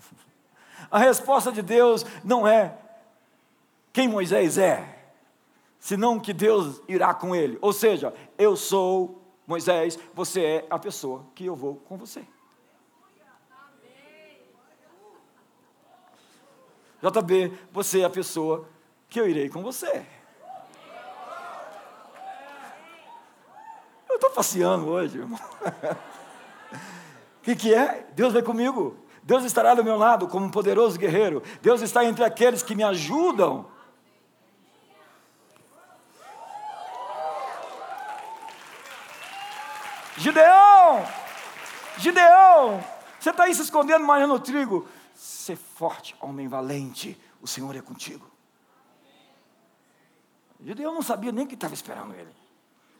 A 0.90 0.98
resposta 0.98 1.52
de 1.52 1.60
Deus 1.60 2.06
não 2.24 2.48
é 2.48 2.78
quem 3.92 4.08
Moisés 4.08 4.56
é, 4.56 4.93
senão 5.84 6.18
que 6.18 6.32
Deus 6.32 6.80
irá 6.88 7.12
com 7.12 7.36
ele. 7.36 7.58
Ou 7.60 7.70
seja, 7.70 8.14
eu 8.38 8.56
sou 8.56 9.22
Moisés, 9.46 9.98
você 10.14 10.42
é 10.42 10.66
a 10.70 10.78
pessoa 10.78 11.26
que 11.34 11.44
eu 11.44 11.54
vou 11.54 11.76
com 11.76 11.98
você. 11.98 12.26
JB, 17.02 17.52
você 17.70 18.00
é 18.00 18.04
a 18.06 18.10
pessoa 18.10 18.66
que 19.10 19.20
eu 19.20 19.28
irei 19.28 19.50
com 19.50 19.62
você. 19.62 20.06
Eu 24.08 24.14
estou 24.14 24.30
passeando 24.30 24.88
hoje, 24.88 25.18
irmão. 25.18 25.38
O 27.40 27.42
que, 27.44 27.54
que 27.54 27.74
é? 27.74 28.06
Deus 28.14 28.32
vai 28.32 28.40
comigo. 28.40 28.96
Deus 29.22 29.44
estará 29.44 29.74
do 29.74 29.84
meu 29.84 29.98
lado 29.98 30.28
como 30.28 30.46
um 30.46 30.50
poderoso 30.50 30.98
guerreiro. 30.98 31.42
Deus 31.60 31.82
está 31.82 32.06
entre 32.06 32.24
aqueles 32.24 32.62
que 32.62 32.74
me 32.74 32.82
ajudam. 32.82 33.73
Gideão! 40.16 41.04
Gideão! 41.98 42.84
Você 43.18 43.30
está 43.30 43.44
aí 43.44 43.54
se 43.54 43.62
escondendo 43.62 44.04
mais 44.04 44.26
no 44.28 44.38
trigo. 44.38 44.86
Ser 45.14 45.56
forte, 45.56 46.14
homem 46.20 46.48
valente. 46.48 47.20
O 47.40 47.46
Senhor 47.46 47.74
é 47.74 47.80
contigo. 47.80 48.30
Gideão 50.60 50.94
não 50.94 51.02
sabia 51.02 51.32
nem 51.32 51.46
que 51.46 51.54
estava 51.54 51.74
esperando 51.74 52.14
ele. 52.14 52.34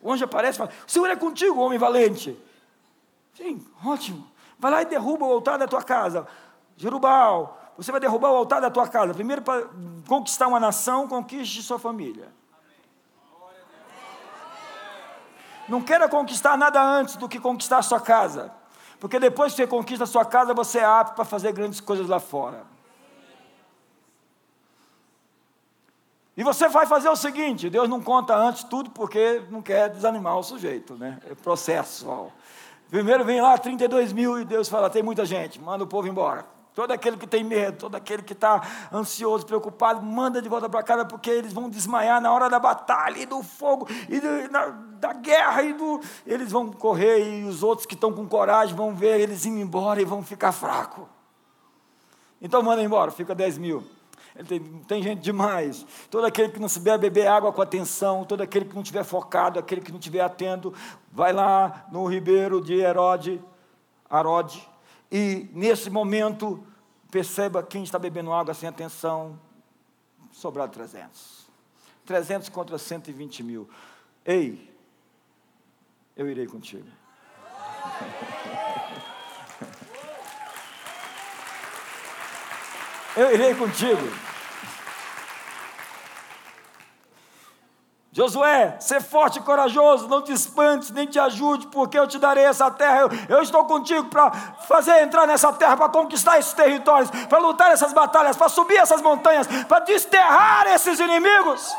O 0.01 0.12
anjo 0.12 0.25
aparece 0.25 0.57
e 0.57 0.59
fala: 0.59 0.71
O 0.87 0.91
Senhor 0.91 1.09
é 1.09 1.17
contigo, 1.17 1.61
homem 1.61 1.79
valente. 1.79 2.39
Sim, 3.35 3.67
ótimo. 3.85 4.31
Vai 4.59 4.71
lá 4.71 4.83
e 4.83 4.85
derruba 4.85 5.25
o 5.25 5.33
altar 5.33 5.59
da 5.59 5.67
tua 5.67 5.83
casa. 5.83 6.27
Jerubal, 6.77 7.73
você 7.77 7.91
vai 7.91 8.01
derrubar 8.01 8.31
o 8.31 8.37
altar 8.37 8.61
da 8.61 8.71
tua 8.71 8.87
casa. 8.89 9.15
Primeiro, 9.15 9.43
para 9.43 9.69
conquistar 10.07 10.47
uma 10.47 10.61
nação, 10.61 11.09
conquiste 11.09 11.62
sua 11.62 11.79
família. 11.79 12.33
Não 15.69 15.81
queira 15.81 16.09
conquistar 16.09 16.57
nada 16.57 16.83
antes 16.83 17.17
do 17.17 17.29
que 17.29 17.41
conquistar 17.41 17.79
a 17.79 17.83
sua 17.83 18.01
casa. 18.01 18.53
Porque 19.01 19.19
depois 19.19 19.53
que 19.53 19.57
você 19.57 19.67
conquista 19.67 20.05
a 20.05 20.07
sua 20.07 20.25
casa, 20.25 20.55
você 20.55 20.79
é 20.79 20.85
apto 20.85 21.15
para 21.15 21.25
fazer 21.25 21.53
grandes 21.53 21.81
coisas 21.81 22.09
lá 22.09 22.21
fora. 22.21 22.65
E 26.37 26.43
você 26.43 26.69
vai 26.69 26.87
fazer 26.87 27.09
o 27.09 27.17
seguinte: 27.17 27.71
Deus 27.71 27.89
não 27.89 28.03
conta 28.03 28.35
antes 28.37 28.65
tudo 28.65 28.91
porque 28.91 29.43
não 29.51 29.62
quer 29.62 29.89
desanimar 29.91 30.37
o 30.39 30.43
sujeito, 30.43 30.95
né? 30.95 31.19
É 31.31 31.35
processual. 31.35 32.33
Primeiro 32.91 33.25
vem 33.25 33.41
lá 33.41 33.57
32 33.57 34.12
mil 34.12 34.41
e 34.41 34.45
Deus 34.45 34.69
fala: 34.69 34.91
tem 34.91 35.03
muita 35.03 35.25
gente, 35.25 35.61
manda 35.61 35.85
o 35.85 35.87
povo 35.87 36.09
embora. 36.09 36.53
Todo 36.75 36.91
aquele 36.91 37.16
que 37.16 37.27
tem 37.27 37.45
medo, 37.45 37.79
todo 37.79 37.95
aquele 37.95 38.22
que 38.22 38.33
está 38.33 38.61
ansioso, 38.93 39.47
preocupado, 39.47 40.03
manda 40.03 40.43
de 40.43 40.49
volta 40.49 40.68
para 40.68 40.83
casa, 40.83 41.05
porque 41.05 41.31
eles 41.31 41.53
vão 41.53 41.70
desmaiar 41.70 42.20
na 42.20 42.33
hora 42.33 42.51
da 42.51 42.59
batalha 42.59 43.16
e 43.16 43.25
do 43.25 43.45
fogo, 43.45 43.87
e 44.09 44.18
do, 44.18 44.51
na, 44.51 44.66
da 44.99 45.12
guerra, 45.12 45.62
e 45.62 45.72
do, 45.72 46.01
eles 46.27 46.51
vão 46.51 46.72
correr, 46.72 47.43
e 47.43 47.45
os 47.45 47.62
outros 47.62 47.87
que 47.87 47.95
estão 47.95 48.12
com 48.12 48.27
coragem 48.27 48.75
vão 48.75 48.93
ver 48.93 49.20
eles 49.20 49.47
indo 49.47 49.61
embora 49.61 50.03
e 50.03 50.05
vão 50.05 50.20
ficar 50.20 50.51
fracos. 50.51 51.05
Então 52.43 52.61
manda 52.61 52.83
embora, 52.83 53.12
fica 53.12 53.37
10 53.37 53.57
mil. 53.59 53.85
Tem, 54.49 54.61
tem, 54.61 55.01
gente 55.01 55.20
demais. 55.20 55.87
Todo 56.11 56.27
aquele 56.27 56.49
que 56.49 56.59
não 56.59 56.68
souber 56.68 56.99
beber 56.99 57.29
água 57.29 57.53
com 57.53 57.62
atenção, 57.62 58.25
todo 58.25 58.41
aquele 58.41 58.64
que 58.64 58.75
não 58.75 58.83
estiver 58.83 59.05
focado, 59.05 59.61
aquele 59.61 59.81
que 59.81 59.93
não 59.93 60.01
estiver 60.01 60.22
atento, 60.22 60.75
vai 61.12 61.33
lá 61.33 61.87
no 61.93 62.05
ribeiro 62.05 62.61
de 62.61 62.75
Herode, 62.75 63.41
Arode, 64.11 64.68
e 65.17 65.49
nesse 65.53 65.89
momento 65.89 66.67
perceba 67.09 67.62
quem 67.62 67.85
está 67.85 68.01
bebendo 68.01 68.33
água 68.33 68.53
sem 68.53 68.69
atenção, 68.69 69.39
sobrar 70.33 70.69
300. 70.69 71.47
300 72.05 72.49
contra 72.49 72.77
120 72.77 73.45
mil. 73.45 73.71
Ei, 74.25 74.77
eu 76.17 76.29
irei 76.29 76.49
contigo. 76.49 76.89
Eu 83.17 83.33
irei 83.33 83.55
contigo. 83.55 84.03
Josué, 88.17 88.77
ser 88.79 89.03
forte 89.03 89.41
e 89.41 89.43
corajoso, 89.43 90.07
não 90.07 90.23
te 90.23 90.31
espantes, 90.31 90.93
nem 90.93 91.05
te 91.05 91.19
ajude, 91.19 91.67
porque 91.67 91.99
eu 91.99 92.07
te 92.07 92.17
darei 92.17 92.45
essa 92.45 92.71
terra. 92.71 93.01
Eu, 93.01 93.11
eu 93.29 93.43
estou 93.43 93.65
contigo 93.65 94.05
para 94.09 94.31
fazer 94.69 95.03
entrar 95.03 95.27
nessa 95.27 95.53
terra, 95.53 95.77
para 95.77 95.89
conquistar 95.89 96.39
esses 96.39 96.53
territórios, 96.53 97.11
para 97.11 97.39
lutar 97.41 97.73
essas 97.73 97.93
batalhas, 97.93 98.37
para 98.37 98.49
subir 98.49 98.77
essas 98.77 99.03
montanhas, 99.03 99.49
para 99.65 99.81
desterrar 99.81 100.69
esses 100.69 101.01
inimigos. 101.01 101.75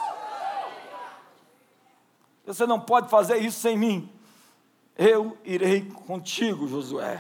Você 2.46 2.68
não 2.68 2.82
pode 2.82 3.10
fazer 3.10 3.38
isso 3.38 3.62
sem 3.62 3.78
mim. 3.78 4.12
Eu 4.98 5.38
irei 5.46 5.90
contigo, 6.06 6.68
Josué. 6.68 7.18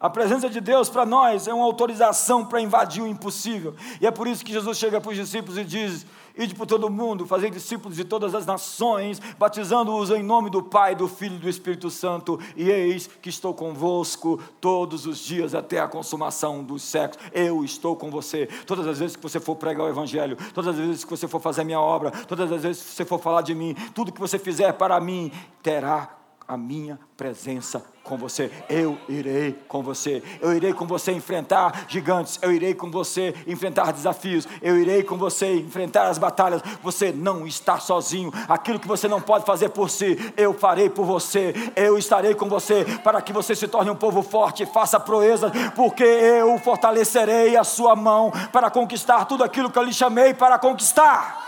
A 0.00 0.10
presença 0.10 0.50
de 0.50 0.60
Deus 0.60 0.90
para 0.90 1.06
nós 1.06 1.46
é 1.46 1.54
uma 1.54 1.64
autorização 1.64 2.44
para 2.44 2.60
invadir 2.60 3.00
o 3.00 3.06
impossível. 3.06 3.76
E 4.00 4.06
é 4.08 4.10
por 4.10 4.26
isso 4.26 4.44
que 4.44 4.52
Jesus 4.52 4.76
chega 4.76 5.00
para 5.00 5.12
os 5.12 5.16
discípulos 5.16 5.56
e 5.56 5.62
diz: 5.62 6.04
Ide 6.36 6.54
por 6.54 6.66
todo 6.66 6.88
mundo, 6.90 7.26
fazer 7.26 7.50
discípulos 7.50 7.96
de 7.96 8.04
todas 8.04 8.34
as 8.34 8.46
nações, 8.46 9.20
batizando-os 9.38 10.10
em 10.10 10.22
nome 10.22 10.50
do 10.50 10.62
Pai, 10.62 10.94
do 10.94 11.06
Filho 11.06 11.36
e 11.36 11.38
do 11.38 11.48
Espírito 11.48 11.90
Santo, 11.90 12.38
e 12.56 12.70
eis 12.70 13.06
que 13.06 13.28
estou 13.28 13.52
convosco 13.52 14.40
todos 14.60 15.06
os 15.06 15.18
dias 15.18 15.54
até 15.54 15.78
a 15.78 15.88
consumação 15.88 16.64
dos 16.64 16.82
séculos. 16.82 17.24
Eu 17.32 17.64
estou 17.64 17.96
com 17.96 18.10
você. 18.10 18.46
Todas 18.66 18.86
as 18.86 18.98
vezes 18.98 19.16
que 19.16 19.22
você 19.22 19.40
for 19.40 19.56
pregar 19.56 19.86
o 19.86 19.88
Evangelho, 19.88 20.36
todas 20.54 20.74
as 20.74 20.76
vezes 20.76 21.04
que 21.04 21.10
você 21.10 21.28
for 21.28 21.40
fazer 21.40 21.62
a 21.62 21.64
minha 21.64 21.80
obra, 21.80 22.10
todas 22.10 22.50
as 22.50 22.62
vezes 22.62 22.82
que 22.82 22.90
você 22.90 23.04
for 23.04 23.18
falar 23.18 23.42
de 23.42 23.54
mim, 23.54 23.74
tudo 23.94 24.12
que 24.12 24.20
você 24.20 24.38
fizer 24.38 24.72
para 24.72 24.98
mim 25.00 25.30
terá 25.62 26.21
a 26.46 26.56
minha 26.56 26.98
presença 27.16 27.82
com 28.02 28.16
você. 28.16 28.50
Eu 28.68 28.98
irei 29.08 29.52
com 29.68 29.82
você. 29.82 30.22
Eu 30.40 30.52
irei 30.54 30.72
com 30.72 30.86
você 30.86 31.12
enfrentar 31.12 31.86
gigantes. 31.88 32.38
Eu 32.42 32.52
irei 32.52 32.74
com 32.74 32.90
você 32.90 33.34
enfrentar 33.46 33.92
desafios. 33.92 34.46
Eu 34.60 34.78
irei 34.78 35.02
com 35.02 35.16
você 35.16 35.54
enfrentar 35.54 36.08
as 36.08 36.18
batalhas. 36.18 36.62
Você 36.82 37.12
não 37.12 37.46
está 37.46 37.78
sozinho. 37.78 38.32
Aquilo 38.48 38.80
que 38.80 38.88
você 38.88 39.06
não 39.08 39.20
pode 39.20 39.46
fazer 39.46 39.68
por 39.70 39.88
si, 39.88 40.16
eu 40.36 40.52
farei 40.52 40.90
por 40.90 41.06
você. 41.06 41.54
Eu 41.76 41.96
estarei 41.96 42.34
com 42.34 42.48
você 42.48 42.84
para 43.04 43.22
que 43.22 43.32
você 43.32 43.54
se 43.54 43.68
torne 43.68 43.90
um 43.90 43.96
povo 43.96 44.22
forte, 44.22 44.66
faça 44.66 44.98
proezas, 44.98 45.52
porque 45.74 46.04
eu 46.04 46.58
fortalecerei 46.58 47.56
a 47.56 47.64
sua 47.64 47.94
mão 47.94 48.32
para 48.52 48.70
conquistar 48.70 49.24
tudo 49.26 49.44
aquilo 49.44 49.70
que 49.70 49.78
eu 49.78 49.84
lhe 49.84 49.92
chamei 49.92 50.34
para 50.34 50.58
conquistar. 50.58 51.41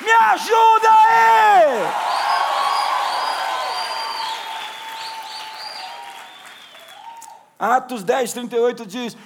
Me 0.00 0.10
ajuda 0.10 0.90
aí! 0.90 2.08
Atos 7.58 8.04
10, 8.04 8.32
38 8.32 8.86
diz: 8.86 9.16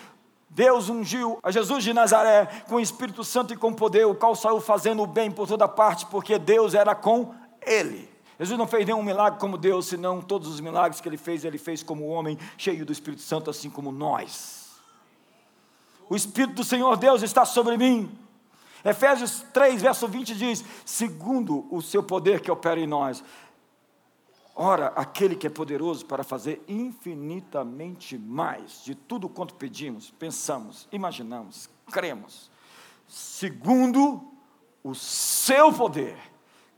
Deus 0.49 0.89
ungiu 0.89 1.39
a 1.43 1.51
Jesus 1.51 1.85
de 1.85 1.93
Nazaré 1.93 2.47
com 2.68 2.77
o 2.77 2.81
Espírito 2.81 3.25
Santo 3.25 3.53
e 3.53 3.57
com 3.57 3.73
poder, 3.73 4.07
o 4.07 4.14
qual 4.14 4.35
saiu 4.35 4.61
fazendo 4.61 5.03
o 5.03 5.07
bem 5.07 5.31
por 5.31 5.49
toda 5.49 5.68
parte, 5.68 6.07
porque 6.07 6.39
Deus 6.39 6.75
era 6.75 6.95
com 6.95 7.35
ele. 7.61 8.11
Jesus 8.39 8.59
não 8.59 8.66
fez 8.66 8.85
nenhum 8.85 9.03
milagre 9.03 9.39
como 9.39 9.57
Deus, 9.57 9.87
senão 9.87 10.20
todos 10.20 10.49
os 10.49 10.61
milagres 10.61 11.01
que 11.01 11.09
ele 11.09 11.16
fez, 11.16 11.45
ele 11.45 11.59
fez 11.59 11.83
como 11.83 12.09
homem, 12.09 12.39
cheio 12.57 12.85
do 12.85 12.93
Espírito 12.93 13.23
Santo, 13.23 13.49
assim 13.49 13.70
como 13.70 13.93
nós. 13.93 14.70
O 16.09 16.16
Espírito 16.16 16.55
do 16.55 16.64
Senhor 16.64 16.97
Deus 16.97 17.23
está 17.23 17.45
sobre 17.45 17.77
mim, 17.77 18.11
Efésios 18.85 19.45
3, 19.53 19.83
verso 19.83 20.09
20 20.09 20.35
diz: 20.35 20.64
segundo 20.85 21.66
o 21.70 21.80
seu 21.80 22.03
poder 22.03 22.41
que 22.41 22.51
opera 22.51 22.80
em 22.80 22.87
nós. 22.87 23.22
Ora, 24.55 24.89
aquele 24.89 25.35
que 25.35 25.47
é 25.47 25.51
poderoso 25.51 26.05
para 26.05 26.22
fazer 26.22 26.62
infinitamente 26.68 28.18
mais 28.18 28.85
de 28.85 28.95
tudo 28.95 29.28
quanto 29.28 29.55
pedimos, 29.55 30.11
pensamos, 30.11 30.87
imaginamos, 30.93 31.70
cremos, 31.91 32.51
segundo 33.09 34.30
o 34.85 34.95
seu 34.95 35.72
poder 35.72 36.18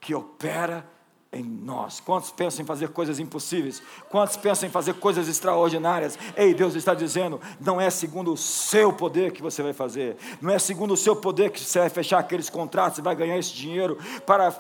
que 0.00 0.14
opera 0.14 0.88
em 1.34 1.42
nós. 1.42 2.00
Quantos 2.00 2.30
pensam 2.30 2.62
em 2.62 2.66
fazer 2.66 2.88
coisas 2.88 3.18
impossíveis? 3.18 3.82
Quantos 4.08 4.36
pensam 4.36 4.68
em 4.68 4.72
fazer 4.72 4.94
coisas 4.94 5.28
extraordinárias? 5.28 6.18
Ei, 6.36 6.54
Deus 6.54 6.74
está 6.74 6.94
dizendo: 6.94 7.40
não 7.60 7.80
é 7.80 7.90
segundo 7.90 8.32
o 8.32 8.36
seu 8.36 8.92
poder 8.92 9.32
que 9.32 9.42
você 9.42 9.62
vai 9.62 9.72
fazer, 9.72 10.16
não 10.40 10.50
é 10.52 10.58
segundo 10.58 10.94
o 10.94 10.96
seu 10.96 11.16
poder 11.16 11.50
que 11.50 11.60
você 11.60 11.80
vai 11.80 11.90
fechar 11.90 12.18
aqueles 12.18 12.48
contratos 12.48 12.98
e 12.98 13.02
vai 13.02 13.14
ganhar 13.14 13.36
esse 13.36 13.52
dinheiro 13.52 13.98
para 14.24 14.54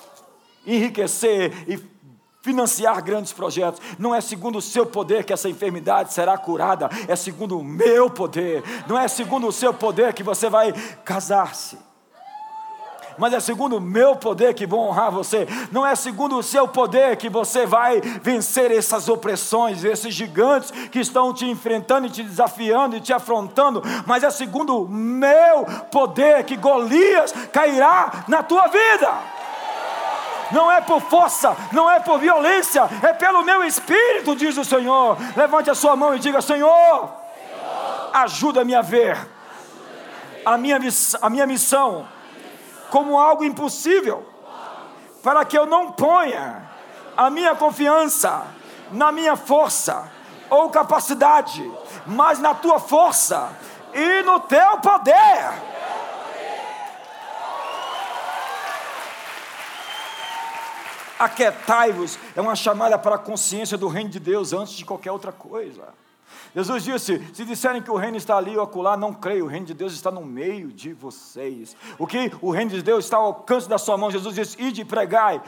enriquecer 0.66 1.52
e 1.68 1.78
financiar 2.42 3.02
grandes 3.02 3.32
projetos. 3.32 3.80
Não 3.98 4.14
é 4.14 4.20
segundo 4.20 4.58
o 4.58 4.62
seu 4.62 4.84
poder 4.84 5.24
que 5.24 5.32
essa 5.32 5.48
enfermidade 5.48 6.12
será 6.12 6.36
curada, 6.36 6.90
é 7.08 7.16
segundo 7.16 7.58
o 7.58 7.64
meu 7.64 8.10
poder. 8.10 8.62
Não 8.86 8.98
é 8.98 9.08
segundo 9.08 9.46
o 9.46 9.52
seu 9.52 9.72
poder 9.72 10.12
que 10.12 10.22
você 10.22 10.50
vai 10.50 10.72
casar-se 11.04 11.78
mas 13.18 13.32
é 13.32 13.40
segundo 13.40 13.76
o 13.76 13.80
meu 13.80 14.16
poder 14.16 14.54
que 14.54 14.66
vou 14.66 14.88
honrar 14.88 15.10
você. 15.10 15.46
Não 15.70 15.86
é 15.86 15.94
segundo 15.94 16.36
o 16.36 16.42
seu 16.42 16.66
poder 16.68 17.16
que 17.16 17.28
você 17.28 17.66
vai 17.66 18.00
vencer 18.00 18.70
essas 18.70 19.08
opressões, 19.08 19.84
esses 19.84 20.14
gigantes 20.14 20.70
que 20.70 21.00
estão 21.00 21.32
te 21.32 21.46
enfrentando 21.46 22.06
e 22.06 22.10
te 22.10 22.22
desafiando 22.22 22.96
e 22.96 23.00
te 23.00 23.12
afrontando, 23.12 23.82
mas 24.06 24.22
é 24.22 24.30
segundo 24.30 24.82
o 24.82 24.88
meu 24.88 25.64
poder 25.90 26.44
que 26.44 26.56
Golias 26.56 27.32
cairá 27.52 28.24
na 28.28 28.42
tua 28.42 28.66
vida. 28.68 29.12
Não 30.50 30.70
é 30.70 30.80
por 30.80 31.00
força, 31.00 31.56
não 31.72 31.90
é 31.90 32.00
por 32.00 32.18
violência, 32.18 32.88
é 33.02 33.12
pelo 33.12 33.42
meu 33.42 33.64
espírito, 33.64 34.36
diz 34.36 34.56
o 34.56 34.64
Senhor. 34.64 35.16
Levante 35.36 35.70
a 35.70 35.74
sua 35.74 35.96
mão 35.96 36.14
e 36.14 36.18
diga: 36.18 36.40
Senhor, 36.42 37.10
ajuda-me 38.12 38.74
a 38.74 38.82
ver 38.82 39.34
a 40.44 40.58
minha, 40.58 40.78
a 41.22 41.30
minha 41.30 41.46
missão 41.46 42.06
como 42.94 43.18
algo 43.18 43.44
impossível, 43.44 44.24
para 45.20 45.44
que 45.44 45.58
eu 45.58 45.66
não 45.66 45.90
ponha 45.90 46.70
a 47.16 47.28
minha 47.28 47.56
confiança 47.56 48.46
na 48.92 49.10
minha 49.10 49.34
força 49.34 50.12
ou 50.48 50.70
capacidade, 50.70 51.68
mas 52.06 52.38
na 52.38 52.54
tua 52.54 52.78
força 52.78 53.50
e 53.92 54.22
no 54.22 54.38
teu 54.38 54.78
poder. 54.78 55.50
Aquetai-vos 61.18 62.16
é 62.36 62.40
uma 62.40 62.54
chamada 62.54 62.96
para 62.96 63.16
a 63.16 63.18
consciência 63.18 63.76
do 63.76 63.88
reino 63.88 64.10
de 64.10 64.20
Deus 64.20 64.52
antes 64.52 64.74
de 64.74 64.84
qualquer 64.84 65.10
outra 65.10 65.32
coisa. 65.32 65.82
Jesus 66.54 66.84
disse: 66.84 67.20
se 67.32 67.44
disserem 67.44 67.82
que 67.82 67.90
o 67.90 67.96
reino 67.96 68.16
está 68.16 68.36
ali 68.36 68.56
ou 68.56 68.62
acolá, 68.62 68.96
não 68.96 69.12
creio, 69.12 69.46
o 69.46 69.48
reino 69.48 69.66
de 69.66 69.74
Deus 69.74 69.92
está 69.92 70.10
no 70.10 70.24
meio 70.24 70.72
de 70.72 70.92
vocês. 70.92 71.76
O 71.98 72.06
que 72.06 72.30
o 72.40 72.50
reino 72.50 72.70
de 72.70 72.82
Deus 72.82 73.04
está 73.04 73.16
ao 73.16 73.24
alcance 73.24 73.68
da 73.68 73.76
sua 73.76 73.96
mão. 73.96 74.10
Jesus 74.10 74.34
disse: 74.34 74.62
ide 74.62 74.84
pregai 74.84 75.42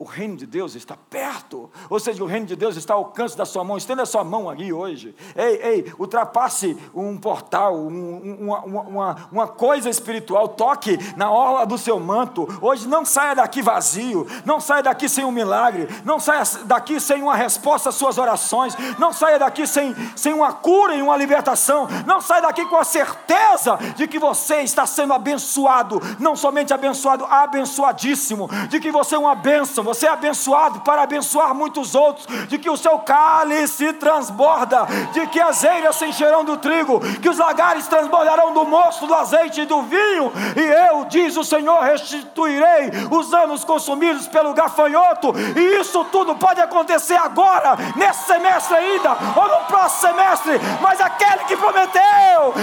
o 0.00 0.04
reino 0.04 0.34
de 0.34 0.46
Deus 0.46 0.74
está 0.74 0.96
perto, 0.96 1.70
ou 1.90 2.00
seja, 2.00 2.24
o 2.24 2.26
reino 2.26 2.46
de 2.46 2.56
Deus 2.56 2.74
está 2.74 2.94
ao 2.94 3.00
alcance 3.00 3.36
da 3.36 3.44
sua 3.44 3.62
mão. 3.62 3.76
Estenda 3.76 4.02
a 4.02 4.06
sua 4.06 4.24
mão 4.24 4.48
ali 4.48 4.72
hoje. 4.72 5.14
Ei, 5.36 5.60
ei, 5.62 5.92
ultrapasse 5.98 6.74
um 6.94 7.18
portal, 7.18 7.76
um, 7.76 8.38
uma, 8.40 8.60
uma, 8.60 9.28
uma 9.30 9.46
coisa 9.46 9.90
espiritual. 9.90 10.48
Toque 10.48 10.98
na 11.18 11.30
orla 11.30 11.66
do 11.66 11.76
seu 11.76 12.00
manto. 12.00 12.48
Hoje 12.62 12.88
não 12.88 13.04
saia 13.04 13.34
daqui 13.34 13.60
vazio, 13.60 14.26
não 14.46 14.58
saia 14.58 14.84
daqui 14.84 15.06
sem 15.06 15.22
um 15.22 15.30
milagre, 15.30 15.86
não 16.02 16.18
saia 16.18 16.44
daqui 16.64 16.98
sem 16.98 17.22
uma 17.22 17.36
resposta 17.36 17.90
às 17.90 17.94
suas 17.94 18.16
orações, 18.16 18.74
não 18.98 19.12
saia 19.12 19.38
daqui 19.38 19.66
sem, 19.66 19.94
sem 20.16 20.32
uma 20.32 20.54
cura 20.54 20.94
e 20.94 21.02
uma 21.02 21.14
libertação, 21.14 21.86
não 22.06 22.22
saia 22.22 22.40
daqui 22.40 22.64
com 22.64 22.78
a 22.78 22.84
certeza 22.84 23.78
de 23.96 24.08
que 24.08 24.18
você 24.18 24.62
está 24.62 24.86
sendo 24.86 25.12
abençoado, 25.12 26.00
não 26.18 26.34
somente 26.34 26.72
abençoado, 26.72 27.26
abençoadíssimo, 27.26 28.48
de 28.70 28.80
que 28.80 28.90
você 28.90 29.14
é 29.14 29.18
uma 29.18 29.34
bênção 29.34 29.89
você 29.90 30.06
é 30.06 30.10
abençoado 30.10 30.80
para 30.82 31.02
abençoar 31.02 31.52
muitos 31.52 31.96
outros, 31.96 32.24
de 32.46 32.58
que 32.58 32.70
o 32.70 32.76
seu 32.76 33.00
cálice 33.00 33.92
transborda, 33.94 34.86
de 35.12 35.26
que 35.26 35.40
as 35.40 35.64
eiras 35.64 35.96
se 35.96 36.06
encherão 36.06 36.44
do 36.44 36.56
trigo, 36.58 37.00
que 37.20 37.28
os 37.28 37.38
lagares 37.38 37.88
transbordarão 37.88 38.54
do 38.54 38.64
mosto, 38.64 39.04
do 39.04 39.14
azeite 39.14 39.62
e 39.62 39.66
do 39.66 39.82
vinho, 39.82 40.32
e 40.56 40.60
eu, 40.60 41.06
diz 41.06 41.36
o 41.36 41.42
Senhor, 41.42 41.82
restituirei 41.82 42.90
os 43.10 43.34
anos 43.34 43.64
consumidos 43.64 44.28
pelo 44.28 44.54
gafanhoto, 44.54 45.34
e 45.56 45.80
isso 45.80 46.04
tudo 46.04 46.36
pode 46.36 46.60
acontecer 46.60 47.16
agora, 47.16 47.76
nesse 47.96 48.26
semestre 48.26 48.76
ainda, 48.76 49.16
ou 49.34 49.48
no 49.48 49.66
próximo 49.66 50.12
semestre, 50.12 50.60
mas 50.80 51.00
aquele 51.00 51.44
que 51.46 51.56
prometeu, 51.56 52.54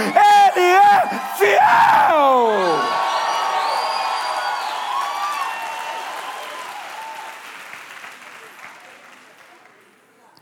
ele 0.54 0.66
é 0.66 1.08
fiel. 1.36 3.17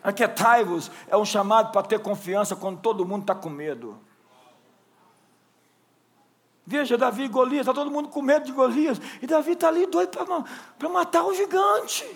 Aquietai-vos 0.06 0.88
é 1.08 1.16
um 1.16 1.24
chamado 1.24 1.72
para 1.72 1.82
ter 1.84 1.98
confiança 1.98 2.54
quando 2.54 2.78
todo 2.78 3.04
mundo 3.04 3.22
está 3.22 3.34
com 3.34 3.50
medo. 3.50 3.98
Veja, 6.64 6.96
Davi 6.96 7.24
e 7.24 7.28
Golias, 7.28 7.62
está 7.62 7.74
todo 7.74 7.90
mundo 7.90 8.08
com 8.08 8.22
medo 8.22 8.46
de 8.46 8.52
Golias, 8.52 9.00
e 9.20 9.26
Davi 9.26 9.52
está 9.52 9.66
ali 9.66 9.84
doido 9.84 10.16
para 10.78 10.88
matar 10.88 11.24
o 11.24 11.34
gigante. 11.34 12.06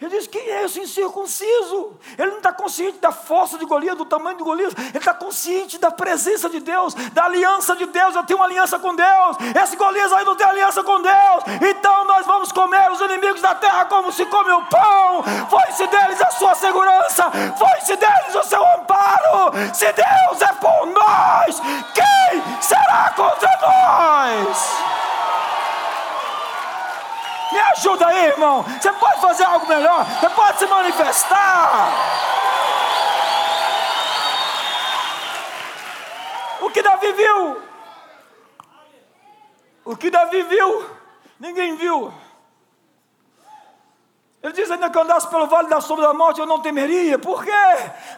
Ele 0.00 0.10
diz: 0.10 0.28
Quem 0.28 0.40
é 0.48 0.64
esse 0.64 0.80
incircunciso? 0.80 1.98
Ele 2.16 2.30
não 2.30 2.38
está 2.38 2.52
consciente 2.52 2.98
da 2.98 3.10
força 3.10 3.58
de 3.58 3.64
Golias, 3.64 3.96
do 3.96 4.04
tamanho 4.04 4.36
de 4.36 4.44
Golias, 4.44 4.72
ele 4.76 4.98
está 4.98 5.12
consciente 5.12 5.76
da 5.76 5.90
presença 5.90 6.48
de 6.48 6.60
Deus, 6.60 6.94
da 7.12 7.24
aliança 7.24 7.74
de 7.74 7.84
Deus. 7.86 8.14
Eu 8.14 8.22
tenho 8.22 8.38
uma 8.38 8.46
aliança 8.46 8.78
com 8.78 8.94
Deus, 8.94 9.36
esse 9.60 9.74
Golias 9.74 10.12
aí 10.12 10.24
não 10.24 10.36
tem 10.36 10.46
aliança 10.46 10.84
com 10.84 11.02
Deus, 11.02 11.44
então 11.68 12.04
nós 12.04 12.24
vamos 12.26 12.52
comer 12.52 12.90
os 12.92 13.00
inimigos 13.00 13.40
da 13.40 13.56
terra 13.56 13.86
como 13.86 14.12
se 14.12 14.24
come 14.26 14.52
o 14.52 14.62
pão. 14.66 15.24
Foi-se 15.50 15.86
deles 15.88 16.20
a 16.20 16.30
sua 16.30 16.54
segurança, 16.54 17.30
foi-se 17.58 17.96
deles 17.96 18.34
o 18.36 18.44
seu 18.44 18.64
amparo. 18.64 19.52
Se 19.74 19.92
Deus 19.92 20.40
é 20.42 20.52
por 20.54 20.86
nós, 20.86 21.60
quem 21.92 22.62
será 22.62 23.12
contra 23.16 23.50
nós? 23.60 24.97
Me 27.52 27.58
ajuda 27.58 28.06
aí, 28.06 28.26
irmão. 28.26 28.62
Você 28.62 28.92
pode 28.92 29.20
fazer 29.20 29.44
algo 29.44 29.66
melhor. 29.66 30.04
Você 30.04 30.28
pode 30.30 30.58
se 30.58 30.66
manifestar. 30.66 31.92
O 36.60 36.70
que 36.70 36.82
Davi 36.82 37.12
viu? 37.12 37.62
O 39.84 39.96
que 39.96 40.10
Davi 40.10 40.42
viu? 40.42 40.90
Ninguém 41.40 41.76
viu. 41.76 42.12
Ele 44.42 44.52
diz 44.52 44.70
ainda 44.70 44.90
que 44.90 44.98
andasse 44.98 45.26
pelo 45.28 45.46
vale 45.46 45.68
da 45.68 45.80
sombra 45.80 46.06
da 46.06 46.14
morte, 46.14 46.40
eu 46.40 46.46
não 46.46 46.60
temeria. 46.60 47.18
Por 47.18 47.44
quê? 47.44 47.50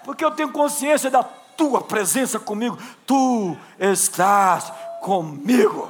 Porque 0.05 0.25
eu 0.25 0.31
tenho 0.31 0.53
consciência 0.53 1.11
da 1.11 1.23
tua 1.23 1.81
presença 1.81 2.39
comigo. 2.39 2.77
Tu 3.07 3.57
estás 3.79 4.73
comigo. 5.01 5.89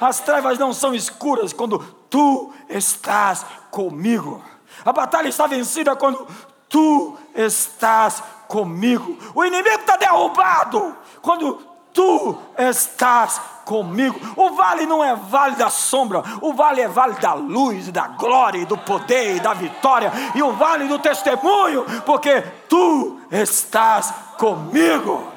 As 0.00 0.20
trevas 0.20 0.58
não 0.58 0.72
são 0.72 0.94
escuras 0.94 1.52
quando 1.52 1.95
tu 2.10 2.52
estás 2.68 3.44
comigo. 3.70 4.42
A 4.84 4.92
batalha 4.92 5.28
está 5.28 5.46
vencida 5.46 5.96
quando 5.96 6.26
tu 6.68 7.16
estás 7.34 8.22
comigo. 8.48 9.18
O 9.34 9.44
inimigo 9.44 9.80
está 9.80 9.96
derrubado 9.96 10.96
quando 11.22 11.60
tu 11.92 12.38
estás 12.58 13.40
comigo. 13.64 14.20
O 14.36 14.50
vale 14.50 14.86
não 14.86 15.02
é 15.02 15.14
vale 15.14 15.56
da 15.56 15.70
sombra, 15.70 16.22
o 16.40 16.52
vale 16.52 16.82
é 16.82 16.88
vale 16.88 17.14
da 17.14 17.34
luz, 17.34 17.90
da 17.90 18.08
glória, 18.08 18.64
do 18.66 18.76
poder 18.76 19.36
e 19.36 19.40
da 19.40 19.54
vitória, 19.54 20.12
e 20.34 20.42
o 20.42 20.52
vale 20.52 20.86
do 20.86 20.98
testemunho, 20.98 21.84
porque 22.04 22.42
tu 22.68 23.20
estás 23.30 24.12
comigo. 24.38 25.32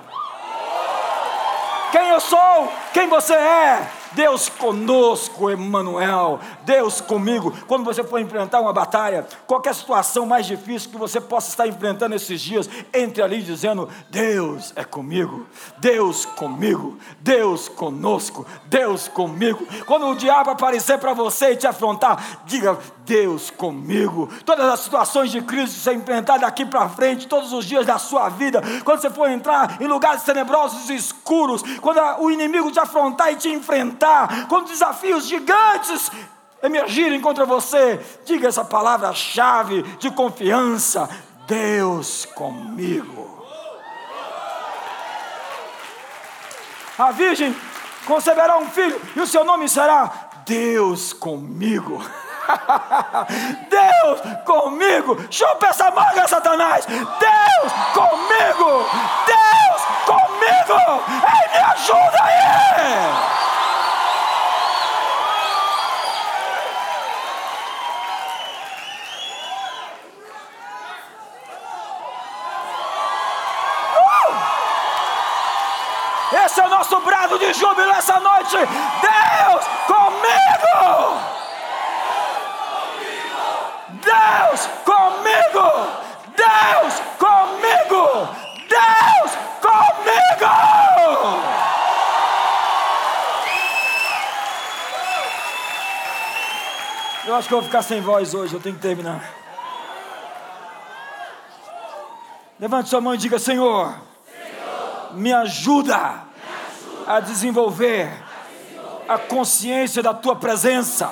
Quem 1.92 2.10
eu 2.10 2.20
sou? 2.20 2.72
Quem 2.94 3.08
você 3.08 3.34
é? 3.34 3.99
Deus 4.14 4.50
conosco, 4.50 5.50
Emmanuel, 5.50 6.40
Deus 6.64 7.02
comigo. 7.02 7.54
Quando 7.68 7.84
você 7.84 8.04
for 8.04 8.20
enfrentar 8.20 8.60
uma 8.62 8.74
batalha, 8.74 9.28
qualquer 9.46 9.74
situação 9.76 10.26
mais 10.26 10.46
difícil 10.46 10.90
que 10.90 10.98
você 10.98 11.22
possa 11.22 11.50
estar 11.50 11.68
enfrentando 11.68 12.16
esses 12.16 12.42
dias, 12.42 12.70
entre 12.94 13.22
ali 13.22 13.42
dizendo: 13.42 13.90
Deus 14.10 14.74
é 14.76 14.84
comigo, 14.84 15.46
Deus 15.78 16.26
comigo, 16.26 16.98
Deus 17.20 17.70
conosco, 17.70 18.46
Deus 18.66 19.08
comigo. 19.08 19.66
Quando 19.86 20.08
o 20.08 20.16
diabo 20.16 20.52
aparecer 20.52 20.98
para 20.98 21.14
você 21.14 21.52
e 21.52 21.56
te 21.56 21.68
afrontar, 21.68 22.42
diga: 22.46 22.78
Deus 23.10 23.50
comigo. 23.50 24.30
Todas 24.46 24.66
as 24.68 24.82
situações 24.82 25.32
de 25.32 25.42
crise 25.42 25.74
que 25.74 25.82
você 25.82 25.94
enfrentar 25.94 26.38
daqui 26.38 26.64
para 26.64 26.88
frente, 26.90 27.28
todos 27.28 27.52
os 27.52 27.66
dias 27.66 27.84
da 27.86 27.98
sua 27.98 28.30
vida, 28.30 28.62
quando 28.86 29.02
você 29.02 29.10
for 29.10 29.28
entrar 29.30 29.82
em 29.82 29.88
lugares 29.88 30.22
tenebrosos 30.22 30.90
e 30.92 30.96
escuros, 30.96 31.64
quando 31.82 32.00
o 32.20 32.30
inimigo 32.30 32.72
te 32.72 32.80
afrontar 32.80 33.34
e 33.34 33.36
te 33.36 33.50
enfrentar, 33.50 33.99
enfrentar, 34.00 34.48
quando 34.48 34.70
desafios 34.70 35.28
gigantes 35.28 36.10
emergirem 36.64 37.20
contra 37.20 37.46
você, 37.46 38.00
diga 38.26 38.48
essa 38.48 38.64
palavra-chave 38.64 39.84
de 40.00 40.10
confiança: 40.12 41.10
Deus 41.46 42.26
comigo. 42.26 43.38
A 46.98 47.12
virgem 47.12 47.56
conceberá 48.06 48.58
um 48.58 48.70
filho 48.70 49.00
e 49.16 49.20
o 49.20 49.28
seu 49.28 49.44
nome 49.44 49.68
será 49.68 50.12
Deus 50.46 51.14
comigo. 51.14 52.02
Deus 53.70 54.44
comigo, 54.44 55.18
chupa 55.30 55.68
essa 55.68 55.92
manga, 55.92 56.28
Satanás. 56.28 56.86
Deus 56.86 57.74
comigo, 57.94 58.86
Deus 59.26 59.82
comigo. 60.06 61.04
Ei, 61.24 61.52
me 61.52 61.64
ajuda 61.64 62.24
aí. 62.24 63.49
Esse 76.50 76.62
é 76.62 76.66
o 76.66 76.70
nosso 76.70 77.00
brado 77.02 77.38
de 77.38 77.54
júbilo 77.54 77.92
essa 77.92 78.20
noite. 78.20 78.58
Deus 78.58 79.66
comigo! 79.86 81.20
Deus 83.90 84.68
comigo! 84.84 85.68
Deus 86.36 87.02
comigo! 87.20 88.30
Deus 88.68 89.32
comigo! 89.62 90.50
Eu 97.28 97.36
acho 97.36 97.48
que 97.48 97.54
eu 97.54 97.60
vou 97.60 97.68
ficar 97.68 97.84
sem 97.84 98.02
voz 98.02 98.34
hoje, 98.34 98.56
eu 98.56 98.60
tenho 98.60 98.76
que 98.76 98.82
terminar. 98.82 99.24
Levante 102.60 102.90
sua 102.90 103.00
mão 103.00 103.14
e 103.14 103.18
diga: 103.20 103.38
Senhor, 103.38 103.94
me 105.12 105.32
ajuda 105.32 106.28
a 107.10 107.20
desenvolver 107.20 108.08
a 109.08 109.18
consciência 109.18 110.04
da 110.04 110.14
tua 110.14 110.36
presença 110.36 111.12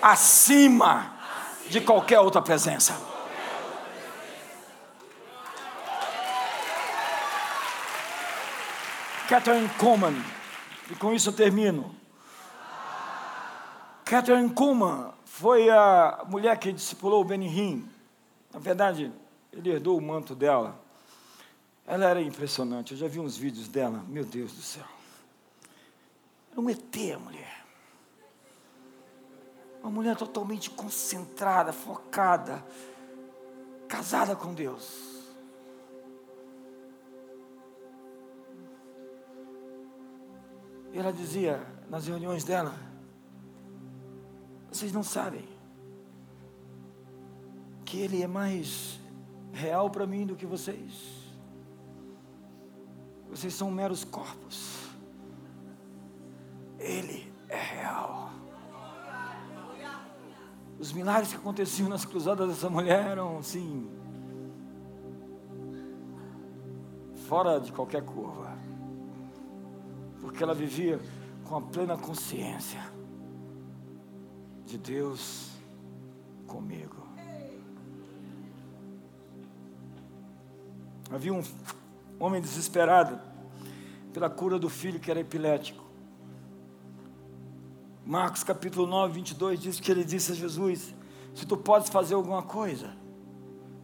acima 0.00 1.12
de 1.68 1.80
qualquer 1.80 2.20
outra 2.20 2.40
presença. 2.40 2.96
Catherine 9.28 9.68
Coleman, 9.70 10.24
e 10.88 10.94
com 10.94 11.12
isso 11.12 11.30
eu 11.30 11.32
termino. 11.32 11.92
Catherine 14.04 14.50
Kuhlman 14.50 15.12
foi 15.24 15.68
a 15.68 16.24
mulher 16.28 16.56
que 16.58 16.72
discipulou 16.72 17.22
o 17.22 17.24
Benihim. 17.24 17.88
Na 18.54 18.60
verdade, 18.60 19.12
ele 19.52 19.70
herdou 19.70 19.98
o 19.98 20.00
manto 20.00 20.32
dela. 20.36 20.80
Ela 21.90 22.04
era 22.04 22.22
impressionante, 22.22 22.92
eu 22.92 22.98
já 22.98 23.08
vi 23.08 23.18
uns 23.18 23.36
vídeos 23.36 23.66
dela, 23.66 24.04
meu 24.06 24.24
Deus 24.24 24.52
do 24.52 24.62
céu. 24.62 24.86
Era 26.52 26.60
um 26.60 26.70
ET 26.70 26.96
a 27.12 27.18
mulher. 27.18 27.66
Uma 29.82 29.90
mulher 29.90 30.16
totalmente 30.16 30.70
concentrada, 30.70 31.72
focada, 31.72 32.64
casada 33.88 34.36
com 34.36 34.54
Deus. 34.54 35.26
E 40.92 40.98
ela 41.00 41.12
dizia 41.12 41.60
nas 41.88 42.06
reuniões 42.06 42.44
dela: 42.44 42.72
Vocês 44.70 44.92
não 44.92 45.02
sabem 45.02 45.48
que 47.84 47.98
Ele 47.98 48.22
é 48.22 48.28
mais 48.28 49.00
real 49.52 49.90
para 49.90 50.06
mim 50.06 50.24
do 50.24 50.36
que 50.36 50.46
vocês. 50.46 51.19
Vocês 53.30 53.54
são 53.54 53.70
meros 53.70 54.04
corpos. 54.04 54.90
Ele 56.78 57.32
é 57.48 57.56
real. 57.56 58.30
Os 60.78 60.92
milagres 60.92 61.30
que 61.30 61.36
aconteciam 61.36 61.88
nas 61.88 62.04
cruzadas 62.04 62.48
dessa 62.48 62.68
mulher 62.68 63.06
eram 63.06 63.38
assim. 63.38 63.88
Fora 67.28 67.60
de 67.60 67.70
qualquer 67.70 68.02
curva. 68.02 68.58
Porque 70.20 70.42
ela 70.42 70.54
vivia 70.54 71.00
com 71.44 71.56
a 71.56 71.60
plena 71.60 71.96
consciência 71.96 72.80
de 74.64 74.78
Deus 74.78 75.50
comigo. 76.46 76.96
Havia 81.10 81.34
um 81.34 81.42
homem 82.20 82.40
desesperado 82.40 83.18
pela 84.12 84.28
cura 84.28 84.58
do 84.58 84.68
filho 84.68 85.00
que 85.00 85.10
era 85.10 85.18
epilético. 85.18 85.82
Marcos 88.04 88.44
capítulo 88.44 88.86
9, 88.86 89.14
22 89.14 89.60
diz 89.60 89.80
que 89.80 89.90
ele 89.90 90.04
disse 90.04 90.32
a 90.32 90.34
Jesus: 90.34 90.94
Se 91.34 91.46
tu 91.46 91.56
podes 91.56 91.88
fazer 91.88 92.14
alguma 92.14 92.42
coisa, 92.42 92.94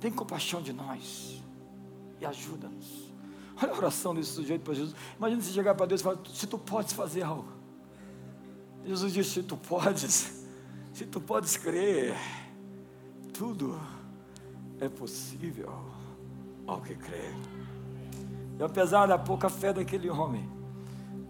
tem 0.00 0.12
compaixão 0.12 0.60
de 0.60 0.72
nós 0.72 1.42
e 2.20 2.26
ajuda-nos. 2.26 3.06
Olha 3.62 3.72
a 3.72 3.76
oração 3.76 4.14
desse 4.14 4.32
sujeito 4.32 4.62
para 4.62 4.74
Jesus. 4.74 4.94
Imagina 5.16 5.40
se 5.40 5.52
chegar 5.52 5.74
para 5.74 5.86
Deus 5.86 6.00
e 6.00 6.04
falar: 6.04 6.18
Se 6.32 6.46
tu 6.46 6.58
podes 6.58 6.92
fazer 6.92 7.22
algo. 7.22 7.48
Jesus 8.84 9.12
disse: 9.12 9.30
Se 9.30 9.42
tu 9.42 9.56
podes, 9.56 10.44
se 10.92 11.06
tu 11.06 11.20
podes 11.20 11.56
crer, 11.56 12.14
tudo 13.32 13.80
é 14.80 14.88
possível 14.88 15.72
ao 16.66 16.80
que 16.80 16.94
crê. 16.94 17.32
E 18.58 18.62
apesar 18.62 19.06
da 19.06 19.18
pouca 19.18 19.48
fé 19.48 19.72
daquele 19.72 20.08
homem, 20.10 20.48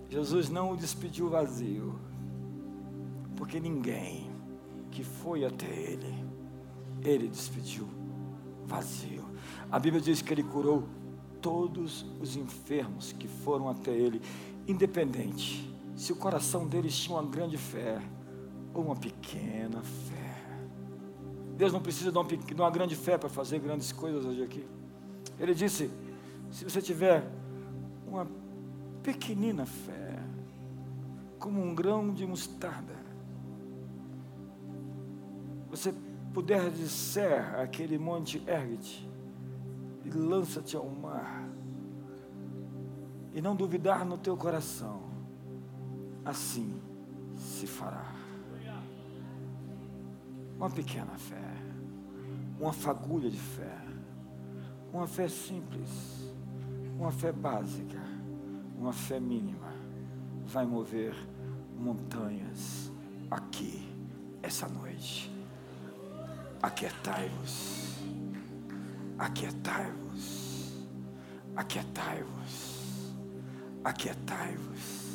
Jesus 0.08 0.48
não 0.48 0.72
o 0.72 0.76
despediu 0.76 1.28
vazio 1.28 1.98
porque 3.36 3.60
ninguém 3.60 4.30
que 4.90 5.04
foi 5.04 5.44
até 5.44 5.66
ele, 5.66 6.24
ele 7.02 7.28
despediu 7.28 7.86
vazio. 8.64 9.24
A 9.70 9.78
Bíblia 9.78 10.00
diz 10.00 10.22
que 10.22 10.32
ele 10.32 10.42
curou 10.42 10.84
todos 11.40 12.06
os 12.20 12.36
enfermos 12.36 13.12
que 13.12 13.28
foram 13.28 13.68
até 13.68 13.90
ele, 13.90 14.22
independente 14.66 15.70
se 15.94 16.12
o 16.12 16.16
coração 16.16 16.66
deles 16.66 16.96
tinha 16.96 17.16
uma 17.16 17.28
grande 17.28 17.56
fé 17.56 18.00
ou 18.74 18.84
uma 18.84 18.96
pequena 18.96 19.82
fé. 19.82 20.36
Deus 21.56 21.72
não 21.72 21.80
precisa 21.80 22.12
de 22.12 22.18
uma, 22.18 22.24
de 22.24 22.54
uma 22.54 22.70
grande 22.70 22.94
fé 22.96 23.16
para 23.16 23.28
fazer 23.28 23.58
grandes 23.58 23.92
coisas 23.92 24.24
hoje 24.24 24.42
aqui. 24.42 24.66
Ele 25.38 25.54
disse: 25.54 25.90
se 26.56 26.64
você 26.64 26.80
tiver 26.80 27.22
uma 28.08 28.26
pequenina 29.02 29.66
fé, 29.66 30.18
como 31.38 31.62
um 31.62 31.74
grão 31.74 32.14
de 32.14 32.26
mostarda, 32.26 32.94
você 35.68 35.94
puder 36.32 36.70
disser 36.70 37.60
aquele 37.60 37.98
monte, 37.98 38.42
ergue-te 38.46 39.06
e 40.02 40.08
lança-te 40.08 40.74
ao 40.78 40.88
mar, 40.88 41.46
e 43.34 43.42
não 43.42 43.54
duvidar 43.54 44.06
no 44.06 44.16
teu 44.16 44.34
coração, 44.34 45.02
assim 46.24 46.80
se 47.34 47.66
fará. 47.66 48.14
Uma 50.56 50.70
pequena 50.70 51.18
fé, 51.18 51.52
uma 52.58 52.72
fagulha 52.72 53.30
de 53.30 53.38
fé, 53.38 53.76
uma 54.90 55.06
fé 55.06 55.28
simples, 55.28 56.15
uma 56.98 57.12
fé 57.12 57.30
básica, 57.30 58.00
uma 58.76 58.92
fé 58.92 59.20
mínima, 59.20 59.72
vai 60.46 60.64
mover 60.64 61.14
montanhas 61.78 62.90
aqui, 63.30 63.86
essa 64.42 64.68
noite. 64.68 65.30
Aquietai-vos, 66.62 67.98
aquietai-vos, 69.18 70.86
aquietai-vos, 71.54 73.14
aquietai-vos. 73.84 75.06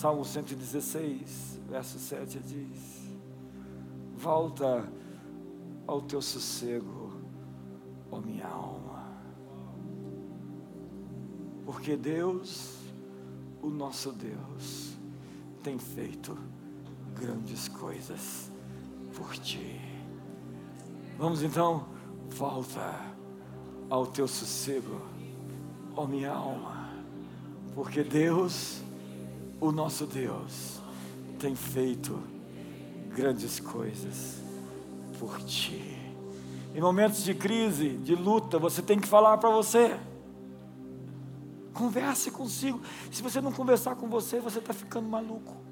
Salmo 0.00 0.24
116, 0.24 1.60
verso 1.68 1.98
7 1.98 2.38
diz: 2.38 3.10
Volta 4.16 4.88
ao 5.86 6.00
teu 6.00 6.22
sossego, 6.22 7.12
ó 8.10 8.20
minha 8.20 8.46
alma, 8.46 8.89
porque 11.72 11.96
Deus, 11.96 12.78
o 13.62 13.70
nosso 13.70 14.10
Deus, 14.10 14.90
tem 15.62 15.78
feito 15.78 16.36
grandes 17.14 17.68
coisas 17.68 18.50
por 19.14 19.36
ti. 19.36 19.80
Vamos 21.16 21.44
então, 21.44 21.86
volta 22.30 23.00
ao 23.88 24.04
teu 24.04 24.26
sossego, 24.26 25.00
ó 25.94 26.08
minha 26.08 26.32
alma, 26.32 26.90
porque 27.72 28.02
Deus, 28.02 28.82
o 29.60 29.70
nosso 29.70 30.06
Deus, 30.06 30.80
tem 31.38 31.54
feito 31.54 32.20
grandes 33.14 33.60
coisas 33.60 34.42
por 35.20 35.40
ti. 35.42 35.96
Em 36.74 36.80
momentos 36.80 37.22
de 37.22 37.32
crise, 37.32 37.90
de 37.90 38.16
luta, 38.16 38.58
você 38.58 38.82
tem 38.82 38.98
que 38.98 39.06
falar 39.06 39.38
para 39.38 39.50
você. 39.50 39.96
Converse 41.72 42.30
consigo. 42.30 42.80
Se 43.10 43.22
você 43.22 43.40
não 43.40 43.52
conversar 43.52 43.94
com 43.96 44.08
você, 44.08 44.40
você 44.40 44.58
está 44.58 44.72
ficando 44.72 45.08
maluco. 45.08 45.70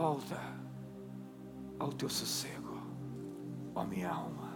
volta 0.00 0.40
ao 1.78 1.92
teu 1.92 2.08
sossego, 2.08 2.80
ó 3.74 3.84
minha 3.84 4.10
alma, 4.10 4.50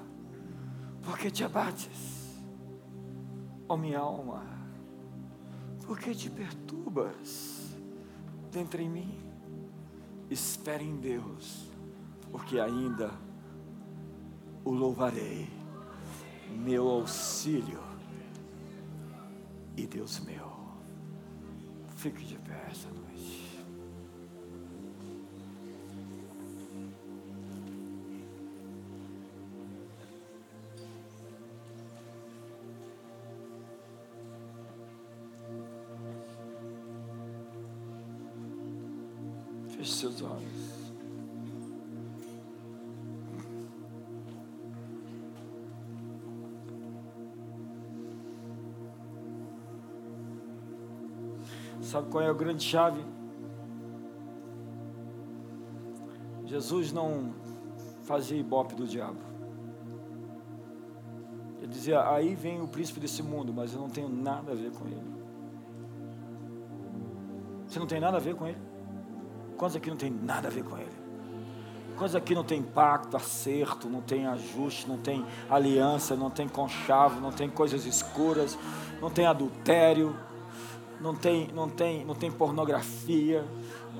porque 1.02 1.30
te 1.30 1.44
abates, 1.44 2.42
ó 3.68 3.76
minha 3.76 3.98
alma, 3.98 4.42
porque 5.84 6.14
te 6.14 6.30
perturbas 6.30 7.76
dentro 8.50 8.80
em 8.80 8.88
mim. 8.88 9.18
Espere 10.30 10.82
em 10.82 10.96
Deus, 10.96 11.68
porque 12.32 12.58
ainda 12.58 13.10
o 14.64 14.70
louvarei, 14.70 15.46
meu 16.54 16.88
auxílio 16.88 17.82
e 19.76 19.86
Deus 19.86 20.20
meu. 20.20 20.52
Fique 21.96 22.24
de 22.24 22.36
pé 22.38 22.66
essa 22.70 22.88
noite. 22.90 23.43
Qual 52.14 52.22
é 52.22 52.30
a 52.30 52.32
grande 52.32 52.62
chave? 52.62 53.04
Jesus 56.44 56.92
não 56.92 57.34
fazia 58.04 58.38
ibope 58.38 58.76
do 58.76 58.86
diabo. 58.86 59.18
Ele 61.58 61.66
dizia: 61.66 62.08
Aí 62.08 62.36
vem 62.36 62.62
o 62.62 62.68
príncipe 62.68 63.00
desse 63.00 63.20
mundo, 63.20 63.52
mas 63.52 63.74
eu 63.74 63.80
não 63.80 63.90
tenho 63.90 64.08
nada 64.08 64.52
a 64.52 64.54
ver 64.54 64.70
com 64.70 64.86
ele. 64.86 65.12
Você 67.66 67.80
não 67.80 67.86
tem 67.88 67.98
nada 67.98 68.18
a 68.18 68.20
ver 68.20 68.36
com 68.36 68.46
ele? 68.46 68.62
Quantos 69.56 69.74
aqui 69.74 69.90
não 69.90 69.96
tem 69.96 70.10
nada 70.12 70.46
a 70.46 70.50
ver 70.52 70.62
com 70.62 70.78
Ele? 70.78 70.92
Quantos 71.96 72.14
aqui 72.14 72.32
não 72.32 72.44
tem 72.44 72.62
pacto, 72.62 73.16
acerto, 73.16 73.88
não 73.88 74.00
tem 74.00 74.26
ajuste, 74.26 74.88
não 74.88 74.98
tem 74.98 75.24
aliança, 75.50 76.14
não 76.14 76.30
tem 76.30 76.48
conchavo, 76.48 77.20
não 77.20 77.32
tem 77.32 77.50
coisas 77.50 77.86
escuras, 77.86 78.56
não 79.00 79.10
tem 79.10 79.26
adultério, 79.26 80.14
não 81.04 81.14
tem, 81.14 81.48
não 81.48 81.68
tem, 81.68 82.02
não 82.02 82.14
tem 82.14 82.32
pornografia, 82.32 83.44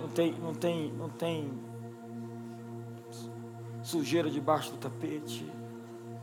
não 0.00 0.08
tem, 0.08 0.32
não 0.32 0.54
tem, 0.54 0.90
não 0.92 1.08
tem 1.10 1.52
sujeira 3.82 4.30
debaixo 4.30 4.70
do 4.70 4.78
tapete. 4.78 5.46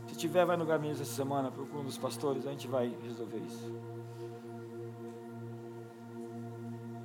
Se 0.08 0.16
tiver, 0.16 0.44
vai 0.44 0.58
no 0.58 0.66
caminho 0.66 0.94
essa 0.94 1.06
semana, 1.06 1.52
procura 1.52 1.82
um 1.82 1.86
dos 1.86 2.00
pastores, 2.00 2.48
a 2.48 2.50
gente 2.50 2.68
vai 2.68 2.92
resolver 3.04 3.38
isso. 3.38 3.72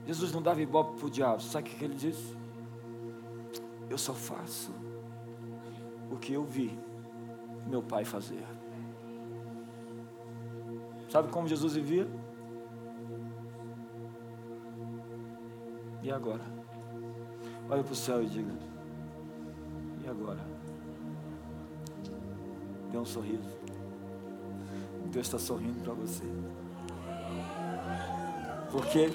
Jesus 0.06 0.32
não 0.32 0.40
dava 0.40 0.62
ibope 0.62 0.98
para 0.98 1.06
o 1.06 1.10
diabo. 1.10 1.42
Sabe 1.42 1.68
o 1.68 1.74
que 1.74 1.84
ele 1.84 1.96
disse? 1.96 2.34
Eu 3.90 3.98
só 3.98 4.14
faço 4.14 4.72
o 6.10 6.16
que 6.16 6.32
eu 6.32 6.44
vi 6.44 6.78
meu 7.66 7.82
pai 7.82 8.06
fazer. 8.06 8.42
Sabe 11.10 11.28
como 11.28 11.46
Jesus 11.46 11.74
vivia? 11.74 12.08
E 16.02 16.10
agora? 16.10 16.44
Olha 17.68 17.82
para 17.82 17.92
o 17.92 17.96
céu 17.96 18.22
e 18.22 18.26
diga: 18.26 18.52
E 20.04 20.08
agora? 20.08 20.40
Dê 22.90 22.98
um 22.98 23.04
sorriso. 23.04 23.56
Deus 25.10 25.26
está 25.26 25.38
sorrindo 25.38 25.80
para 25.82 25.94
você. 25.94 26.24
Por 28.70 28.86
quê? 28.86 29.10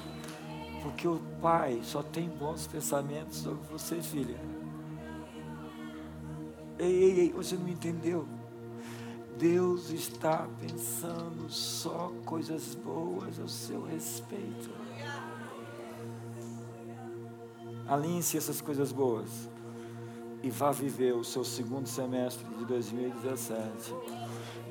Porque 0.82 1.07
o 1.07 1.19
Pai 1.41 1.79
só 1.84 2.01
tem 2.01 2.27
bons 2.27 2.67
pensamentos 2.67 3.38
sobre 3.38 3.61
você, 3.69 4.01
filha. 4.01 4.39
Ei, 6.79 7.03
ei, 7.03 7.19
ei, 7.19 7.32
você 7.32 7.55
não 7.55 7.69
entendeu? 7.69 8.27
Deus 9.38 9.89
está 9.91 10.47
pensando 10.59 11.49
só 11.49 12.11
coisas 12.25 12.75
boas 12.75 13.39
ao 13.39 13.47
seu 13.47 13.84
respeito. 13.86 14.69
Alinhe-se 17.91 18.37
essas 18.37 18.61
coisas 18.61 18.93
boas 18.93 19.49
e 20.41 20.49
vá 20.49 20.71
viver 20.71 21.13
o 21.13 21.25
seu 21.25 21.43
segundo 21.43 21.87
semestre 21.87 22.47
de 22.57 22.63
2017, 22.63 23.93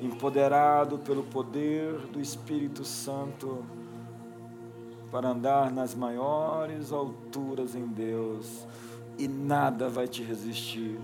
empoderado 0.01 0.97
pelo 0.97 1.21
poder 1.21 1.99
do 2.07 2.19
Espírito 2.19 2.83
Santo 2.83 3.63
para 5.11 5.29
andar 5.29 5.71
nas 5.71 5.93
maiores 5.93 6.91
alturas 6.91 7.75
em 7.75 7.85
Deus 7.85 8.65
e 9.19 9.27
nada 9.27 9.87
vai 9.87 10.07
te 10.07 10.23
resistir, 10.23 10.99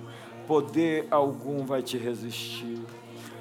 poder 0.47 1.05
algum 1.11 1.67
vai 1.67 1.83
te 1.83 1.99
resistir. 1.99 2.79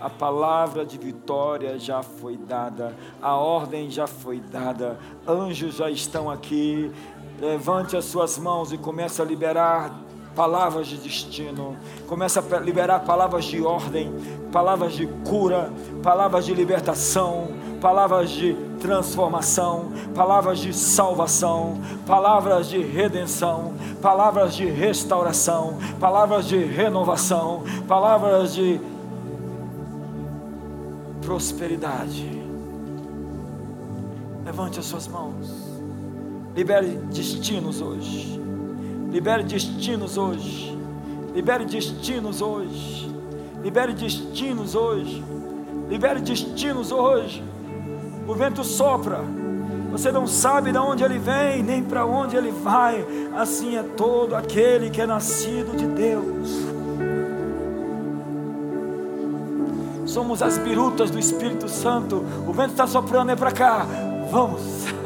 A 0.01 0.11
palavra 0.11 0.85
de 0.85 0.99
vitória 0.99 1.79
já 1.79 2.03
foi 2.03 2.37
dada, 2.37 2.95
a 3.21 3.35
ordem 3.35 3.91
já 3.91 4.07
foi 4.07 4.41
dada, 4.41 4.99
anjos 5.27 5.77
já 5.77 5.91
estão 5.91 6.31
aqui, 6.31 6.93
Levante 7.41 7.95
as 7.97 8.07
suas 8.07 8.39
mãos 8.39 8.73
e 8.73 8.79
comece 8.79 9.21
a 9.21 9.25
liberar 9.25 9.95
palavras 10.35 10.87
de 10.87 10.97
destino. 10.97 11.77
Comece 12.07 12.39
a 12.39 12.59
liberar 12.59 13.01
palavras 13.01 13.45
de 13.45 13.61
ordem, 13.61 14.11
palavras 14.51 14.95
de 14.95 15.07
cura, 15.29 15.71
palavras 16.03 16.47
de 16.47 16.55
libertação, 16.55 17.49
palavras 17.79 18.31
de 18.31 18.55
transformação, 18.81 19.93
palavras 20.15 20.59
de 20.59 20.73
salvação, 20.73 21.79
palavras 22.07 22.71
de 22.71 22.79
redenção, 22.79 23.75
palavras 24.01 24.55
de 24.55 24.65
restauração, 24.65 25.79
palavras 26.01 26.47
de 26.47 26.57
renovação, 26.57 27.65
palavras 27.87 28.55
de 28.55 28.81
prosperidade. 31.27 32.25
Levante 34.45 34.79
as 34.79 34.87
suas 34.87 35.09
mãos. 35.09 35.83
Libere 36.55 37.01
destinos 37.13 37.83
hoje. 37.83 38.41
Libere 39.11 39.43
destinos 39.43 40.17
hoje. 40.17 40.79
Libere 41.35 41.65
destinos 41.65 42.41
hoje. 42.41 43.13
Libere 43.61 43.93
destinos 43.93 44.77
hoje. 44.77 45.25
Libere 45.89 46.21
destinos 46.21 46.93
hoje. 46.93 47.43
O 48.29 48.33
vento 48.33 48.63
sopra. 48.63 49.21
Você 49.91 50.13
não 50.13 50.29
sabe 50.29 50.71
de 50.71 50.79
onde 50.79 51.03
ele 51.03 51.19
vem, 51.19 51.61
nem 51.61 51.83
para 51.83 52.07
onde 52.07 52.37
ele 52.37 52.53
vai. 52.53 53.05
Assim 53.35 53.77
é 53.77 53.83
todo 53.83 54.37
aquele 54.37 54.91
que 54.91 55.01
é 55.01 55.07
nascido 55.07 55.77
de 55.77 55.87
Deus. 55.87 56.76
Somos 60.17 60.41
as 60.41 60.57
birutas 60.57 61.11
do 61.11 61.19
Espírito 61.19 61.69
Santo. 61.69 62.25
O 62.49 62.53
vento 62.55 62.71
está 62.71 62.87
soprando, 62.87 63.33
é 63.33 63.37
para 63.37 63.53
cá. 63.53 63.87
Vamos. 64.31 64.63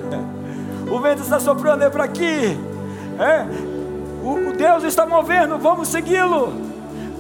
O 0.88 1.00
vento 1.00 1.22
está 1.22 1.38
soprando 1.40 1.82
é 1.82 1.90
para 1.90 2.04
aqui. 2.04 2.56
É? 3.18 3.44
O, 4.24 4.50
o 4.50 4.52
Deus 4.52 4.84
está 4.84 5.04
movendo, 5.06 5.58
vamos 5.58 5.88
segui-lo. 5.88 6.52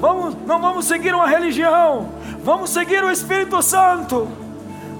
Vamos, 0.00 0.36
não 0.46 0.60
vamos 0.60 0.86
seguir 0.86 1.14
uma 1.14 1.26
religião, 1.26 2.08
vamos 2.44 2.70
seguir 2.70 3.02
o 3.02 3.10
Espírito 3.10 3.60
Santo. 3.60 4.28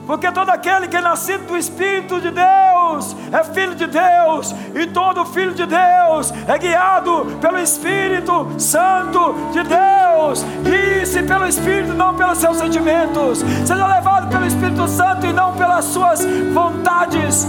Porque 0.06 0.30
todo 0.32 0.50
aquele 0.50 0.88
que 0.88 0.96
é 0.96 1.00
nascido 1.00 1.46
do 1.46 1.56
Espírito 1.56 2.20
de 2.20 2.30
Deus 2.30 3.16
é 3.32 3.44
filho 3.44 3.74
de 3.74 3.86
Deus, 3.86 4.54
e 4.74 4.86
todo 4.88 5.24
filho 5.26 5.52
de 5.52 5.64
Deus 5.66 6.32
é 6.48 6.58
guiado 6.58 7.26
pelo 7.40 7.58
Espírito 7.58 8.48
Santo 8.58 9.34
de 9.52 9.62
Deus. 9.62 10.44
Guie-se 10.62 11.22
pelo 11.22 11.46
Espírito, 11.46 11.94
não 11.94 12.14
pelos 12.14 12.38
seus 12.38 12.56
sentimentos. 12.58 13.40
Seja 13.64 13.86
levado 13.86 14.28
pelo 14.28 14.46
Espírito 14.46 14.88
Santo 14.88 15.26
e 15.26 15.32
não 15.32 15.54
pelas 15.54 15.84
suas 15.84 16.24
vontades 16.52 17.46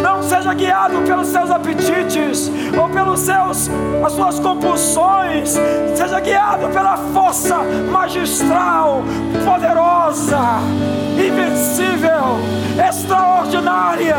não 0.00 0.22
seja 0.22 0.54
guiado 0.54 1.02
pelos 1.02 1.28
seus 1.28 1.50
apetites 1.50 2.50
ou 2.76 2.88
pelos 2.88 3.20
seus 3.20 3.70
as 4.04 4.12
suas 4.12 4.38
compulsões. 4.40 5.56
Seja 5.94 6.20
guiado 6.20 6.68
pela 6.68 6.96
força 6.96 7.58
magistral, 7.90 9.02
poderosa, 9.44 10.38
extraordinária 12.78 14.16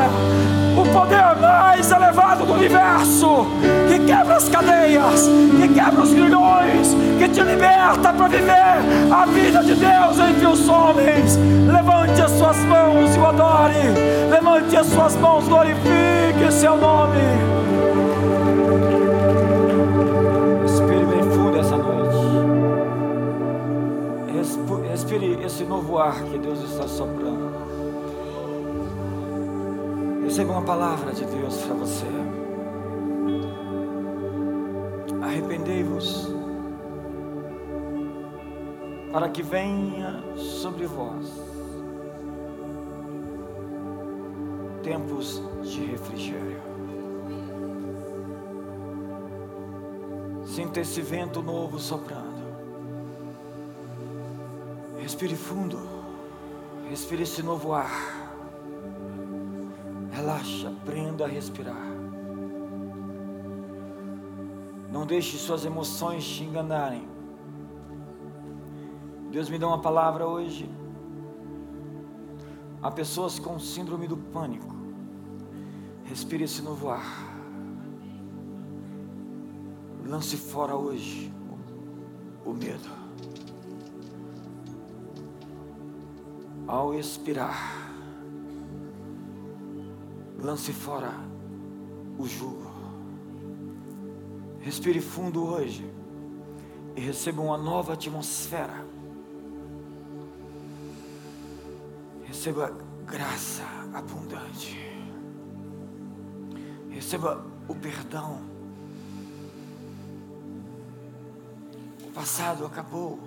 o 0.77 0.85
poder 0.91 1.35
mais 1.39 1.91
elevado 1.91 2.45
do 2.45 2.53
universo, 2.53 3.45
que 3.87 3.99
quebra 3.99 4.35
as 4.35 4.49
cadeias, 4.49 5.29
que 5.59 5.67
quebra 5.67 6.01
os 6.01 6.13
grilhões, 6.13 6.95
que 7.19 7.29
te 7.29 7.41
liberta 7.41 8.11
para 8.13 8.27
viver 8.27 9.11
a 9.11 9.25
vida 9.25 9.63
de 9.63 9.75
Deus 9.75 10.19
entre 10.19 10.47
os 10.47 10.67
homens. 10.67 11.37
Levante 11.71 12.21
as 12.21 12.31
suas 12.31 12.57
mãos 12.65 13.15
e 13.15 13.19
o 13.19 13.25
adore, 13.25 14.29
levante 14.29 14.75
as 14.75 14.87
suas 14.87 15.15
mãos, 15.15 15.47
glorifique 15.47 16.51
seu 16.51 16.75
nome. 16.77 17.21
Respire 20.61 21.05
bem 21.05 21.23
fundo 21.31 21.59
essa 21.59 21.77
noite. 21.77 22.03
Respire 24.89 25.39
esse 25.45 25.63
novo 25.63 25.97
ar 25.97 26.15
que 26.23 26.37
Deus 26.37 26.63
está 26.63 26.87
soprando. 26.87 27.62
Receba 30.23 30.53
uma 30.53 30.61
palavra 30.63 31.11
de 31.13 31.25
Deus 31.25 31.57
para 31.63 31.75
você. 31.75 32.05
Arrependei-vos, 35.21 36.29
para 39.11 39.29
que 39.29 39.41
venha 39.41 40.23
sobre 40.35 40.85
vós 40.85 41.53
tempos 44.83 45.41
de 45.63 45.85
refrigério. 45.85 46.61
Sinta 50.45 50.81
esse 50.81 51.01
vento 51.01 51.41
novo 51.41 51.79
soprando. 51.79 52.43
Respire 54.99 55.35
fundo. 55.35 55.79
Respire 56.89 57.23
esse 57.23 57.41
novo 57.41 57.73
ar. 57.73 58.22
Relaxa, 60.13 60.69
aprenda 60.69 61.25
a 61.25 61.27
respirar. 61.27 61.87
Não 64.91 65.07
deixe 65.07 65.37
suas 65.37 65.65
emoções 65.65 66.23
te 66.23 66.43
enganarem. 66.43 67.07
Deus 69.31 69.49
me 69.49 69.57
dá 69.57 69.67
uma 69.67 69.81
palavra 69.81 70.27
hoje. 70.27 70.69
Há 72.79 72.91
pessoas 72.91 73.39
com 73.39 73.57
síndrome 73.57 74.07
do 74.07 74.15
pânico. 74.15 74.75
Respire 76.03 76.43
esse 76.43 76.61
novo 76.61 76.89
ar. 76.89 77.33
Lance 80.05 80.37
fora 80.37 80.75
hoje 80.75 81.33
o 82.45 82.53
medo. 82.53 82.87
Ao 86.67 86.93
expirar, 86.93 87.82
Lance 90.43 90.73
fora 90.73 91.13
o 92.19 92.27
jugo. 92.27 92.69
Respire 94.59 94.99
fundo 94.99 95.45
hoje 95.45 95.89
e 96.97 96.99
receba 96.99 97.41
uma 97.41 97.57
nova 97.57 97.93
atmosfera. 97.93 98.85
Receba 102.25 102.75
graça 103.05 103.63
abundante. 103.93 104.77
Receba 106.89 107.45
o 107.69 107.73
perdão. 107.73 108.41
O 112.05 112.11
passado 112.11 112.65
acabou. 112.65 113.17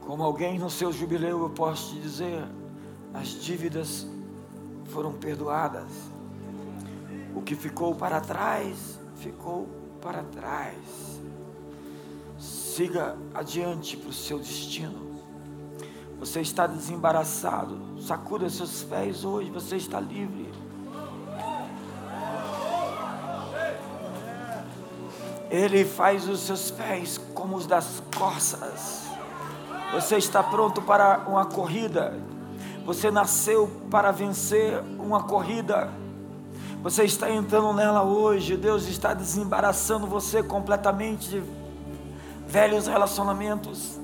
Como 0.00 0.24
alguém 0.24 0.58
no 0.58 0.68
seu 0.68 0.92
jubileu, 0.92 1.42
eu 1.42 1.50
posso 1.50 1.94
te 1.94 2.00
dizer: 2.00 2.44
as 3.14 3.28
dívidas 3.28 4.06
foram 4.86 5.12
perdoadas. 5.12 5.90
O 7.34 7.42
que 7.42 7.54
ficou 7.54 7.94
para 7.94 8.20
trás, 8.20 8.98
ficou 9.16 9.68
para 10.00 10.22
trás. 10.22 10.76
Siga 12.38 13.16
adiante 13.34 13.96
para 13.96 14.10
o 14.10 14.12
seu 14.12 14.38
destino. 14.38 15.12
Você 16.18 16.40
está 16.40 16.66
desembaraçado. 16.66 17.78
Sacuda 18.00 18.48
seus 18.48 18.82
pés 18.82 19.24
hoje, 19.24 19.50
você 19.50 19.76
está 19.76 20.00
livre. 20.00 20.52
Ele 25.50 25.84
faz 25.84 26.28
os 26.28 26.40
seus 26.40 26.70
pés 26.70 27.18
como 27.34 27.56
os 27.56 27.66
das 27.66 28.02
corças. 28.16 29.02
Você 29.92 30.16
está 30.16 30.42
pronto 30.42 30.80
para 30.80 31.26
uma 31.28 31.44
corrida 31.44 32.18
você 32.84 33.10
nasceu 33.10 33.70
para 33.90 34.10
vencer 34.10 34.82
uma 34.98 35.22
corrida. 35.22 35.90
Você 36.82 37.04
está 37.04 37.30
entrando 37.30 37.72
nela 37.72 38.02
hoje. 38.02 38.56
Deus 38.56 38.88
está 38.88 39.14
desembaraçando 39.14 40.06
você 40.06 40.42
completamente 40.42 41.28
de 41.28 41.42
velhos 42.48 42.86
relacionamentos, 42.86 44.00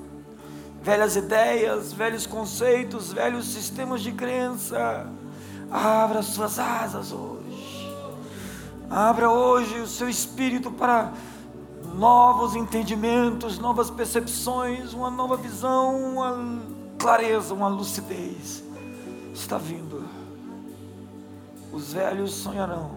velhas 0.81 1.17
ideias, 1.17 1.93
velhos 1.93 2.27
conceitos, 2.27 3.13
velhos 3.13 3.47
sistemas 3.47 4.01
de 4.01 4.13
crença. 4.13 5.07
Abra 5.71 6.23
suas 6.23 6.59
asas 6.59 7.13
hoje. 7.13 7.93
Abra 8.89 9.29
hoje 9.29 9.81
o 9.81 9.87
seu 9.87 10.09
espírito 10.09 10.71
para 10.71 11.13
novos 11.95 12.55
entendimentos, 12.55 13.59
novas 13.59 13.91
percepções, 13.91 14.95
uma 14.95 15.11
nova 15.11 15.37
visão, 15.37 16.13
uma 16.13 16.63
clareza, 16.97 17.53
uma 17.53 17.69
lucidez. 17.69 18.68
Está 19.39 19.57
vindo. 19.57 20.05
Os 21.73 21.93
velhos 21.93 22.33
sonharão, 22.33 22.91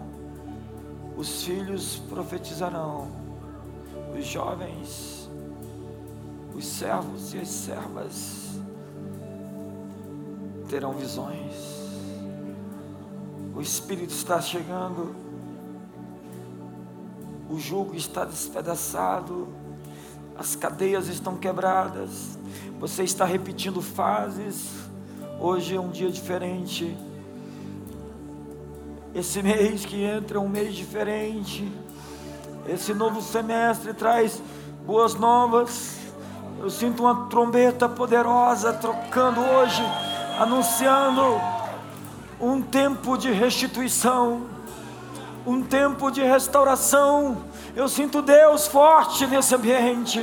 os 1.15 1.43
filhos 1.43 2.01
profetizarão, 2.09 3.07
os 4.17 4.25
jovens, 4.25 5.29
os 6.55 6.65
servos 6.65 7.33
e 7.33 7.37
as 7.37 7.47
servas 7.47 8.59
terão 10.67 10.93
visões. 10.93 11.53
O 13.55 13.61
Espírito 13.61 14.13
está 14.13 14.41
chegando 14.41 15.13
o 17.51 17.59
jugo 17.59 17.95
está 17.95 18.23
despedaçado, 18.23 19.49
as 20.37 20.55
cadeias 20.55 21.09
estão 21.09 21.35
quebradas, 21.35 22.39
você 22.79 23.03
está 23.03 23.25
repetindo 23.25 23.81
fases. 23.81 24.80
Hoje 25.43 25.75
é 25.75 25.79
um 25.79 25.89
dia 25.89 26.11
diferente. 26.11 26.95
Esse 29.15 29.41
mês 29.43 29.83
que 29.83 30.03
entra 30.03 30.37
é 30.37 30.39
um 30.39 30.47
mês 30.47 30.75
diferente. 30.75 31.67
Esse 32.69 32.93
novo 32.93 33.23
semestre 33.23 33.91
traz 33.91 34.39
boas 34.85 35.15
novas. 35.15 35.97
Eu 36.59 36.69
sinto 36.69 37.01
uma 37.01 37.25
trombeta 37.27 37.89
poderosa 37.89 38.71
trocando 38.71 39.41
hoje, 39.41 39.81
anunciando 40.39 41.41
um 42.39 42.61
tempo 42.61 43.17
de 43.17 43.31
restituição 43.31 44.51
um 45.45 45.63
tempo 45.63 46.11
de 46.11 46.21
restauração. 46.21 47.37
Eu 47.75 47.87
sinto 47.87 48.21
Deus 48.21 48.67
forte 48.67 49.25
nesse 49.25 49.55
ambiente. 49.55 50.21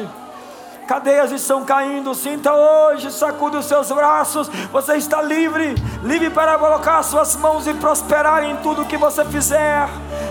Cadeias 0.89 1.31
estão 1.31 1.65
caindo, 1.67 2.15
sinta 2.15 2.51
hoje, 2.53 3.13
sacude 3.13 3.59
os 3.59 3.67
seus 3.67 3.93
braços. 3.93 4.49
Você 4.73 4.97
está 4.97 5.21
livre, 5.21 5.75
livre 6.03 6.31
para 6.31 6.59
colocar 6.59 7.03
suas 7.03 7.37
mãos 7.37 7.67
e 7.67 7.75
prosperar 7.75 8.43
em 8.43 8.57
tudo 8.57 8.87
que 8.87 8.97
você 8.97 9.23
fizer. 9.27 9.87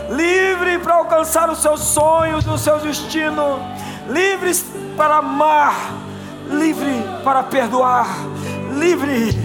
Livre 0.10 0.80
para 0.80 0.95
alcançar 0.95 1.47
os 1.49 1.62
seus 1.62 1.82
sonhos, 1.82 2.47
o 2.47 2.58
seu 2.58 2.80
destino. 2.80 3.60
Livre 4.10 4.51
para 4.97 5.18
amar, 5.18 5.76
livre 6.49 7.03
para 7.24 7.43
perdoar, 7.43 8.08
livre 8.74 9.38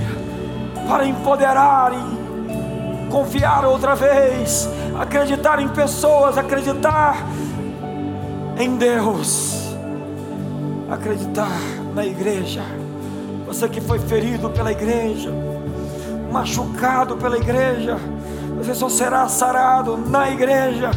para 0.88 1.04
empoderar 1.04 1.92
e 1.92 3.10
confiar 3.10 3.66
outra 3.66 3.94
vez 3.94 4.66
acreditar 4.98 5.60
em 5.60 5.68
pessoas, 5.68 6.38
acreditar 6.38 7.16
em 8.58 8.76
Deus, 8.76 9.71
acreditar 10.94 11.58
na 11.94 12.04
igreja. 12.04 12.62
Você 13.46 13.68
que 13.68 13.80
foi 13.80 13.98
ferido 13.98 14.50
pela 14.50 14.72
igreja, 14.72 15.32
machucado 16.30 17.16
pela 17.16 17.36
igreja, 17.36 17.98
você 18.56 18.74
só 18.74 18.88
será 18.88 19.28
sarado 19.28 19.96
na 19.96 20.30
igreja. 20.30 20.90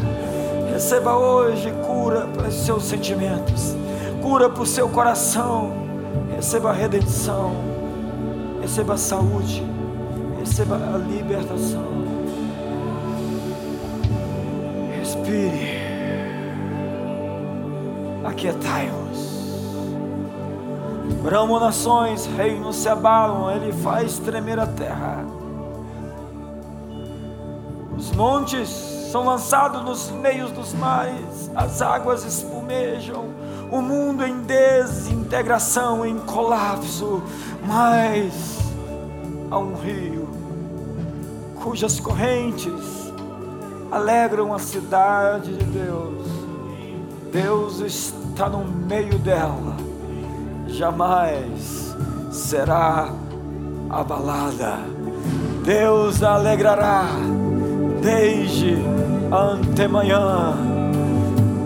Receba 0.71 1.15
hoje 1.15 1.73
cura 1.85 2.27
para 2.27 2.47
os 2.47 2.65
seus 2.65 2.83
sentimentos, 2.83 3.75
cura 4.21 4.49
para 4.49 4.63
o 4.63 4.65
seu 4.65 4.89
coração. 4.89 5.85
Receba 6.35 6.69
a 6.71 6.73
redenção, 6.73 7.55
receba 8.61 8.95
a 8.95 8.97
saúde, 8.97 9.65
receba 10.39 10.75
a 10.75 10.97
libertação. 10.97 12.05
Respire. 14.99 15.79
Aquietai-vos. 18.25 19.24
Bramo 21.21 21.59
nações, 21.59 22.25
reinos 22.25 22.75
se 22.75 22.89
abalam, 22.89 23.51
ele 23.51 23.71
faz 23.71 24.19
tremer 24.19 24.59
a 24.59 24.67
terra. 24.67 25.25
Os 27.97 28.11
montes 28.11 28.69
são 29.11 29.25
lançados 29.25 29.81
nos 29.83 30.11
meios 30.11 30.51
dos 30.51 30.73
mares, 30.73 31.49
as 31.55 31.81
águas 31.81 32.25
espumejam, 32.25 33.25
o 33.71 33.81
mundo 33.81 34.25
em 34.25 34.41
desintegração, 34.41 36.05
em 36.05 36.19
colapso, 36.19 37.23
mas 37.65 38.59
há 39.49 39.57
um 39.57 39.75
rio 39.75 40.27
cujas 41.65 41.99
correntes 41.99 43.11
alegram 43.91 44.53
a 44.53 44.59
cidade 44.59 45.57
de 45.57 45.65
Deus. 45.65 46.27
Deus 47.31 47.79
está 47.79 48.47
no 48.47 48.63
meio 48.63 49.17
dela, 49.17 49.75
jamais 50.75 51.95
será 52.31 53.09
abalada. 53.89 54.79
Deus 55.63 56.21
alegrará 56.21 57.05
desde 58.01 58.77
antemanhã. 59.31 60.53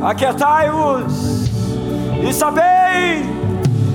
Aquietai-vos 0.02 1.50
e 2.24 2.32
sabei 2.32 3.24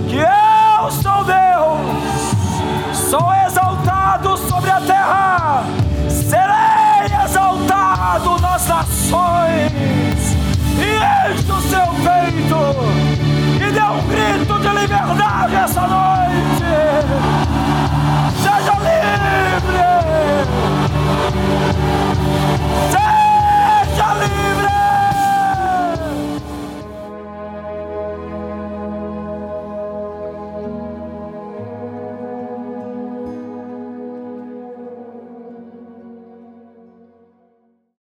que 0.09 0.17
eu 0.17 0.91
sou 0.91 1.25
Deus, 1.25 3.09
sou 3.09 3.33
exaltado 3.47 4.37
sobre 4.37 4.71
a 4.71 4.81
terra, 4.81 5.65
serei 6.11 7.25
exaltado 7.25 8.41
nas 8.41 8.67
nações, 8.69 10.37
e 10.77 11.33
enche 11.33 11.53
o 11.53 11.61
seu 11.63 11.87
peito 12.03 13.24
um 13.95 14.03
grito 14.09 14.59
de 14.59 14.69
liberdade 14.69 15.55
essa 15.55 15.87
noite. 15.87 16.65
Seja 18.43 18.75
livre! 18.81 19.85